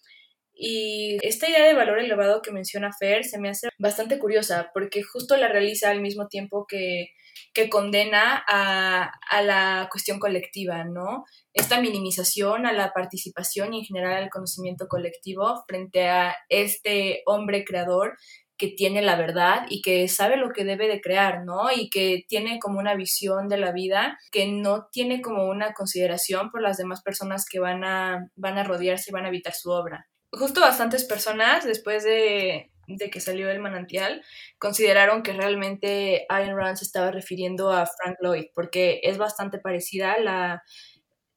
Y 0.55 1.19
esta 1.23 1.49
idea 1.49 1.65
de 1.65 1.75
valor 1.75 1.99
elevado 1.99 2.43
que 2.43 2.53
menciona 2.53 2.93
Fer 2.93 3.25
se 3.25 3.41
me 3.41 3.49
hace 3.49 3.69
bastante 3.79 4.19
curiosa 4.19 4.71
porque 4.75 5.03
justo 5.03 5.37
la 5.37 5.49
realiza 5.49 5.91
al 5.91 6.03
mismo 6.03 6.29
tiempo 6.29 6.67
que, 6.69 7.09
que 7.55 7.71
condena 7.71 8.45
a, 8.47 9.11
a, 9.31 9.43
la 9.43 9.89
cuestión 9.91 10.19
colectiva, 10.19 10.85
¿no? 10.85 11.25
Esta 11.55 11.81
minimización 11.81 12.67
a 12.67 12.73
la 12.73 12.93
participación 12.93 13.73
y 13.73 13.81
en 13.81 13.85
general 13.87 14.23
al 14.23 14.31
conocimiento 14.31 14.89
colectivo 14.89 15.65
frente 15.67 16.09
a 16.09 16.37
este 16.51 17.23
hombre 17.25 17.65
creador 17.65 18.19
que 18.57 18.69
tiene 18.69 19.03
la 19.03 19.17
verdad 19.17 19.67
y 19.69 19.83
que 19.83 20.07
sabe 20.09 20.37
lo 20.37 20.51
que 20.51 20.65
debe 20.65 20.89
de 20.89 21.01
crear, 21.01 21.45
¿no? 21.45 21.71
Y 21.75 21.91
que 21.91 22.25
tiene 22.29 22.59
como 22.59 22.79
una 22.79 22.95
visión 22.95 23.49
de 23.49 23.59
la 23.59 23.73
vida, 23.73 24.19
que 24.31 24.47
no 24.47 24.89
tiene 24.93 25.21
como 25.21 25.47
una 25.47 25.73
consideración 25.73 26.51
por 26.51 26.63
las 26.63 26.77
demás 26.77 27.03
personas 27.03 27.45
que 27.51 27.59
van 27.59 27.85
a, 27.85 28.29
van 28.37 28.59
a 28.59 28.65
rodearse 28.65 29.11
y 29.11 29.13
van 29.13 29.25
a 29.25 29.29
habitar 29.29 29.55
su 29.55 29.71
obra. 29.71 30.07
Justo 30.31 30.61
bastantes 30.61 31.05
personas, 31.05 31.65
después 31.65 32.05
de, 32.05 32.71
de 32.87 33.11
que 33.11 33.21
salió 33.21 33.51
el 33.51 33.61
manantial, 33.61 34.23
consideraron 34.59 35.23
que 35.23 35.33
realmente 35.33 36.27
Ayn 36.29 36.57
Rand 36.57 36.77
se 36.77 36.85
estaba 36.85 37.11
refiriendo 37.11 37.71
a 37.71 37.87
Frank 37.87 38.17
Lloyd, 38.21 38.47
porque 38.55 39.01
es 39.03 39.19
bastante 39.19 39.59
parecida 39.59 40.19
la, 40.19 40.63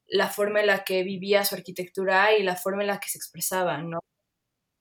la 0.08 0.30
forma 0.30 0.62
en 0.62 0.67
la 0.67 0.84
que 0.84 1.04
vivía 1.04 1.45
su 1.45 1.56
arquitectura 1.56 2.38
y 2.38 2.43
la 2.43 2.56
forma 2.56 2.84
en 2.84 2.88
la 2.88 2.99
que 2.99 3.10
se 3.10 3.17
expresaba, 3.17 3.80
¿no? 3.80 3.99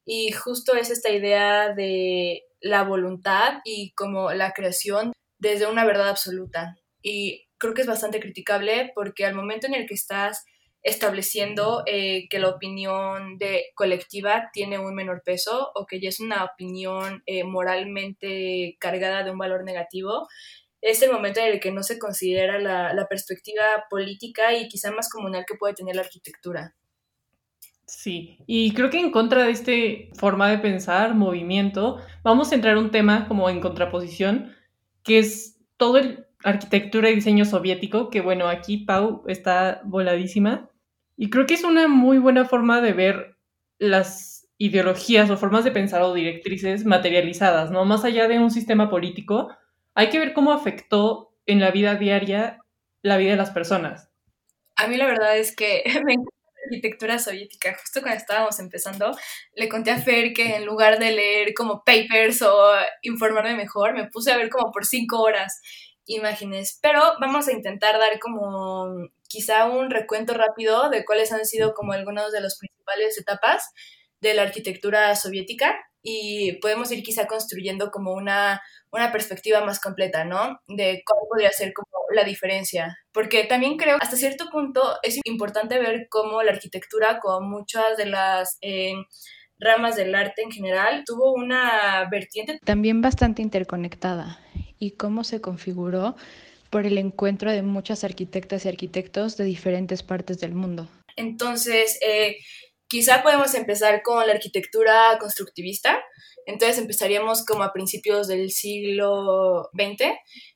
Y 0.04 0.32
justo 0.32 0.74
es 0.74 0.90
esta 0.90 1.10
idea 1.10 1.72
de 1.74 2.44
la 2.60 2.82
voluntad 2.82 3.60
y 3.64 3.92
como 3.92 4.32
la 4.32 4.52
creación 4.52 5.12
desde 5.38 5.66
una 5.66 5.84
verdad 5.84 6.08
absoluta. 6.08 6.76
Y 7.02 7.46
creo 7.58 7.74
que 7.74 7.82
es 7.82 7.86
bastante 7.86 8.20
criticable 8.20 8.92
porque 8.94 9.24
al 9.24 9.34
momento 9.34 9.66
en 9.66 9.74
el 9.74 9.86
que 9.86 9.94
estás 9.94 10.44
estableciendo 10.82 11.82
eh, 11.86 12.28
que 12.28 12.38
la 12.38 12.50
opinión 12.50 13.38
de 13.38 13.66
colectiva 13.74 14.50
tiene 14.52 14.78
un 14.78 14.94
menor 14.94 15.22
peso 15.24 15.70
o 15.74 15.86
que 15.86 15.98
ya 15.98 16.10
es 16.10 16.20
una 16.20 16.44
opinión 16.44 17.22
eh, 17.24 17.42
moralmente 17.42 18.76
cargada 18.78 19.24
de 19.24 19.30
un 19.30 19.38
valor 19.38 19.64
negativo, 19.64 20.28
es 20.82 21.00
el 21.00 21.10
momento 21.10 21.40
en 21.40 21.46
el 21.46 21.60
que 21.60 21.72
no 21.72 21.82
se 21.82 21.98
considera 21.98 22.58
la, 22.58 22.92
la 22.92 23.08
perspectiva 23.08 23.86
política 23.88 24.52
y 24.52 24.68
quizá 24.68 24.92
más 24.92 25.08
comunal 25.08 25.46
que 25.48 25.54
puede 25.54 25.72
tener 25.72 25.96
la 25.96 26.02
arquitectura. 26.02 26.74
Sí, 27.96 28.38
y 28.46 28.74
creo 28.74 28.90
que 28.90 28.98
en 28.98 29.12
contra 29.12 29.44
de 29.44 29.52
esta 29.52 29.72
forma 30.18 30.50
de 30.50 30.58
pensar, 30.58 31.14
movimiento, 31.14 31.98
vamos 32.22 32.50
a 32.50 32.56
entrar 32.56 32.76
un 32.76 32.90
tema 32.90 33.26
como 33.28 33.48
en 33.48 33.60
contraposición, 33.60 34.52
que 35.04 35.20
es 35.20 35.60
todo 35.76 35.98
el 35.98 36.26
arquitectura 36.42 37.08
y 37.08 37.14
diseño 37.14 37.44
soviético, 37.44 38.10
que 38.10 38.20
bueno, 38.20 38.48
aquí 38.48 38.78
Pau 38.78 39.22
está 39.28 39.80
voladísima, 39.84 40.68
y 41.16 41.30
creo 41.30 41.46
que 41.46 41.54
es 41.54 41.62
una 41.62 41.86
muy 41.86 42.18
buena 42.18 42.44
forma 42.44 42.80
de 42.80 42.92
ver 42.92 43.38
las 43.78 44.48
ideologías 44.58 45.30
o 45.30 45.36
formas 45.36 45.64
de 45.64 45.70
pensar 45.70 46.02
o 46.02 46.12
directrices 46.12 46.84
materializadas, 46.84 47.70
¿no? 47.70 47.84
Más 47.84 48.04
allá 48.04 48.28
de 48.28 48.40
un 48.40 48.50
sistema 48.50 48.90
político, 48.90 49.50
hay 49.94 50.10
que 50.10 50.18
ver 50.18 50.32
cómo 50.32 50.52
afectó 50.52 51.32
en 51.46 51.60
la 51.60 51.70
vida 51.70 51.94
diaria 51.94 52.58
la 53.02 53.16
vida 53.16 53.30
de 53.30 53.36
las 53.36 53.50
personas. 53.50 54.10
A 54.76 54.88
mí 54.88 54.96
la 54.96 55.06
verdad 55.06 55.38
es 55.38 55.54
que 55.54 55.84
me 56.04 56.16
arquitectura 56.64 57.18
soviética. 57.18 57.76
Justo 57.80 58.00
cuando 58.00 58.18
estábamos 58.18 58.58
empezando, 58.58 59.16
le 59.54 59.68
conté 59.68 59.90
a 59.90 60.00
Fer 60.00 60.32
que 60.32 60.56
en 60.56 60.66
lugar 60.66 60.98
de 60.98 61.12
leer 61.12 61.54
como 61.54 61.82
papers 61.84 62.42
o 62.42 62.74
informarme 63.02 63.54
mejor, 63.54 63.94
me 63.94 64.08
puse 64.08 64.32
a 64.32 64.36
ver 64.36 64.50
como 64.50 64.72
por 64.72 64.84
cinco 64.86 65.20
horas. 65.20 65.60
imágenes, 66.06 66.78
pero 66.82 67.00
vamos 67.18 67.48
a 67.48 67.52
intentar 67.52 67.98
dar 67.98 68.18
como 68.20 69.08
quizá 69.26 69.64
un 69.66 69.90
recuento 69.90 70.34
rápido 70.34 70.90
de 70.90 71.04
cuáles 71.04 71.32
han 71.32 71.46
sido 71.46 71.72
como 71.74 71.92
algunas 71.92 72.30
de 72.30 72.42
las 72.42 72.58
principales 72.58 73.18
etapas 73.18 73.70
de 74.20 74.34
la 74.34 74.42
arquitectura 74.42 75.16
soviética 75.16 75.74
y 76.04 76.58
podemos 76.60 76.92
ir 76.92 77.02
quizá 77.02 77.26
construyendo 77.26 77.90
como 77.90 78.12
una, 78.12 78.60
una 78.92 79.10
perspectiva 79.10 79.64
más 79.64 79.80
completa, 79.80 80.24
¿no? 80.24 80.60
De 80.68 81.02
cuál 81.04 81.20
podría 81.30 81.50
ser 81.50 81.72
como 81.72 81.88
la 82.14 82.24
diferencia. 82.24 82.96
Porque 83.10 83.44
también 83.44 83.78
creo, 83.78 83.96
hasta 84.00 84.16
cierto 84.16 84.50
punto, 84.52 84.98
es 85.02 85.18
importante 85.24 85.78
ver 85.78 86.06
cómo 86.10 86.42
la 86.42 86.52
arquitectura, 86.52 87.18
con 87.18 87.50
muchas 87.50 87.96
de 87.96 88.06
las... 88.06 88.58
Eh, 88.60 88.92
ramas 89.60 89.94
del 89.94 90.14
arte 90.16 90.42
en 90.42 90.50
general, 90.50 91.04
tuvo 91.06 91.32
una 91.32 92.06
vertiente 92.10 92.58
también 92.64 93.00
bastante 93.00 93.40
interconectada 93.40 94.40
y 94.80 94.90
cómo 94.90 95.22
se 95.22 95.40
configuró 95.40 96.16
por 96.70 96.86
el 96.86 96.98
encuentro 96.98 97.52
de 97.52 97.62
muchas 97.62 98.02
arquitectas 98.02 98.64
y 98.64 98.68
arquitectos 98.68 99.36
de 99.36 99.44
diferentes 99.44 100.02
partes 100.02 100.40
del 100.40 100.54
mundo. 100.54 100.88
Entonces, 101.16 101.98
eh, 102.06 102.36
quizá 102.88 103.22
podemos 103.22 103.54
empezar 103.54 104.02
con 104.02 104.26
la 104.26 104.32
arquitectura 104.32 105.16
constructivista. 105.18 106.02
Entonces 106.46 106.78
empezaríamos 106.78 107.44
como 107.44 107.62
a 107.62 107.72
principios 107.72 108.28
del 108.28 108.50
siglo 108.50 109.70
XX. 109.72 110.12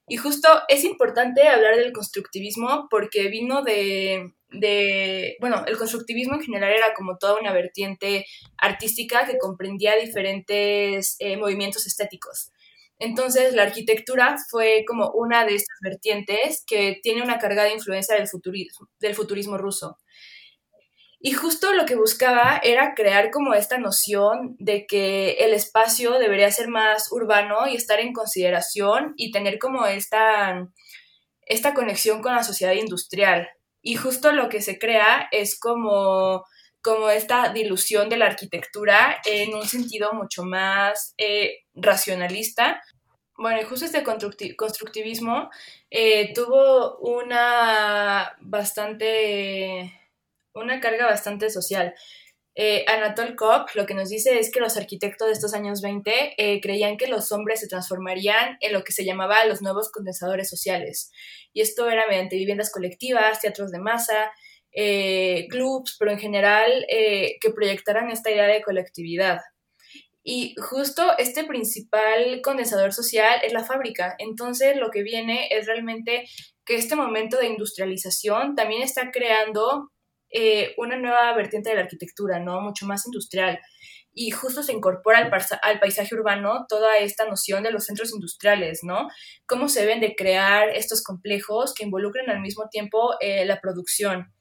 Y 0.09 0.17
justo 0.17 0.49
es 0.69 0.85
importante 0.85 1.49
hablar 1.49 1.77
del 1.77 1.93
constructivismo 1.93 2.89
porque 2.91 3.29
vino 3.29 3.63
de, 3.63 4.33
bueno, 5.41 5.65
el 5.67 5.77
constructivismo 5.77 6.35
en 6.35 6.43
general 6.43 6.73
era 6.73 6.95
como 6.95 7.19
toda 7.19 7.39
una 7.39 7.53
vertiente 7.53 8.25
artística 8.57 9.27
que 9.27 9.39
comprendía 9.39 9.97
diferentes 9.97 11.17
eh, 11.19 11.37
movimientos 11.37 11.87
estéticos. 11.87 12.51
Entonces, 13.01 13.55
la 13.55 13.63
arquitectura 13.63 14.37
fue 14.51 14.85
como 14.87 15.11
una 15.13 15.45
de 15.45 15.55
estas 15.55 15.79
vertientes 15.83 16.65
que 16.67 16.99
tiene 17.03 17.23
una 17.23 17.39
cargada 17.39 17.73
influencia 17.73 18.17
del 18.17 19.15
futurismo 19.15 19.57
ruso. 19.57 19.99
Y 21.21 21.33
justo 21.33 21.73
lo 21.73 21.85
que 21.85 21.97
buscaba 21.97 22.61
era 22.63 22.95
crear 22.95 23.31
como 23.31 23.55
esta 23.55 23.79
noción 23.79 24.55
de 24.59 24.87
que 24.87 25.33
el 25.41 25.53
espacio 25.53 26.19
debería 26.19 26.51
ser 26.53 26.69
más 26.69 27.11
urbano 27.11 27.67
y 27.69 27.75
estar 27.75 27.99
en 27.99 28.13
consideración 28.13 29.15
y 29.17 29.33
tener 29.33 29.59
como 29.59 29.87
esta, 29.87 30.69
esta 31.43 31.75
conexión 31.75 32.23
con 32.23 32.37
la 32.37 32.45
sociedad 32.45 32.75
industrial. 32.75 33.49
Y 33.83 33.97
justo 33.97 34.33
lo 34.33 34.49
que 34.49 34.61
se 34.61 34.79
crea 34.79 35.29
es 35.33 35.59
como, 35.59 36.45
como 36.83 37.11
esta 37.11 37.53
dilución 37.53 38.09
de 38.09 38.17
la 38.17 38.27
arquitectura 38.27 39.21
en 39.25 39.55
un 39.55 39.67
sentido 39.67 40.13
mucho 40.13 40.45
más 40.45 41.15
eh, 41.19 41.65
racionalista. 41.75 42.83
Bueno, 43.37 43.61
y 43.61 43.65
justo 43.65 43.87
este 43.87 44.03
constructivismo 44.57 45.49
eh, 45.91 46.33
tuvo 46.35 46.99
una 46.99 48.37
bastante, 48.41 49.93
una 50.55 50.81
carga 50.81 51.07
bastante 51.07 51.51
social. 51.51 51.95
Eh, 52.61 52.85
Anatol 52.89 53.37
Koch 53.37 53.77
lo 53.77 53.87
que 53.87 53.95
nos 53.95 54.09
dice 54.09 54.41
es 54.41 54.51
que 54.51 54.59
los 54.59 54.77
arquitectos 54.77 55.29
de 55.29 55.33
estos 55.33 55.55
años 55.55 55.81
20 55.81 56.35
eh, 56.37 56.61
creían 56.61 56.97
que 56.97 57.07
los 57.07 57.31
hombres 57.31 57.61
se 57.61 57.69
transformarían 57.69 58.57
en 58.59 58.73
lo 58.73 58.83
que 58.83 58.91
se 58.91 59.05
llamaba 59.05 59.45
los 59.45 59.63
nuevos 59.63 59.93
condensadores 59.93 60.51
sociales. 60.51 61.13
Y 61.53 61.61
esto 61.61 61.89
era 61.89 62.09
mediante 62.09 62.35
viviendas 62.35 62.73
colectivas, 62.73 63.41
teatros 63.41 63.71
de 63.71 63.79
masa, 63.79 64.33
eh, 64.73 65.47
clubs, 65.49 65.95
pero 66.01 66.11
en 66.11 66.19
general 66.19 66.85
que 66.89 67.51
proyectaran 67.55 68.11
esta 68.11 68.31
idea 68.31 68.47
de 68.47 68.61
colectividad. 68.63 69.39
Y 70.25 70.57
justo 70.61 71.17
este 71.17 71.45
principal 71.45 72.41
condensador 72.43 72.93
social 72.93 73.41
es 73.45 73.53
la 73.53 73.65
fábrica. 73.65 74.17
Entonces 74.19 74.77
lo 74.77 74.91
que 74.91 75.03
viene 75.03 75.49
es 75.51 75.67
realmente 75.67 76.29
que 76.67 76.75
este 76.75 76.97
momento 76.97 77.39
de 77.39 77.47
industrialización 77.47 78.57
también 78.57 78.83
está 78.83 79.11
creando 79.11 79.93
eh, 80.31 80.75
una 80.77 80.97
nueva 80.97 81.33
vertiente 81.35 81.71
de 81.71 81.77
la 81.77 81.83
arquitectura, 81.83 82.39
¿no? 82.39 82.61
Mucho 82.61 82.87
más 82.87 83.07
industrial. 83.07 83.59
Y 84.13 84.31
justo 84.31 84.63
se 84.63 84.73
incorpora 84.73 85.31
al, 85.63 85.81
paisaje 85.81 86.15
urbano 86.15 86.67
toda 86.69 86.99
esta 86.99 87.27
noción 87.27 87.63
de 87.63 87.71
los 87.71 87.85
centros 87.85 88.13
industriales, 88.13 88.81
¿no? 88.83 89.09
Cómo 89.47 89.69
se 89.69 89.81
deben 89.81 90.01
de 90.01 90.17
crear 90.17 90.71
estos 90.71 91.03
complejos 91.03 91.73
que 91.73 91.85
involucren 91.85 92.29
al 92.29 92.41
mismo 92.41 92.69
tiempo 92.69 93.15
eh, 93.21 93.45
la 93.45 93.61
producción. 93.61 94.33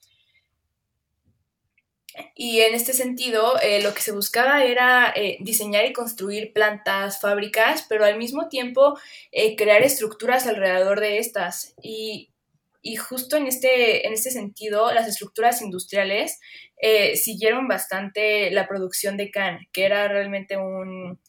Y 2.33 2.61
en 2.61 2.73
este 2.73 2.93
sentido, 2.93 3.59
eh, 3.61 3.83
lo 3.83 3.93
que 3.93 4.01
se 4.01 4.11
buscaba 4.11 4.63
era 4.63 5.13
diseñar 5.39 5.85
y 5.85 5.93
construir 5.93 6.51
plantas, 6.51 7.21
fábricas, 7.21 7.85
pero 7.87 8.05
al 8.05 8.17
mismo 8.17 8.49
tiempo 8.49 8.97
crear 9.55 9.83
estructuras 9.83 10.47
alrededor 10.47 10.99
de 10.99 11.19
estas. 11.19 11.75
Y 11.83 12.31
y 12.87 12.95
justo 12.95 13.35
en 13.35 13.47
este, 13.47 14.07
en 14.07 14.13
este 14.13 14.31
sentido, 14.31 14.93
las 14.93 15.09
estructuras 15.09 15.61
industriales 15.61 16.39
eh, 16.81 17.17
siguieron 17.17 17.67
bastante 17.67 18.49
la 18.51 18.65
producción 18.65 19.17
de 19.17 19.29
Kahn, 19.29 19.67
que 19.73 19.83
era 19.83 20.07
realmente 20.07 20.55
un, 20.55 21.19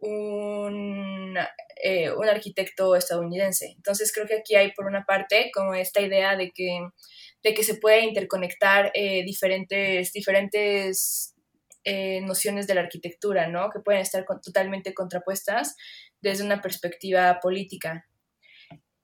un, 0.00 1.38
eh, 1.84 2.10
un, 2.10 2.28
arquitecto 2.28 2.96
estadounidense. 2.96 3.74
Entonces 3.76 4.12
creo 4.12 4.26
que 4.26 4.38
aquí 4.38 4.56
hay 4.56 4.72
por 4.72 4.86
una 4.86 5.04
parte 5.04 5.52
como 5.54 5.72
esta 5.72 6.00
idea 6.00 6.34
de 6.36 6.50
que, 6.50 6.80
de 7.44 7.54
que 7.54 7.62
se 7.62 7.76
puede 7.76 8.00
interconectar 8.00 8.90
eh, 8.94 9.22
diferentes, 9.24 10.12
diferentes 10.12 11.28
nociones 12.22 12.68
de 12.68 12.74
la 12.74 12.82
arquitectura, 12.82 13.48
¿no? 13.48 13.68
que 13.70 13.80
pueden 13.80 14.02
estar 14.02 14.24
totalmente 14.24 14.94
contrapuestas 14.94 15.76
desde 16.20 16.44
una 16.44 16.60
perspectiva 16.60 17.38
política. 17.40 18.06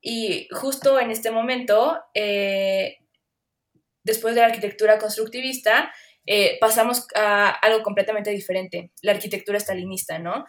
Y 0.00 0.48
justo 0.52 1.00
en 1.00 1.10
este 1.10 1.30
momento, 1.30 1.98
eh, 2.14 2.98
después 4.04 4.34
de 4.34 4.40
la 4.40 4.46
arquitectura 4.46 4.98
constructivista, 4.98 5.92
eh, 6.26 6.58
pasamos 6.60 7.06
a 7.14 7.50
algo 7.50 7.82
completamente 7.82 8.30
diferente, 8.30 8.92
la 9.02 9.12
arquitectura 9.12 9.58
estalinista, 9.58 10.18
¿no? 10.18 10.44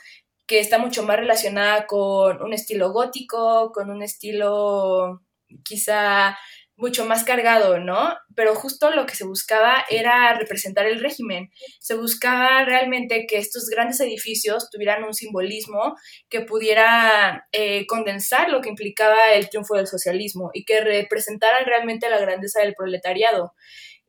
Que 0.46 0.60
está 0.60 0.78
mucho 0.78 1.04
más 1.04 1.18
relacionada 1.18 1.88
con 1.88 2.42
un 2.42 2.54
estilo 2.54 2.92
gótico, 2.92 3.72
con 3.74 3.90
un 3.90 4.04
estilo 4.04 5.22
quizá 5.64 6.38
mucho 6.80 7.06
más 7.06 7.26
cargado, 7.26 7.78
¿no? 7.80 8.14
Pero 8.36 8.56
justo 8.56 8.90
lo 8.90 9.06
que 9.06 9.14
se 9.14 9.26
buscaba 9.26 9.84
era 9.90 10.34
representar 10.36 10.86
el 10.86 11.02
régimen. 11.02 11.52
Se 11.80 11.96
buscaba 11.96 12.64
realmente 12.64 13.26
que 13.28 13.38
estos 13.38 13.66
grandes 13.68 14.00
edificios 14.00 14.70
tuvieran 14.70 15.04
un 15.04 15.14
simbolismo 15.14 15.96
que 16.30 16.40
pudiera 16.40 17.48
eh, 17.52 17.86
condensar 17.86 18.50
lo 18.50 18.62
que 18.62 18.70
implicaba 18.70 19.34
el 19.34 19.50
triunfo 19.50 19.76
del 19.76 19.88
socialismo 19.88 20.52
y 20.54 20.64
que 20.64 20.80
representaran 20.80 21.66
realmente 21.66 22.10
la 22.10 22.20
grandeza 22.20 22.62
del 22.62 22.76
proletariado. 22.76 23.54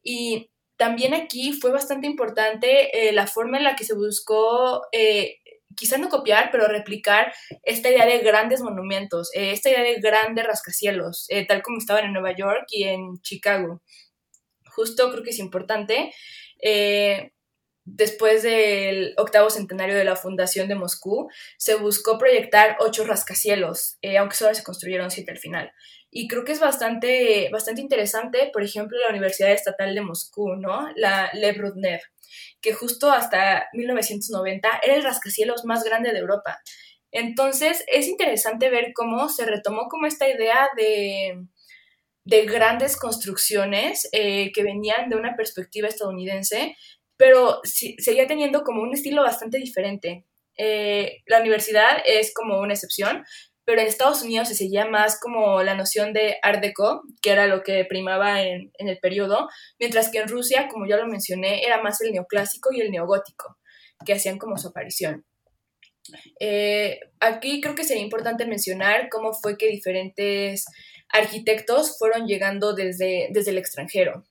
Y 0.05 0.51
también 0.77 1.13
aquí 1.13 1.53
fue 1.53 1.73
bastante 1.73 2.07
importante 2.07 3.09
eh, 3.09 3.13
la 3.13 3.27
forma 3.27 3.59
en 3.59 3.65
la 3.65 3.75
que 3.75 3.85
se 3.85 3.95
buscó 3.95 4.83
eh, 4.93 5.40
quizá 5.81 5.97
no 5.97 6.11
copiar, 6.11 6.51
pero 6.53 6.69
replicar 6.69 7.33
esta 7.63 7.89
idea 7.89 8.05
de 8.05 8.19
grandes 8.19 8.61
monumentos, 8.61 9.31
eh, 9.35 9.53
esta 9.53 9.71
idea 9.71 9.83
de 9.83 9.99
grandes 9.99 10.47
rascacielos, 10.47 11.25
eh, 11.31 11.47
tal 11.47 11.63
como 11.63 11.79
estaban 11.79 12.05
en 12.05 12.13
Nueva 12.13 12.37
York 12.37 12.67
y 12.69 12.85
en 12.85 13.19
Chicago. 13.23 13.83
Justo 14.67 15.11
creo 15.11 15.25
que 15.25 15.31
es 15.31 15.39
importante. 15.39 16.13
Eh, 16.63 17.33
después 17.85 18.43
del 18.43 19.15
octavo 19.17 19.49
centenario 19.49 19.97
de 19.97 20.05
la 20.05 20.17
fundación 20.17 20.69
de 20.69 20.75
Moscú, 20.75 21.31
se 21.57 21.77
buscó 21.77 22.19
proyectar 22.19 22.77
ocho 22.81 23.05
rascacielos, 23.05 23.99
aunque 24.19 24.37
solo 24.37 24.55
se 24.55 24.63
construyeron 24.63 25.11
siete 25.11 25.33
al 25.33 25.39
final. 25.39 25.73
Y 26.11 26.29
creo 26.29 26.45
que 26.45 26.53
es 26.53 26.61
bastante, 26.61 27.49
bastante 27.51 27.81
interesante, 27.81 28.51
por 28.53 28.63
ejemplo, 28.63 28.99
la 28.99 29.09
Universidad 29.09 29.53
Estatal 29.53 29.95
de 29.95 30.03
Moscú, 30.03 30.57
¿no? 30.57 30.91
La 30.95 31.31
Le 31.33 31.53
Brudner 31.53 32.03
que 32.61 32.73
justo 32.73 33.11
hasta 33.11 33.69
1990 33.73 34.81
era 34.83 34.95
el 34.95 35.03
rascacielos 35.03 35.65
más 35.65 35.85
grande 35.85 36.13
de 36.13 36.19
Europa. 36.19 36.61
Entonces 37.13 37.85
es 37.89 38.07
interesante 38.07 38.71
ver 38.71 38.93
cómo 38.95 39.29
se 39.29 39.45
retomó 39.45 39.89
como 39.89 40.07
esta 40.07 40.29
idea 40.29 40.69
de, 40.77 41.45
de 42.25 42.47
grandes 42.47 42.97
construcciones 42.97 44.09
eh, 44.13 44.53
que 44.53 44.63
venían 44.63 45.09
de 45.09 45.17
una 45.17 45.35
perspectiva 45.37 45.89
estadounidense, 45.89 46.77
pero 47.17 47.61
seguía 47.65 48.27
teniendo 48.27 48.63
como 48.63 48.83
un 48.83 48.95
estilo 48.95 49.23
bastante 49.23 49.59
diferente. 49.59 50.25
Eh, 50.57 51.23
la 51.27 51.41
universidad 51.41 52.03
es 52.07 52.33
como 52.35 52.61
una 52.61 52.75
excepción, 52.75 53.25
pero 53.71 53.83
en 53.83 53.87
Estados 53.87 54.23
Unidos 54.23 54.49
se 54.49 54.57
seguía 54.57 54.85
más 54.85 55.21
como 55.21 55.63
la 55.63 55.77
noción 55.77 56.13
de 56.13 56.39
Art 56.43 56.61
Deco, 56.61 57.03
que 57.23 57.31
era 57.31 57.47
lo 57.47 57.63
que 57.63 57.85
primaba 57.85 58.43
en, 58.43 58.73
el 58.79 58.99
periodo, 58.99 59.49
mientras 59.79 60.11
que 60.11 60.19
en 60.19 60.27
Rusia, 60.27 60.67
como 60.67 60.89
ya 60.89 60.97
lo 60.97 61.07
mencioné, 61.07 61.65
era 61.65 61.81
más 61.81 62.01
el 62.01 62.11
neoclásico 62.11 62.71
y 62.73 62.81
el 62.81 62.91
neogótico, 62.91 63.59
que 64.05 64.15
hacían 64.15 64.39
como 64.39 64.59
su 64.59 64.67
aparición. 64.67 65.25
Eh, 66.41 66.99
aquí 67.21 67.61
creo 67.61 67.77
que 67.77 67.85
sería 67.85 68.03
importante 68.03 68.45
mencionar 68.45 69.09
cómo 69.09 69.33
fue 69.35 69.57
que 69.57 69.69
diferentes 69.69 70.65
arquitectos 71.09 71.97
fueron 71.97 72.27
llegando 72.27 72.75
desde, 72.75 73.29
desde 73.31 73.53
el 73.53 73.59
extranjero. 73.59 74.25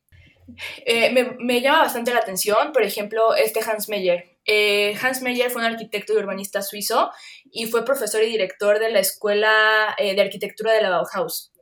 Eh, 0.85 1.13
me, 1.39 1.61
llama 1.61 1.83
bastante 1.83 2.13
la 2.13 2.19
atención, 2.19 2.73
por 2.73 2.83
ejemplo, 2.83 3.35
este 3.35 3.61
Hans 3.61 3.87
Meyer, 3.87 4.37
Eh, 4.51 4.95
Hans 4.99 5.21
Meyer 5.21 5.51
fue 5.51 5.61
un 5.61 5.67
arquitecto 5.67 6.11
y 6.11 6.17
urbanista 6.17 6.63
suizo 6.63 7.11
y 7.51 7.67
fue 7.67 7.85
profesor 7.85 8.23
y 8.23 8.31
director 8.31 8.79
de 8.79 8.89
la 8.89 8.99
Escuela 8.99 9.95
eh, 9.99 10.15
de 10.15 10.21
Arquitectura 10.23 10.73
de 10.73 10.81
la 10.81 10.89
Bauhaus. 10.89 11.53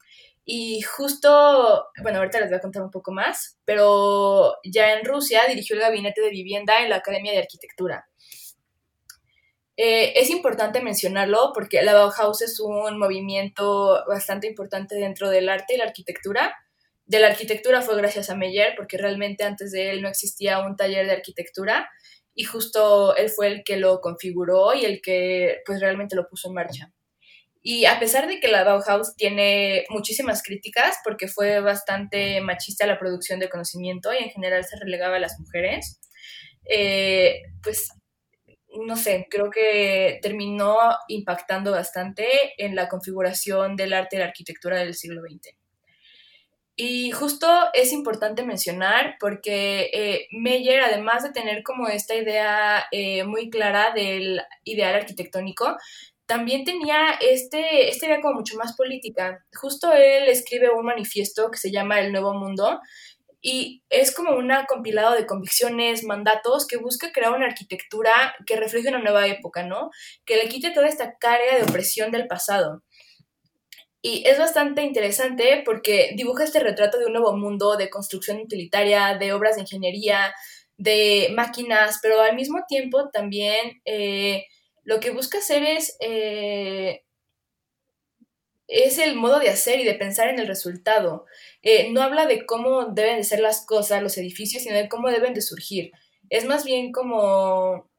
Y 0.45 0.79
justo, 0.83 1.89
bueno, 2.01 2.19
ahorita 2.19 2.39
les 2.39 2.47
voy 2.47 2.59
a 2.59 2.61
contar 2.61 2.83
un 2.83 2.89
poco 2.89 3.11
más, 3.11 3.57
pero 3.65 4.55
ya 4.63 4.93
en 4.93 5.03
Rusia 5.03 5.41
dirigió 5.49 5.75
el 5.75 5.81
gabinete 5.81 6.21
de 6.21 6.29
vivienda 6.29 6.81
en 6.81 6.89
la 6.89 6.95
Academia 6.95 7.33
de 7.33 7.39
Arquitectura. 7.39 8.07
Eh, 9.75 10.13
es 10.15 10.29
importante 10.29 10.79
mencionarlo 10.79 11.51
porque 11.53 11.81
la 11.81 11.93
Bauhaus 11.93 12.41
es 12.41 12.57
un 12.61 12.97
movimiento 12.97 14.01
bastante 14.07 14.47
importante 14.47 14.95
dentro 14.95 15.29
del 15.29 15.49
arte 15.49 15.73
y 15.73 15.77
la 15.77 15.83
arquitectura. 15.83 16.55
De 17.05 17.19
la 17.19 17.27
arquitectura 17.27 17.81
fue 17.81 17.97
gracias 17.97 18.29
a 18.29 18.35
Meyer, 18.35 18.75
porque 18.77 18.97
realmente 18.97 19.43
antes 19.43 19.73
de 19.73 19.89
él 19.89 20.01
no 20.01 20.07
existía 20.07 20.59
un 20.59 20.77
taller 20.77 21.05
de 21.05 21.11
arquitectura 21.11 21.89
y 22.37 22.43
justo 22.43 23.15
él 23.15 23.29
fue 23.31 23.47
el 23.47 23.63
que 23.63 23.77
lo 23.77 23.99
configuró 23.99 24.75
y 24.75 24.85
el 24.85 25.01
que 25.01 25.63
pues 25.65 25.81
realmente 25.81 26.15
lo 26.15 26.27
puso 26.29 26.49
en 26.49 26.53
marcha. 26.53 26.93
Y 27.63 27.85
a 27.85 27.99
pesar 27.99 28.27
de 28.27 28.39
que 28.39 28.47
la 28.47 28.63
Bauhaus 28.63 29.15
tiene 29.15 29.85
muchísimas 29.89 30.43
críticas 30.43 30.97
porque 31.03 31.27
fue 31.27 31.61
bastante 31.61 32.39
machista 32.41 32.85
la 32.85 32.99
producción 32.99 33.39
de 33.39 33.49
conocimiento 33.49 34.13
y 34.13 34.23
en 34.23 34.29
general 34.29 34.63
se 34.65 34.77
relegaba 34.77 35.15
a 35.15 35.19
las 35.19 35.39
mujeres, 35.39 35.99
eh, 36.69 37.41
pues 37.63 37.89
no 38.85 38.95
sé, 38.97 39.25
creo 39.31 39.49
que 39.49 40.19
terminó 40.21 40.77
impactando 41.07 41.71
bastante 41.71 42.27
en 42.59 42.75
la 42.75 42.87
configuración 42.87 43.75
del 43.75 43.93
arte 43.93 44.17
y 44.17 44.19
la 44.19 44.25
arquitectura 44.25 44.77
del 44.77 44.93
siglo 44.93 45.21
XX. 45.21 45.56
Y 46.79 47.09
justo 47.09 47.47
es 47.73 47.91
importante 47.91 48.43
mencionar 48.43 49.15
porque 49.19 49.89
eh, 49.91 50.27
Meyer, 50.31 50.81
además 50.81 51.23
de 51.23 51.31
tener 51.31 51.63
como 51.63 51.87
esta 51.87 52.13
idea 52.13 52.85
eh, 52.91 53.23
muy 53.23 53.49
clara 53.49 53.93
del 53.95 54.41
ideal 54.63 54.93
arquitectónico, 54.93 55.75
también 56.27 56.65
tenía 56.65 57.17
este, 57.19 57.89
esta 57.89 58.05
idea 58.05 58.21
como 58.21 58.35
mucho 58.35 58.57
más 58.57 58.75
política. 58.75 59.43
Justo 59.59 59.91
él 59.91 60.29
escribe 60.29 60.69
un 60.69 60.85
manifiesto 60.85 61.49
que 61.49 61.57
se 61.57 61.71
llama 61.71 61.99
El 61.99 62.11
Nuevo 62.11 62.35
Mundo, 62.35 62.79
y 63.41 63.83
es 63.89 64.13
como 64.13 64.31
un 64.35 64.51
compilado 64.67 65.15
de 65.15 65.25
convicciones, 65.25 66.03
mandatos 66.03 66.67
que 66.67 66.77
busca 66.77 67.11
crear 67.11 67.33
una 67.33 67.45
arquitectura 67.45 68.35
que 68.45 68.55
refleje 68.55 68.89
una 68.89 68.99
nueva 68.99 69.27
época, 69.27 69.63
¿no? 69.63 69.89
Que 70.25 70.37
le 70.37 70.49
quite 70.49 70.71
toda 70.71 70.87
esta 70.87 71.17
carga 71.17 71.55
de 71.55 71.63
opresión 71.63 72.11
del 72.11 72.27
pasado. 72.27 72.83
Y 74.01 74.23
es 74.27 74.37
bastante 74.37 74.83
interesante 74.83 75.63
porque 75.65 76.11
dibuja 76.15 76.43
este 76.43 76.59
retrato 76.59 76.99
de 76.99 77.07
un 77.07 77.13
nuevo 77.13 77.35
mundo 77.35 77.77
de 77.77 77.89
construcción 77.89 78.39
utilitaria, 78.39 79.17
de 79.17 79.33
obras 79.33 79.55
de 79.55 79.61
ingeniería, 79.61 80.33
de 80.77 81.29
máquinas, 81.35 81.99
pero 82.01 82.21
al 82.21 82.35
mismo 82.35 82.59
tiempo 82.67 83.09
también 83.09 83.81
eh, 83.85 84.45
lo 84.83 84.99
que 84.99 85.11
busca 85.11 85.39
hacer 85.39 85.63
es 85.63 85.97
eh, 85.99 87.01
es 88.67 88.97
el 88.97 89.15
modo 89.15 89.39
de 89.39 89.49
hacer 89.49 89.79
y 89.79 89.85
de 89.85 89.95
pensar 89.95 90.27
en 90.29 90.39
el 90.39 90.47
resultado. 90.47 91.25
Eh, 91.61 91.89
no 91.91 92.01
habla 92.01 92.25
de 92.25 92.45
cómo 92.45 92.85
deben 92.85 93.17
de 93.17 93.23
ser 93.23 93.39
las 93.39 93.65
cosas, 93.65 94.03
los 94.03 94.17
edificios, 94.17 94.63
sino 94.63 94.75
de 94.75 94.89
cómo 94.89 95.09
deben 95.09 95.33
de 95.33 95.41
surgir. 95.41 95.91
Es 96.29 96.45
más 96.45 96.65
bien 96.65 96.91
como... 96.91 97.89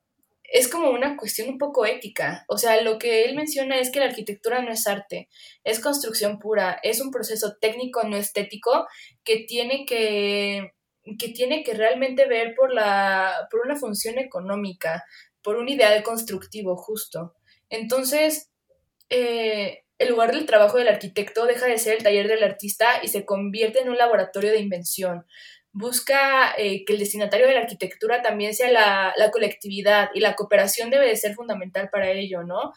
Es 0.50 0.68
como 0.68 0.90
una 0.90 1.16
cuestión 1.16 1.48
un 1.50 1.58
poco 1.58 1.84
ética. 1.84 2.44
O 2.48 2.56
sea, 2.56 2.80
lo 2.82 2.98
que 2.98 3.24
él 3.24 3.36
menciona 3.36 3.78
es 3.78 3.90
que 3.90 4.00
la 4.00 4.06
arquitectura 4.06 4.62
no 4.62 4.72
es 4.72 4.86
arte, 4.86 5.28
es 5.62 5.78
construcción 5.78 6.38
pura, 6.38 6.80
es 6.82 7.00
un 7.00 7.10
proceso 7.10 7.56
técnico, 7.60 8.02
no 8.04 8.16
estético, 8.16 8.86
que 9.24 9.44
tiene 9.46 9.84
que, 9.84 10.72
que, 11.18 11.28
tiene 11.28 11.62
que 11.62 11.74
realmente 11.74 12.26
ver 12.26 12.54
por, 12.56 12.72
la, 12.72 13.46
por 13.50 13.60
una 13.60 13.76
función 13.76 14.18
económica, 14.18 15.04
por 15.42 15.56
un 15.56 15.68
ideal 15.68 16.02
constructivo 16.02 16.76
justo. 16.76 17.34
Entonces, 17.68 18.50
eh, 19.10 19.84
el 19.98 20.10
lugar 20.10 20.32
del 20.32 20.46
trabajo 20.46 20.78
del 20.78 20.88
arquitecto 20.88 21.44
deja 21.46 21.66
de 21.66 21.78
ser 21.78 21.96
el 21.96 22.04
taller 22.04 22.28
del 22.28 22.44
artista 22.44 23.00
y 23.02 23.08
se 23.08 23.24
convierte 23.24 23.80
en 23.80 23.88
un 23.88 23.98
laboratorio 23.98 24.50
de 24.50 24.60
invención. 24.60 25.26
Busca 25.78 26.54
eh, 26.58 26.84
que 26.84 26.94
el 26.94 26.98
destinatario 26.98 27.46
de 27.46 27.54
la 27.54 27.60
arquitectura 27.60 28.20
también 28.20 28.52
sea 28.52 28.68
la, 28.68 29.30
colectividad 29.30 30.10
y 30.12 30.18
la 30.18 30.34
cooperación 30.34 30.90
debe 30.90 31.06
de 31.06 31.14
ser 31.14 31.34
fundamental 31.34 31.88
para 31.88 32.10
ello, 32.10 32.42
¿no? 32.42 32.72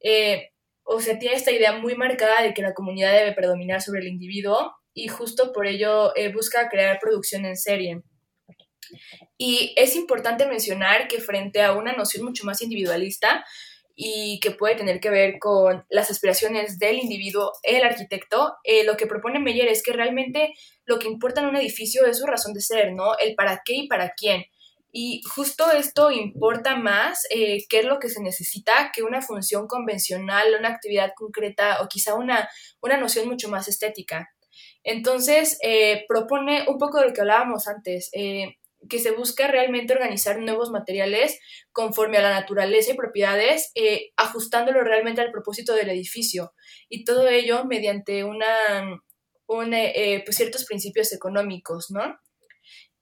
Eh, 0.00 0.52
o 0.84 1.00
sea, 1.00 1.18
tiene 1.18 1.34
esta 1.34 1.50
idea 1.50 1.72
muy 1.72 1.96
marcada 1.96 2.42
de 2.42 2.54
que 2.54 2.62
la 2.62 2.72
comunidad 2.72 3.12
debe 3.12 3.32
predominar 3.32 3.82
sobre 3.82 4.02
el 4.02 4.06
individuo 4.06 4.72
y 4.92 5.08
justo 5.08 5.52
por 5.52 5.66
ello 5.66 6.14
eh, 6.14 6.32
busca 6.32 6.68
crear 6.68 7.00
producción 7.00 7.44
en 7.44 7.56
serie. 7.56 8.02
Y 9.36 9.74
es 9.76 9.96
importante 9.96 10.46
mencionar 10.46 11.08
que 11.08 11.20
frente 11.20 11.60
a 11.60 11.72
una 11.72 11.92
noción 11.94 12.24
mucho 12.24 12.44
más 12.44 12.62
individualista, 12.62 13.44
y 13.96 14.40
que 14.40 14.50
puede 14.50 14.74
tener 14.74 14.98
que 14.98 15.10
ver 15.10 15.38
con 15.38 15.84
las 15.88 16.10
aspiraciones 16.10 16.78
del 16.78 16.98
individuo, 16.98 17.52
el 17.62 17.84
arquitecto, 17.84 18.56
lo 18.84 18.96
que 18.96 19.06
propone 19.06 19.38
Meyer 19.38 19.68
es 19.68 19.84
que 19.84 19.92
realmente 19.92 20.52
lo 20.86 20.98
que 20.98 21.08
importa 21.08 21.40
en 21.40 21.48
un 21.48 21.56
edificio 21.56 22.06
es 22.06 22.18
su 22.18 22.26
razón 22.26 22.52
de 22.52 22.60
ser, 22.60 22.92
¿no? 22.92 23.16
El 23.18 23.34
para 23.34 23.62
qué 23.64 23.74
y 23.74 23.88
para 23.88 24.12
quién. 24.16 24.44
Y 24.92 25.22
justo 25.34 25.72
esto 25.72 26.10
importa 26.10 26.76
más 26.76 27.26
eh, 27.30 27.64
qué 27.68 27.80
es 27.80 27.84
lo 27.84 27.98
que 27.98 28.08
se 28.08 28.22
necesita 28.22 28.92
que 28.94 29.02
una 29.02 29.22
función 29.22 29.66
convencional, 29.66 30.54
una 30.56 30.68
actividad 30.68 31.12
concreta 31.16 31.82
o 31.82 31.88
quizá 31.88 32.14
una, 32.14 32.48
una 32.80 32.96
noción 32.96 33.28
mucho 33.28 33.48
más 33.48 33.66
estética. 33.66 34.28
Entonces, 34.84 35.58
eh, 35.62 36.04
propone 36.06 36.64
un 36.68 36.78
poco 36.78 37.00
de 37.00 37.08
lo 37.08 37.12
que 37.12 37.22
hablábamos 37.22 37.66
antes, 37.66 38.10
que 38.88 38.98
se 38.98 39.12
busca 39.12 39.48
realmente 39.48 39.92
organizar 39.92 40.38
nuevos 40.38 40.70
materiales 40.70 41.38
conforme 41.72 42.18
a 42.18 42.22
la 42.22 42.30
naturaleza 42.30 42.92
y 42.92 42.96
propiedades, 42.96 43.70
eh, 43.74 44.10
ajustándolo 44.16 44.82
realmente 44.82 45.20
al 45.20 45.30
propósito 45.30 45.74
del 45.74 45.90
edificio. 45.90 46.52
Y 46.88 47.04
todo 47.04 47.28
ello 47.28 47.64
mediante 47.64 48.24
una, 48.24 48.46
eh, 49.48 50.22
pues 50.24 50.36
ciertos 50.36 50.64
principios 50.64 51.12
económicos, 51.12 51.90
¿no? 51.90 52.18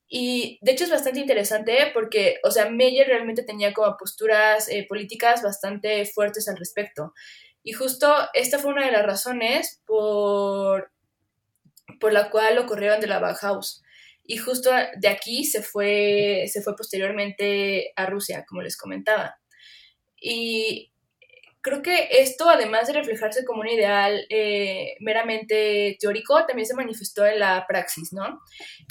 Y 0.09 0.59
de 0.61 0.72
hecho 0.72 0.84
es 0.84 0.90
bastante 0.90 1.20
interesante 1.20 1.90
porque, 1.95 2.38
o 2.45 2.51
sea, 2.51 2.68
Meyer 2.68 3.07
realmente 3.07 3.43
tenía 3.45 3.72
como 3.72 3.97
posturas 3.97 4.68
eh, 4.68 4.84
políticas 4.88 5.43
bastante 5.43 6.05
fuertes 6.05 6.49
al 6.49 6.59
respecto. 6.59 7.14
Y 7.62 7.72
justo 7.72 8.14
esta 8.34 8.59
fue 8.59 8.72
una 8.72 8.84
de 8.84 8.93
las 8.93 9.07
razones 9.07 9.80
por, 9.86 10.93
por 11.99 12.12
la 12.12 12.30
cual 12.30 12.57
lo 12.57 12.66
corrieron 12.66 13.01
de 13.01 13.07
la 13.07 13.20
Bauhaus 13.20 13.82
y 14.24 14.36
justo 14.36 14.70
de 14.70 15.09
aquí 15.09 15.45
se 15.45 15.62
fue, 15.62 16.45
se 16.49 16.62
fue 16.62 16.76
posteriormente 16.76 17.93
a 17.97 18.07
Rusia, 18.07 18.45
como 18.49 18.62
les 18.62 18.76
comentaba. 18.76 19.36
Y 20.20 20.91
creo 21.62 21.80
que 21.80 22.08
esto, 22.10 22.50
además 22.50 22.88
de 22.88 22.94
reflejarse 22.94 23.44
como 23.44 23.60
un 23.60 23.68
ideal 23.68 24.26
eh, 24.28 24.96
meramente 25.00 25.96
teórico, 26.00 26.44
también 26.44 26.66
se 26.66 26.74
manifestó 26.74 27.24
en 27.24 27.38
la 27.38 27.64
praxis, 27.66 28.12
¿no? 28.12 28.40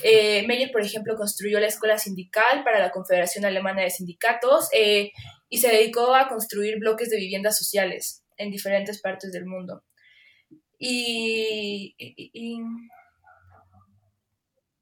Eh, 0.04 0.48
Meyer, 0.48 0.72
por 0.72 0.82
ejemplo, 0.82 1.16
construyó 1.16 1.60
la 1.60 1.68
escuela 1.68 1.98
sindical 1.98 2.64
para 2.64 2.80
la 2.80 2.92
Confederación 2.92 3.46
Alemana 3.46 3.82
de 3.82 3.90
Sindicatos 3.90 4.70
eh, 4.74 5.12
y 5.50 5.58
se 5.58 5.68
dedicó 5.68 6.16
a 6.16 6.30
construir 6.30 6.80
bloques 6.80 7.10
de 7.10 7.18
viviendas 7.18 7.58
sociales 7.58 8.24
en 8.38 8.50
diferentes 8.50 9.02
partes 9.02 9.32
del 9.32 9.46
mundo. 9.46 9.84
y 10.80 11.94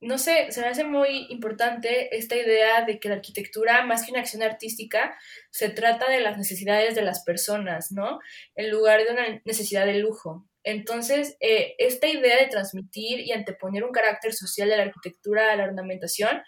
no 0.01 0.17
sé, 0.17 0.51
se 0.51 0.61
me 0.61 0.67
hace 0.67 0.83
muy 0.83 1.27
importante 1.29 2.15
esta 2.15 2.35
idea 2.35 2.85
de 2.85 2.99
que 2.99 3.09
la 3.09 3.15
arquitectura, 3.15 3.85
más 3.85 4.05
que 4.05 4.11
una 4.11 4.21
acción 4.21 4.43
artística, 4.43 5.17
se 5.51 5.69
trata 5.69 6.09
de 6.09 6.21
las 6.21 6.37
necesidades 6.37 6.95
de 6.95 7.01
las 7.01 7.23
personas, 7.23 7.91
¿no? 7.91 8.19
En 8.55 8.71
lugar 8.71 9.03
de 9.03 9.11
una 9.11 9.41
necesidad 9.45 9.85
de 9.85 9.95
lujo. 9.95 10.47
Entonces, 10.63 11.35
eh, 11.39 11.75
esta 11.79 12.07
idea 12.07 12.37
de 12.37 12.47
transmitir 12.47 13.19
y 13.21 13.31
anteponer 13.31 13.83
un 13.83 13.91
carácter 13.91 14.33
social 14.33 14.69
de 14.69 14.77
la 14.77 14.83
arquitectura 14.83 15.51
a 15.51 15.55
la 15.55 15.63
ornamentación 15.65 16.41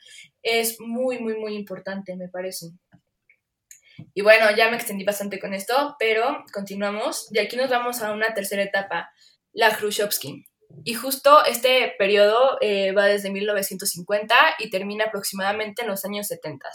es 0.44 0.80
muy, 0.80 1.20
muy, 1.20 1.36
muy 1.38 1.56
importante, 1.56 2.16
me 2.16 2.30
parece. 2.30 2.68
Y 4.14 4.22
bueno, 4.22 4.46
ya 4.56 4.70
me 4.70 4.78
extendí 4.78 5.04
bastante 5.04 5.40
con 5.40 5.54
esto, 5.54 5.96
pero 6.00 6.44
continuamos. 6.54 7.28
Y 7.32 7.40
aquí 7.40 7.56
nos 7.56 7.70
vamos 7.70 8.02
a 8.02 8.14
una 8.14 8.34
tercera 8.34 8.64
etapa, 8.64 9.12
la 9.54 9.76
Khrushchevsky. 9.76 10.46
Y 10.84 10.94
justo 10.94 11.44
este 11.46 11.94
periodo 11.98 12.58
eh, 12.62 12.92
va 12.92 13.06
desde 13.06 13.32
1950 13.32 14.36
y 14.60 14.70
termina 14.70 15.06
aproximadamente 15.06 15.84
en 15.84 15.88
los 15.88 16.06
años 16.06 16.28
70. 16.28 16.68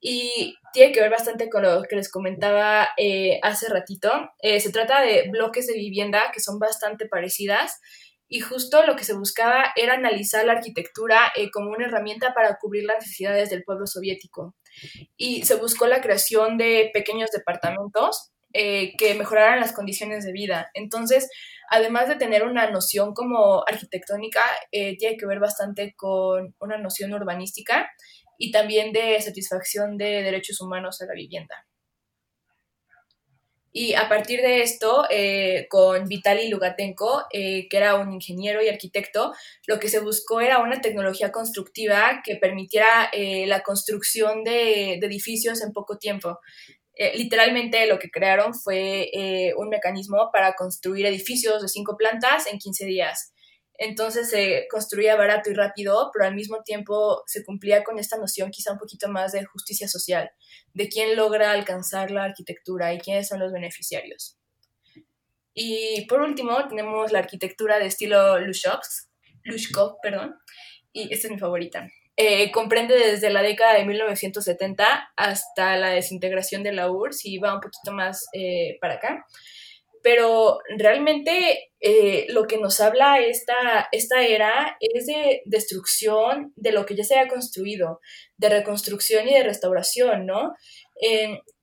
Y 0.00 0.56
tiene 0.72 0.92
que 0.92 1.00
ver 1.00 1.10
bastante 1.10 1.48
con 1.48 1.62
lo 1.62 1.82
que 1.82 1.96
les 1.96 2.10
comentaba 2.10 2.88
eh, 2.96 3.38
hace 3.42 3.68
ratito. 3.68 4.10
Eh, 4.40 4.60
se 4.60 4.70
trata 4.70 5.00
de 5.00 5.28
bloques 5.30 5.66
de 5.66 5.74
vivienda 5.74 6.30
que 6.32 6.40
son 6.40 6.58
bastante 6.58 7.06
parecidas 7.06 7.80
y 8.28 8.40
justo 8.40 8.84
lo 8.84 8.96
que 8.96 9.04
se 9.04 9.14
buscaba 9.14 9.64
era 9.76 9.94
analizar 9.94 10.44
la 10.44 10.54
arquitectura 10.54 11.32
como 11.52 11.70
una 11.70 11.86
herramienta 11.86 12.34
para 12.34 12.58
cubrir 12.58 12.84
las 12.84 12.96
necesidades 12.98 13.50
del 13.50 13.64
pueblo 13.64 13.86
soviético. 13.86 14.54
Y 15.16 15.44
se 15.44 15.54
buscó 15.54 15.86
la 15.86 16.00
creación 16.00 16.58
de 16.58 16.90
pequeños 16.92 17.30
departamentos 17.30 18.33
que 18.54 19.14
mejoraran 19.18 19.60
las 19.60 19.72
condiciones 19.72 20.24
de 20.24 20.32
vida. 20.32 20.70
Entonces, 20.74 21.28
además 21.70 22.08
de 22.08 22.16
tener 22.16 22.44
una 22.44 22.70
noción 22.70 23.14
como 23.14 23.64
arquitectónica, 23.66 24.42
eh, 24.70 24.96
tiene 24.96 25.16
que 25.16 25.26
ver 25.26 25.40
bastante 25.40 25.94
con 25.96 26.54
una 26.60 26.78
noción 26.78 27.12
urbanística 27.12 27.90
y 28.38 28.52
también 28.52 28.92
de 28.92 29.20
satisfacción 29.20 29.96
de 29.96 30.22
derechos 30.22 30.60
humanos 30.60 31.00
a 31.02 31.06
la 31.06 31.14
vivienda. 31.14 31.66
Y 33.76 33.94
a 33.94 34.08
partir 34.08 34.40
de 34.40 34.62
esto, 34.62 35.04
eh, 35.10 35.66
con 35.68 36.06
Vitaly 36.06 36.48
Lugatenko, 36.48 37.24
eh, 37.32 37.66
que 37.68 37.76
era 37.76 37.96
un 37.96 38.12
ingeniero 38.12 38.62
y 38.62 38.68
arquitecto, 38.68 39.32
lo 39.66 39.80
que 39.80 39.88
se 39.88 39.98
buscó 39.98 40.40
era 40.40 40.60
una 40.60 40.80
tecnología 40.80 41.32
constructiva 41.32 42.22
que 42.24 42.36
permitiera 42.36 43.10
eh, 43.12 43.48
la 43.48 43.64
construcción 43.64 44.44
de, 44.44 44.94
edificios 44.94 45.60
en 45.60 45.72
poco 45.72 45.98
tiempo. 45.98 46.38
Literalmente 47.14 47.86
lo 47.86 47.98
que 47.98 48.10
crearon 48.10 48.54
fue 48.54 49.10
un 49.56 49.68
mecanismo 49.68 50.30
para 50.32 50.54
construir 50.54 51.06
edificios 51.06 51.62
de 51.62 51.68
cinco 51.68 51.96
plantas 51.96 52.46
en 52.46 52.58
15 52.58 52.86
días. 52.86 53.32
Entonces 53.76 54.30
se 54.30 54.68
construía 54.70 55.16
barato 55.16 55.50
y 55.50 55.54
rápido, 55.54 56.10
pero 56.12 56.26
al 56.26 56.36
mismo 56.36 56.62
tiempo 56.62 57.24
se 57.26 57.44
cumplía 57.44 57.82
con 57.82 57.98
esta 57.98 58.16
noción 58.16 58.52
quizá 58.52 58.70
un 58.72 58.78
poquito 58.78 59.08
más 59.08 59.32
de 59.32 59.44
justicia 59.44 59.88
social, 59.88 60.30
de 60.74 60.88
quién 60.88 61.16
logra 61.16 61.50
alcanzar 61.50 62.12
la 62.12 62.22
arquitectura 62.22 62.94
y 62.94 62.98
quiénes 62.98 63.26
son 63.26 63.40
los 63.40 63.52
beneficiarios. 63.52 64.38
Y 65.52 66.06
por 66.06 66.20
último 66.20 66.68
tenemos 66.68 67.10
la 67.10 67.18
arquitectura 67.18 67.80
de 67.80 67.86
estilo 67.86 68.38
Lushkov, 68.38 69.96
perdón, 70.00 70.36
y 70.92 71.12
esta 71.12 71.26
es 71.26 71.32
mi 71.32 71.38
favorita. 71.40 71.88
Eh, 72.16 72.52
comprende 72.52 72.94
desde 72.96 73.28
la 73.30 73.42
década 73.42 73.74
de 73.74 73.84
1970 73.84 75.10
hasta 75.16 75.76
la 75.76 75.88
desintegración 75.90 76.62
de 76.62 76.70
la 76.70 76.88
URSS 76.88 77.26
y 77.26 77.38
va 77.38 77.54
un 77.54 77.60
poquito 77.60 77.90
más 77.92 78.26
eh, 78.32 78.78
para 78.80 78.94
acá 78.94 79.26
pero 80.00 80.58
realmente 80.76 81.70
eh, 81.80 82.26
lo 82.28 82.46
que 82.46 82.58
nos 82.58 82.78
habla 82.80 83.20
esta, 83.20 83.88
esta 83.90 84.22
era 84.22 84.76
es 84.78 85.06
de 85.06 85.40
destrucción 85.46 86.52
de 86.56 86.72
lo 86.72 86.84
que 86.84 86.94
ya 86.94 87.04
se 87.04 87.18
ha 87.18 87.26
construido, 87.26 88.00
de 88.36 88.50
reconstrucción 88.50 89.26
y 89.26 89.32
de 89.32 89.42
restauración, 89.42 90.26
¿no? 90.26 90.52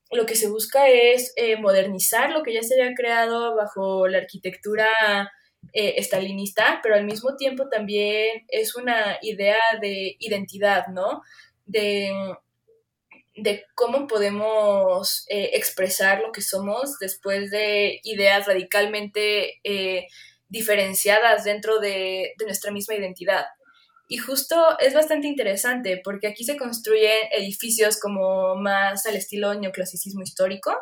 lo 0.10 0.26
que 0.26 0.34
se 0.34 0.49
busca 0.49 0.89
es 0.89 1.36
modernizar 1.60 2.32
lo 2.32 2.41
que 2.41 2.54
ya 2.56 2.64
se 2.64 2.82
había 2.82 2.95
creado 2.95 3.56
bajo 3.56 4.08
la 4.08 4.18
arquitectura 4.18 4.89
eh, 5.74 5.95
estalinista, 5.97 6.80
pero 6.84 6.95
al 6.95 7.05
mismo 7.05 7.36
tiempo 7.36 7.69
también 7.69 8.45
es 8.49 8.76
una 8.76 9.17
idea 9.22 9.59
de 9.82 10.15
identidad, 10.19 10.88
¿no? 10.88 11.22
De 11.65 12.11
de 13.36 13.65
cómo 13.76 14.07
podemos 14.07 15.26
eh, 15.30 15.51
expresar 15.53 16.22
lo 16.22 16.32
que 16.32 16.41
somos 16.41 16.97
después 16.99 17.49
de 17.49 17.99
ideas 18.03 18.45
radicalmente 18.45 19.59
eh, 19.63 20.07
diferenciadas 20.49 21.45
dentro 21.45 21.80
de, 21.80 22.34
nuestra 22.45 22.72
misma 22.72 22.95
identidad. 22.95 23.45
Y 24.09 24.17
justo 24.17 24.78
es 24.80 24.93
bastante 24.93 25.28
interesante 25.28 26.01
porque 26.03 26.28
aquí 26.28 26.43
se 26.43 26.57
construyen 26.57 27.30
edificios 27.32 27.99
como 27.99 28.55
más 28.55 29.05
al 29.05 29.15
estilo 29.15 29.53
neoclasicismo 29.53 30.22
histórico 30.22 30.78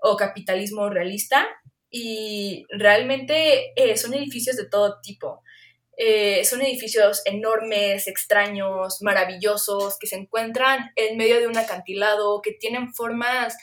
o 0.00 0.16
capitalismo 0.16 0.88
realista 0.88 1.48
y 1.90 2.66
realmente 2.70 3.72
eh, 3.76 3.96
son 3.96 4.14
edificios 4.14 4.56
de 4.56 4.68
todo 4.68 5.00
tipo. 5.02 5.42
Eh, 5.96 6.44
son 6.44 6.62
edificios 6.62 7.22
enormes, 7.24 8.06
extraños, 8.06 9.02
maravillosos, 9.02 9.98
que 9.98 10.06
se 10.06 10.16
encuentran 10.16 10.92
en 10.94 11.16
medio 11.16 11.40
de 11.40 11.48
un 11.48 11.58
acantilado, 11.58 12.40
que 12.40 12.52
tienen 12.52 12.94
formas, 12.94 13.56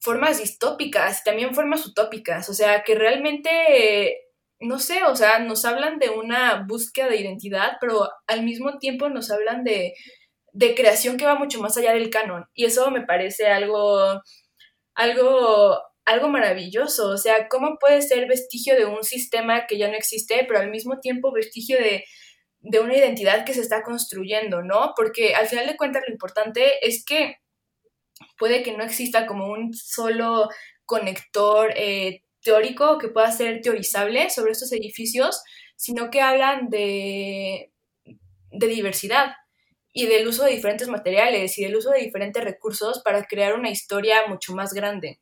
formas 0.00 0.40
distópicas 0.40 1.20
y 1.20 1.24
también 1.24 1.54
formas 1.54 1.86
utópicas, 1.86 2.48
o 2.48 2.54
sea, 2.54 2.82
que 2.82 2.96
realmente, 2.96 4.18
no 4.58 4.80
sé, 4.80 5.04
o 5.04 5.14
sea, 5.14 5.38
nos 5.38 5.64
hablan 5.64 6.00
de 6.00 6.10
una 6.10 6.64
búsqueda 6.68 7.08
de 7.08 7.20
identidad, 7.20 7.76
pero 7.80 8.10
al 8.26 8.42
mismo 8.42 8.78
tiempo 8.78 9.08
nos 9.08 9.30
hablan 9.30 9.62
de, 9.62 9.94
de 10.52 10.74
creación 10.74 11.16
que 11.16 11.26
va 11.26 11.36
mucho 11.36 11.60
más 11.60 11.76
allá 11.76 11.92
del 11.92 12.10
canon. 12.10 12.46
Y 12.54 12.64
eso 12.64 12.90
me 12.90 13.06
parece 13.06 13.46
algo, 13.46 14.20
algo 14.94 15.78
algo 16.04 16.28
maravilloso. 16.28 17.10
O 17.10 17.18
sea, 17.18 17.48
¿cómo 17.48 17.78
puede 17.78 18.02
ser 18.02 18.26
vestigio 18.28 18.76
de 18.76 18.86
un 18.86 19.04
sistema 19.04 19.66
que 19.66 19.78
ya 19.78 19.88
no 19.88 19.94
existe, 19.94 20.44
pero 20.46 20.60
al 20.60 20.70
mismo 20.70 21.00
tiempo 21.00 21.32
vestigio 21.32 21.78
de, 21.78 22.04
una 22.80 22.96
identidad 22.96 23.44
que 23.44 23.54
se 23.54 23.60
está 23.60 23.82
construyendo, 23.82 24.62
¿no? 24.62 24.92
Porque 24.96 25.34
al 25.34 25.48
final 25.48 25.66
de 25.66 25.76
cuentas 25.76 26.04
lo 26.06 26.12
importante 26.12 26.86
es 26.86 27.04
que 27.04 27.36
puede 28.38 28.62
que 28.62 28.76
no 28.76 28.84
exista 28.84 29.26
como 29.26 29.48
un 29.48 29.74
solo 29.74 30.48
conector 30.84 31.72
eh, 31.76 32.22
teórico 32.42 32.98
que 32.98 33.08
pueda 33.08 33.32
ser 33.32 33.60
teorizable 33.62 34.30
sobre 34.30 34.52
estos 34.52 34.72
edificios, 34.72 35.42
sino 35.76 36.10
que 36.10 36.20
hablan 36.20 36.68
de, 36.68 37.72
de 38.52 38.66
diversidad 38.68 39.32
y 39.92 40.06
del 40.06 40.26
uso 40.28 40.44
de 40.44 40.52
diferentes 40.52 40.88
materiales 40.88 41.58
y 41.58 41.64
del 41.64 41.76
uso 41.76 41.90
de 41.90 42.00
diferentes 42.00 42.42
recursos 42.44 43.02
para 43.02 43.24
crear 43.24 43.54
una 43.54 43.70
historia 43.70 44.26
mucho 44.28 44.54
más 44.54 44.72
grande. 44.72 45.20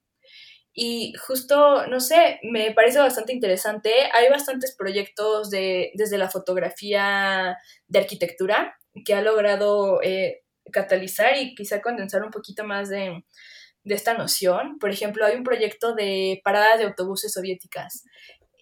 Y 0.73 1.15
justo, 1.15 1.87
no 1.89 2.01
sé, 2.01 2.39
me 2.43 2.73
parece 2.73 2.99
bastante 3.01 3.33
interesante. 3.33 3.91
Hay 4.13 4.29
bastantes 4.31 4.75
proyectos 4.77 5.51
de, 5.51 5.91
desde 5.95 6.19
la 6.19 6.31
fotografía 6.31 7.57
de 7.89 7.99
arquitectura 7.99 8.77
que 9.05 9.15
ha 9.15 9.23
logrado 9.23 10.01
eh, 10.03 10.43
catalizar 10.73 11.37
y 11.37 11.55
quizá 11.55 11.81
condensar 11.81 12.23
un 12.25 12.31
poquito 12.31 12.65
más 12.65 12.89
de, 12.89 13.25
de 13.85 13.95
esta 13.95 14.15
noción. 14.15 14.79
Por 14.79 14.91
ejemplo, 14.91 15.27
hay 15.27 15.37
un 15.37 15.45
proyecto 15.45 15.95
de 15.95 16.41
paradas 16.45 16.79
de 16.79 16.87
autobuses 16.87 17.33
soviéticas 17.33 18.05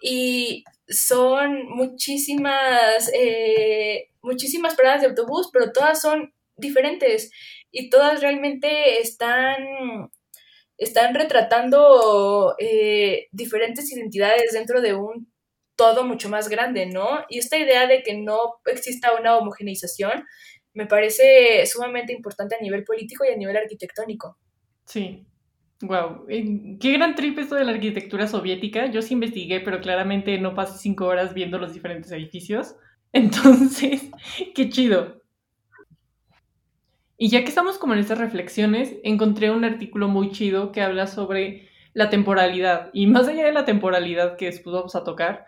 y 0.00 0.64
son 0.88 1.64
muchísimas, 1.68 3.11
eh, 3.14 4.11
muchísimas 4.22 4.74
paradas 4.74 5.02
de 5.02 5.09
autobús, 5.09 5.50
pero 5.52 5.72
todas 5.72 6.00
son 6.00 6.32
diferentes 6.56 7.30
y 7.70 7.90
todas 7.90 8.20
realmente 8.20 9.00
están 9.00 10.11
están 10.79 11.14
retratando 11.14 12.55
eh, 12.59 13.26
diferentes 13.33 13.93
identidades 13.93 14.53
dentro 14.53 14.81
de 14.81 14.95
un 14.95 15.31
todo 15.76 16.05
mucho 16.05 16.29
más 16.29 16.49
grande, 16.49 16.87
¿no? 16.87 17.24
Y 17.29 17.39
esta 17.39 17.57
idea 17.57 17.87
de 17.87 18.03
que 18.03 18.16
no 18.16 18.57
exista 18.66 19.14
una 19.14 19.37
homogeneización 19.37 20.24
me 20.74 20.87
parece 20.87 21.64
sumamente 21.66 22.12
importante 22.12 22.57
a 22.57 22.62
nivel 22.62 22.85
político 22.85 23.24
y 23.24 23.33
a 23.33 23.37
nivel 23.37 23.57
arquitectónico. 23.57 24.39
Sí. 24.87 25.24
Wow, 25.81 26.26
qué 26.26 26.93
gran 26.93 27.14
trip 27.14 27.39
esto 27.39 27.55
de 27.55 27.64
la 27.64 27.70
arquitectura 27.70 28.26
soviética. 28.26 28.87
Yo 28.87 29.01
sí 29.01 29.14
investigué, 29.14 29.61
pero 29.61 29.81
claramente 29.81 30.37
no 30.39 30.55
pasé 30.55 30.79
cinco 30.79 31.07
horas 31.07 31.35
viendo 31.35 31.59
los 31.59 31.72
diferentes 31.72 32.11
edificios. 32.11 32.74
Entonces, 33.12 34.11
qué 34.55 34.68
chido. 34.68 35.17
Y 37.20 37.30
ya 37.30 37.42
que 37.42 37.48
estamos 37.48 37.78
como 37.78 37.94
en 37.94 37.98
estas 37.98 38.18
reflexiones, 38.18 38.94
encontré 39.02 39.50
un 39.50 39.64
artículo 39.64 40.06
muy 40.06 40.30
chido 40.30 40.70
que 40.70 40.82
habla 40.82 41.08
sobre 41.08 41.68
la 41.92 42.10
temporalidad. 42.10 42.90
Y 42.92 43.08
más 43.08 43.26
allá 43.26 43.44
de 43.44 43.52
la 43.52 43.64
temporalidad 43.64 44.36
que 44.36 44.46
después 44.46 44.72
vamos 44.72 44.94
a 44.94 45.02
tocar, 45.02 45.44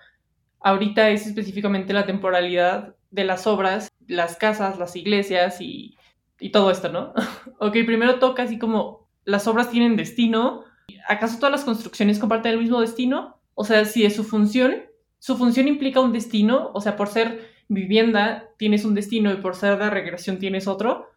ahorita 0.58 1.10
es 1.10 1.28
específicamente 1.28 1.92
la 1.92 2.06
temporalidad 2.06 2.96
de 3.12 3.22
las 3.22 3.46
obras, 3.46 3.88
las 4.08 4.36
casas, 4.36 4.80
las 4.80 4.96
iglesias 4.96 5.60
y, 5.60 5.96
y 6.40 6.50
todo 6.50 6.72
esto, 6.72 6.88
¿no? 6.88 7.12
ok, 7.60 7.76
primero 7.86 8.18
toca 8.18 8.42
así 8.42 8.58
como 8.58 9.06
las 9.24 9.46
obras 9.46 9.70
tienen 9.70 9.94
destino. 9.94 10.64
¿Acaso 11.08 11.38
todas 11.38 11.52
las 11.52 11.64
construcciones 11.64 12.18
comparten 12.18 12.50
el 12.50 12.58
mismo 12.58 12.80
destino? 12.80 13.38
O 13.54 13.64
sea, 13.64 13.84
si 13.84 14.04
es 14.04 14.16
su 14.16 14.24
función, 14.24 14.86
su 15.20 15.36
función 15.36 15.68
implica 15.68 16.00
un 16.00 16.12
destino, 16.12 16.72
o 16.74 16.80
sea, 16.80 16.96
por 16.96 17.06
ser 17.06 17.48
vivienda 17.68 18.48
tienes 18.56 18.84
un 18.84 18.96
destino 18.96 19.32
y 19.32 19.36
por 19.36 19.54
ser 19.54 19.78
de 19.78 19.88
regresión 19.88 20.40
tienes 20.40 20.66
otro 20.66 21.09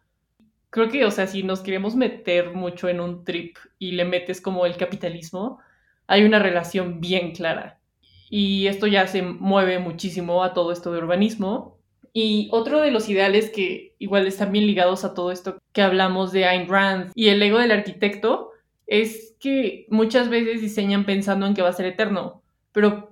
creo 0.74 0.88
que, 0.88 1.04
o 1.04 1.12
sea, 1.12 1.28
si 1.28 1.44
nos 1.44 1.60
queremos 1.60 1.94
meter 1.94 2.52
mucho 2.52 2.88
en 2.88 2.98
un 2.98 3.24
trip 3.24 3.58
y 3.78 3.92
le 3.92 4.04
metes 4.04 4.40
como 4.40 4.66
el 4.66 4.76
capitalismo, 4.76 5.60
hay 6.08 6.24
una 6.24 6.40
relación 6.40 7.00
bien 7.00 7.30
clara. 7.30 7.78
Y 8.28 8.66
esto 8.66 8.88
ya 8.88 9.06
se 9.06 9.22
mueve 9.22 9.78
muchísimo 9.78 10.42
a 10.42 10.52
todo 10.52 10.72
esto 10.72 10.90
de 10.90 10.98
urbanismo. 10.98 11.78
Y 12.12 12.48
otro 12.50 12.80
de 12.80 12.90
los 12.90 13.08
ideales 13.08 13.50
que 13.50 13.94
igual 14.00 14.26
están 14.26 14.50
bien 14.50 14.66
ligados 14.66 15.04
a 15.04 15.14
todo 15.14 15.30
esto 15.30 15.58
que 15.72 15.80
hablamos 15.80 16.32
de 16.32 16.46
Ayn 16.46 16.68
Rand 16.68 17.12
y 17.14 17.28
el 17.28 17.40
ego 17.40 17.60
del 17.60 17.70
arquitecto 17.70 18.50
es 18.88 19.36
que 19.38 19.86
muchas 19.90 20.28
veces 20.28 20.60
diseñan 20.60 21.06
pensando 21.06 21.46
en 21.46 21.54
que 21.54 21.62
va 21.62 21.68
a 21.68 21.72
ser 21.72 21.86
eterno. 21.86 22.42
Pero, 22.72 23.10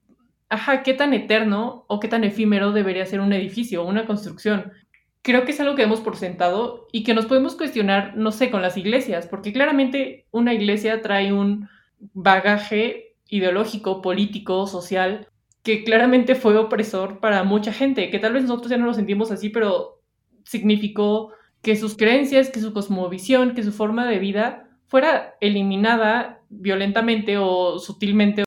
ajá, 0.49 0.83
¿qué 0.83 0.95
tan 0.95 1.15
eterno 1.15 1.85
o 1.87 2.01
qué 2.01 2.09
tan 2.09 2.25
efímero 2.25 2.73
debería 2.73 3.07
ser 3.07 3.21
un 3.21 3.33
edificio 3.33 3.85
o 3.85 3.89
una 3.89 4.05
construcción? 4.05 4.73
Creo 5.23 5.45
que 5.45 5.53
es 5.53 5.61
algo 5.61 5.77
que 5.77 5.83
hemos 5.83 6.01
por 6.01 6.17
sentado 6.17 6.89
y 6.93 7.05
que 7.05 7.15
nos 7.15 7.27
podemos 7.27 7.55
cuestionar, 7.55 8.17
no 8.17 8.33
sé, 8.33 8.51
con 8.51 8.61
las 8.61 8.77
iglesias, 8.77 9.27
porque 9.27 9.53
claramente 9.53 10.27
una 10.33 10.53
iglesia 10.53 11.01
trae 11.01 11.33
un 11.33 11.69
bagaje 12.13 13.15
ideológico, 13.29 14.03
político, 14.03 14.67
social, 14.67 15.29
que 15.63 15.85
claramente 15.85 16.35
fue 16.35 16.59
opresor 16.59 17.21
para 17.21 17.45
mucha 17.45 17.73
gente, 17.73 18.11
que 18.11 18.19
tal 18.19 18.33
vez 18.33 18.43
nosotros 18.43 18.71
ya 18.71 18.77
no 18.77 18.87
lo 18.87 18.95
sentimos 18.95 19.31
así, 19.31 19.49
pero 19.49 20.01
significó 20.45 21.33
que 21.63 21.77
sus 21.77 21.97
creencias, 21.97 22.51
que 22.51 22.61
su 22.61 22.73
cosmovisión, 22.73 23.55
que 23.55 23.63
su 23.63 23.73
forma 23.73 24.07
de 24.09 24.19
vida 24.19 24.69
fuera 24.89 25.37
eliminada 25.41 26.43
violentamente 26.51 27.39
o 27.39 27.79
sutilmente. 27.79 28.43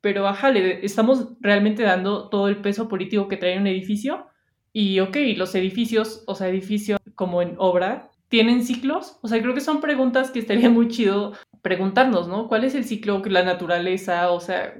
Pero 0.00 0.26
ajá, 0.26 0.50
le 0.50 0.84
estamos 0.84 1.34
realmente 1.40 1.82
dando 1.82 2.30
todo 2.30 2.48
el 2.48 2.62
peso 2.62 2.88
político 2.88 3.28
que 3.28 3.36
trae 3.36 3.58
un 3.58 3.66
edificio 3.66 4.26
y 4.76 4.98
ok, 4.98 5.16
los 5.36 5.54
edificios, 5.54 6.24
o 6.26 6.34
sea, 6.34 6.48
edificios 6.48 6.98
como 7.14 7.40
en 7.40 7.54
obra, 7.58 8.10
tienen 8.28 8.64
ciclos? 8.64 9.20
O 9.22 9.28
sea, 9.28 9.40
creo 9.40 9.54
que 9.54 9.60
son 9.60 9.80
preguntas 9.80 10.32
que 10.32 10.40
estaría 10.40 10.68
muy 10.68 10.88
chido 10.88 11.34
preguntarnos, 11.62 12.26
¿no? 12.26 12.48
¿Cuál 12.48 12.64
es 12.64 12.74
el 12.74 12.84
ciclo 12.84 13.22
la 13.24 13.44
naturaleza? 13.44 14.32
O 14.32 14.40
sea, 14.40 14.74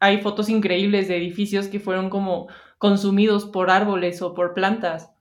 hay 0.00 0.20
fotos 0.20 0.48
increíbles 0.48 1.06
de 1.06 1.16
edificios 1.16 1.68
que 1.68 1.78
fueron 1.78 2.10
como 2.10 2.48
consumidos 2.78 3.44
por 3.46 3.70
árboles 3.70 4.20
o 4.20 4.34
por 4.34 4.52
plantas. 4.52 5.12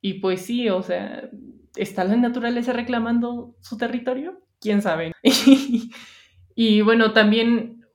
Y 0.00 0.14
pues 0.14 0.44
sí, 0.44 0.68
o 0.68 0.82
sea, 0.82 1.30
¿está 1.76 2.02
la 2.02 2.16
naturaleza 2.16 2.72
reclamando 2.72 3.54
su 3.60 3.76
territorio? 3.76 4.40
¿Quién 4.60 4.82
sabe? 4.82 5.12
y 6.56 6.80
bueno, 6.80 7.12
también 7.12 7.86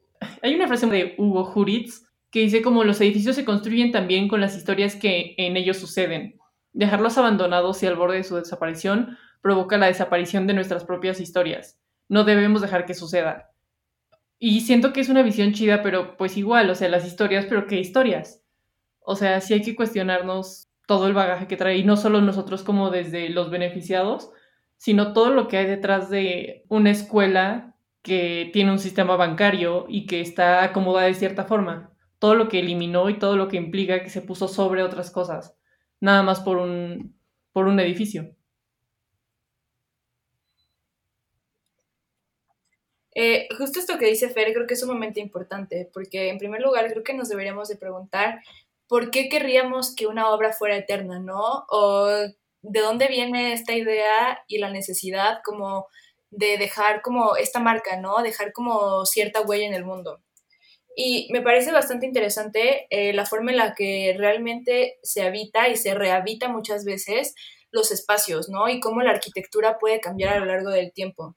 hay 0.41 0.55
una 0.55 0.67
frase 0.67 0.88
de 0.88 1.15
Hugo 1.17 1.43
Juritz 1.43 2.07
que 2.30 2.39
dice 2.39 2.61
como 2.61 2.84
los 2.84 2.99
edificios 3.01 3.36
se 3.36 3.45
construyen 3.45 3.91
también 3.91 4.28
con 4.28 4.41
las 4.41 4.55
historias 4.55 4.95
que 4.95 5.36
en 5.38 5.57
ellos 5.57 5.78
suceden. 5.78 6.38
Dejarlos 6.73 7.17
abandonados 7.17 7.82
y 7.82 7.88
al 7.88 7.95
borde 7.95 8.17
de 8.17 8.23
su 8.23 8.36
desaparición 8.36 9.17
provoca 9.41 9.78
la 9.78 9.88
desaparición 9.88 10.47
de 10.47 10.53
nuestras 10.53 10.84
propias 10.84 11.19
historias. 11.19 11.80
No 12.09 12.23
debemos 12.23 12.61
dejar 12.61 12.86
que 12.86 12.93
suceda. 12.93 13.51
Y 14.39 14.61
siento 14.61 14.93
que 14.93 15.01
es 15.01 15.09
una 15.09 15.23
visión 15.23 15.53
chida, 15.53 15.82
pero 15.82 16.17
pues 16.17 16.38
igual, 16.38 16.69
o 16.69 16.75
sea, 16.75 16.89
las 16.89 17.05
historias, 17.05 17.45
pero 17.47 17.65
¿qué 17.65 17.80
historias? 17.80 18.43
O 18.99 19.15
sea, 19.15 19.41
sí 19.41 19.53
hay 19.53 19.61
que 19.61 19.75
cuestionarnos 19.75 20.67
todo 20.86 21.07
el 21.07 21.13
bagaje 21.13 21.47
que 21.47 21.57
trae, 21.57 21.78
y 21.78 21.84
no 21.84 21.97
solo 21.97 22.21
nosotros 22.21 22.63
como 22.63 22.91
desde 22.91 23.30
los 23.30 23.49
beneficiados, 23.49 24.32
sino 24.78 25.13
todo 25.13 25.32
lo 25.32 25.47
que 25.47 25.57
hay 25.57 25.65
detrás 25.65 26.09
de 26.09 26.65
una 26.69 26.91
escuela 26.91 27.75
que 28.03 28.49
tiene 28.53 28.71
un 28.71 28.80
sistema 28.80 29.15
bancario 29.15 29.86
y 29.89 30.05
que 30.05 30.21
está 30.21 30.63
acomodada 30.63 31.07
de 31.07 31.13
cierta 31.15 31.43
forma. 31.45 31.91
Todo 32.20 32.36
lo 32.36 32.49
que 32.49 32.59
eliminó 32.59 33.09
y 33.09 33.20
todo 33.20 33.38
lo 33.38 33.47
que 33.47 33.57
implica 33.57 34.03
que 34.03 34.09
se 34.09 34.22
puso 34.22 34.47
sobre 34.47 34.84
otras 34.84 35.11
cosas 35.11 35.57
nada 35.99 36.24
más 36.24 36.39
por 36.41 36.57
un, 36.57 37.20
por 37.51 37.68
un 37.68 37.80
edificio. 37.80 38.36
Eh, 43.15 43.47
justo 43.57 43.80
esto 43.80 43.97
que 43.97 44.05
dice 44.05 44.30
Fer 44.30 44.53
creo 44.53 44.68
que 44.68 44.76
es 44.76 44.80
sumamente 44.80 45.20
importante, 45.20 45.89
porque 45.91 46.30
en 46.30 46.38
primer 46.38 46.61
lugar 46.61 46.88
creo 46.91 47.03
que 47.03 47.15
nos 47.15 47.30
deberíamos 47.30 47.68
de 47.68 47.76
preguntar 47.76 48.41
por 48.88 49.09
qué 49.09 49.28
querríamos 49.28 49.95
que 49.95 50.05
una 50.05 50.30
obra 50.30 50.53
fuera 50.53 50.78
eterna, 50.78 51.20
¿no? 51.20 51.65
O 51.70 52.07
de 52.61 52.80
dónde 52.80 53.07
viene 53.07 53.53
esta 53.53 53.74
idea 53.74 54.43
y 54.47 54.59
la 54.59 54.70
necesidad 54.70 55.39
como 55.43 55.88
de 56.30 56.57
dejar 56.57 57.01
como 57.01 57.38
esta 57.38 57.59
marca, 57.59 57.99
¿no? 57.99 58.22
Dejar 58.22 58.53
como 58.53 59.05
cierta 59.05 59.41
huella 59.41 59.65
en 59.65 59.74
el 59.74 59.86
mundo. 59.86 60.22
Y 60.99 61.27
me 61.31 61.43
parece 61.43 61.71
bastante 61.71 62.07
interesante 62.07 62.87
eh, 62.89 63.13
la 63.13 63.27
forma 63.27 63.51
en 63.51 63.57
la 63.57 63.75
que 63.75 64.15
realmente 64.17 64.97
se 65.03 65.21
habita 65.21 65.69
y 65.69 65.77
se 65.77 65.93
rehabita 65.93 66.49
muchas 66.49 66.85
veces 66.85 67.35
los 67.69 67.91
espacios, 67.91 68.49
¿no? 68.49 68.67
Y 68.67 68.79
cómo 68.79 69.03
la 69.03 69.11
arquitectura 69.11 69.77
puede 69.77 69.99
cambiar 69.99 70.33
a 70.33 70.39
lo 70.39 70.47
largo 70.47 70.71
del 70.71 70.91
tiempo. 70.91 71.35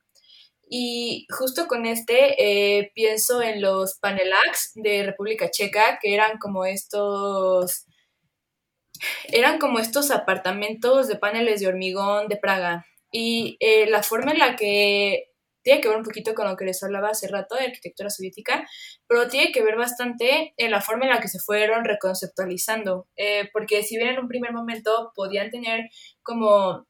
Y 0.66 1.26
justo 1.28 1.66
con 1.68 1.84
este 1.84 2.78
eh, 2.78 2.90
pienso 2.94 3.42
en 3.42 3.60
los 3.60 3.98
panelax 3.98 4.72
de 4.76 5.02
República 5.02 5.50
Checa, 5.50 5.98
que 6.00 6.14
eran 6.14 6.38
como 6.38 6.64
estos, 6.64 7.84
eran 9.24 9.58
como 9.58 9.78
estos 9.78 10.10
apartamentos 10.10 11.06
de 11.06 11.16
paneles 11.16 11.60
de 11.60 11.68
hormigón 11.68 12.28
de 12.28 12.38
Praga. 12.38 12.86
Y 13.12 13.58
eh, 13.60 13.90
la 13.90 14.02
forma 14.02 14.32
en 14.32 14.38
la 14.38 14.56
que 14.56 15.29
tiene 15.62 15.80
que 15.80 15.88
ver 15.88 15.98
un 15.98 16.04
poquito 16.04 16.34
con 16.34 16.48
lo 16.48 16.56
que 16.56 16.64
les 16.64 16.82
hablaba 16.82 17.10
hace 17.10 17.28
rato 17.28 17.54
de 17.54 17.66
arquitectura 17.66 18.10
soviética, 18.10 18.66
pero 19.06 19.28
tiene 19.28 19.52
que 19.52 19.62
ver 19.62 19.76
bastante 19.76 20.54
en 20.56 20.70
la 20.70 20.80
forma 20.80 21.04
en 21.04 21.10
la 21.10 21.20
que 21.20 21.28
se 21.28 21.38
fueron 21.38 21.84
reconceptualizando, 21.84 23.08
eh, 23.16 23.48
porque 23.52 23.82
si 23.82 23.96
bien 23.96 24.10
en 24.10 24.20
un 24.20 24.28
primer 24.28 24.52
momento 24.52 25.12
podían 25.14 25.50
tener 25.50 25.90
como, 26.22 26.86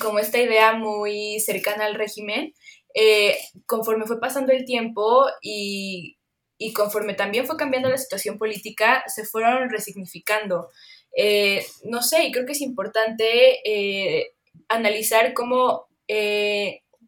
como 0.00 0.18
esta 0.18 0.38
idea 0.38 0.72
muy 0.74 1.40
cercana 1.40 1.86
al 1.86 1.94
régimen, 1.94 2.52
eh, 2.94 3.36
conforme 3.66 4.06
fue 4.06 4.20
pasando 4.20 4.52
el 4.52 4.64
tiempo 4.64 5.26
y, 5.42 6.16
y, 6.58 6.72
conforme 6.72 7.14
también 7.14 7.46
fue 7.46 7.56
cambiando 7.56 7.88
la 7.88 7.98
situación 7.98 8.38
política, 8.38 9.02
se 9.06 9.24
fueron 9.24 9.68
resignificando. 9.70 10.68
Eh, 11.16 11.64
no 11.84 12.02
sé, 12.02 12.24
y 12.24 12.32
creo 12.32 12.46
que 12.46 12.52
es 12.52 12.60
importante 12.60 14.32
analizar 14.68 15.32
cómo 15.32 15.86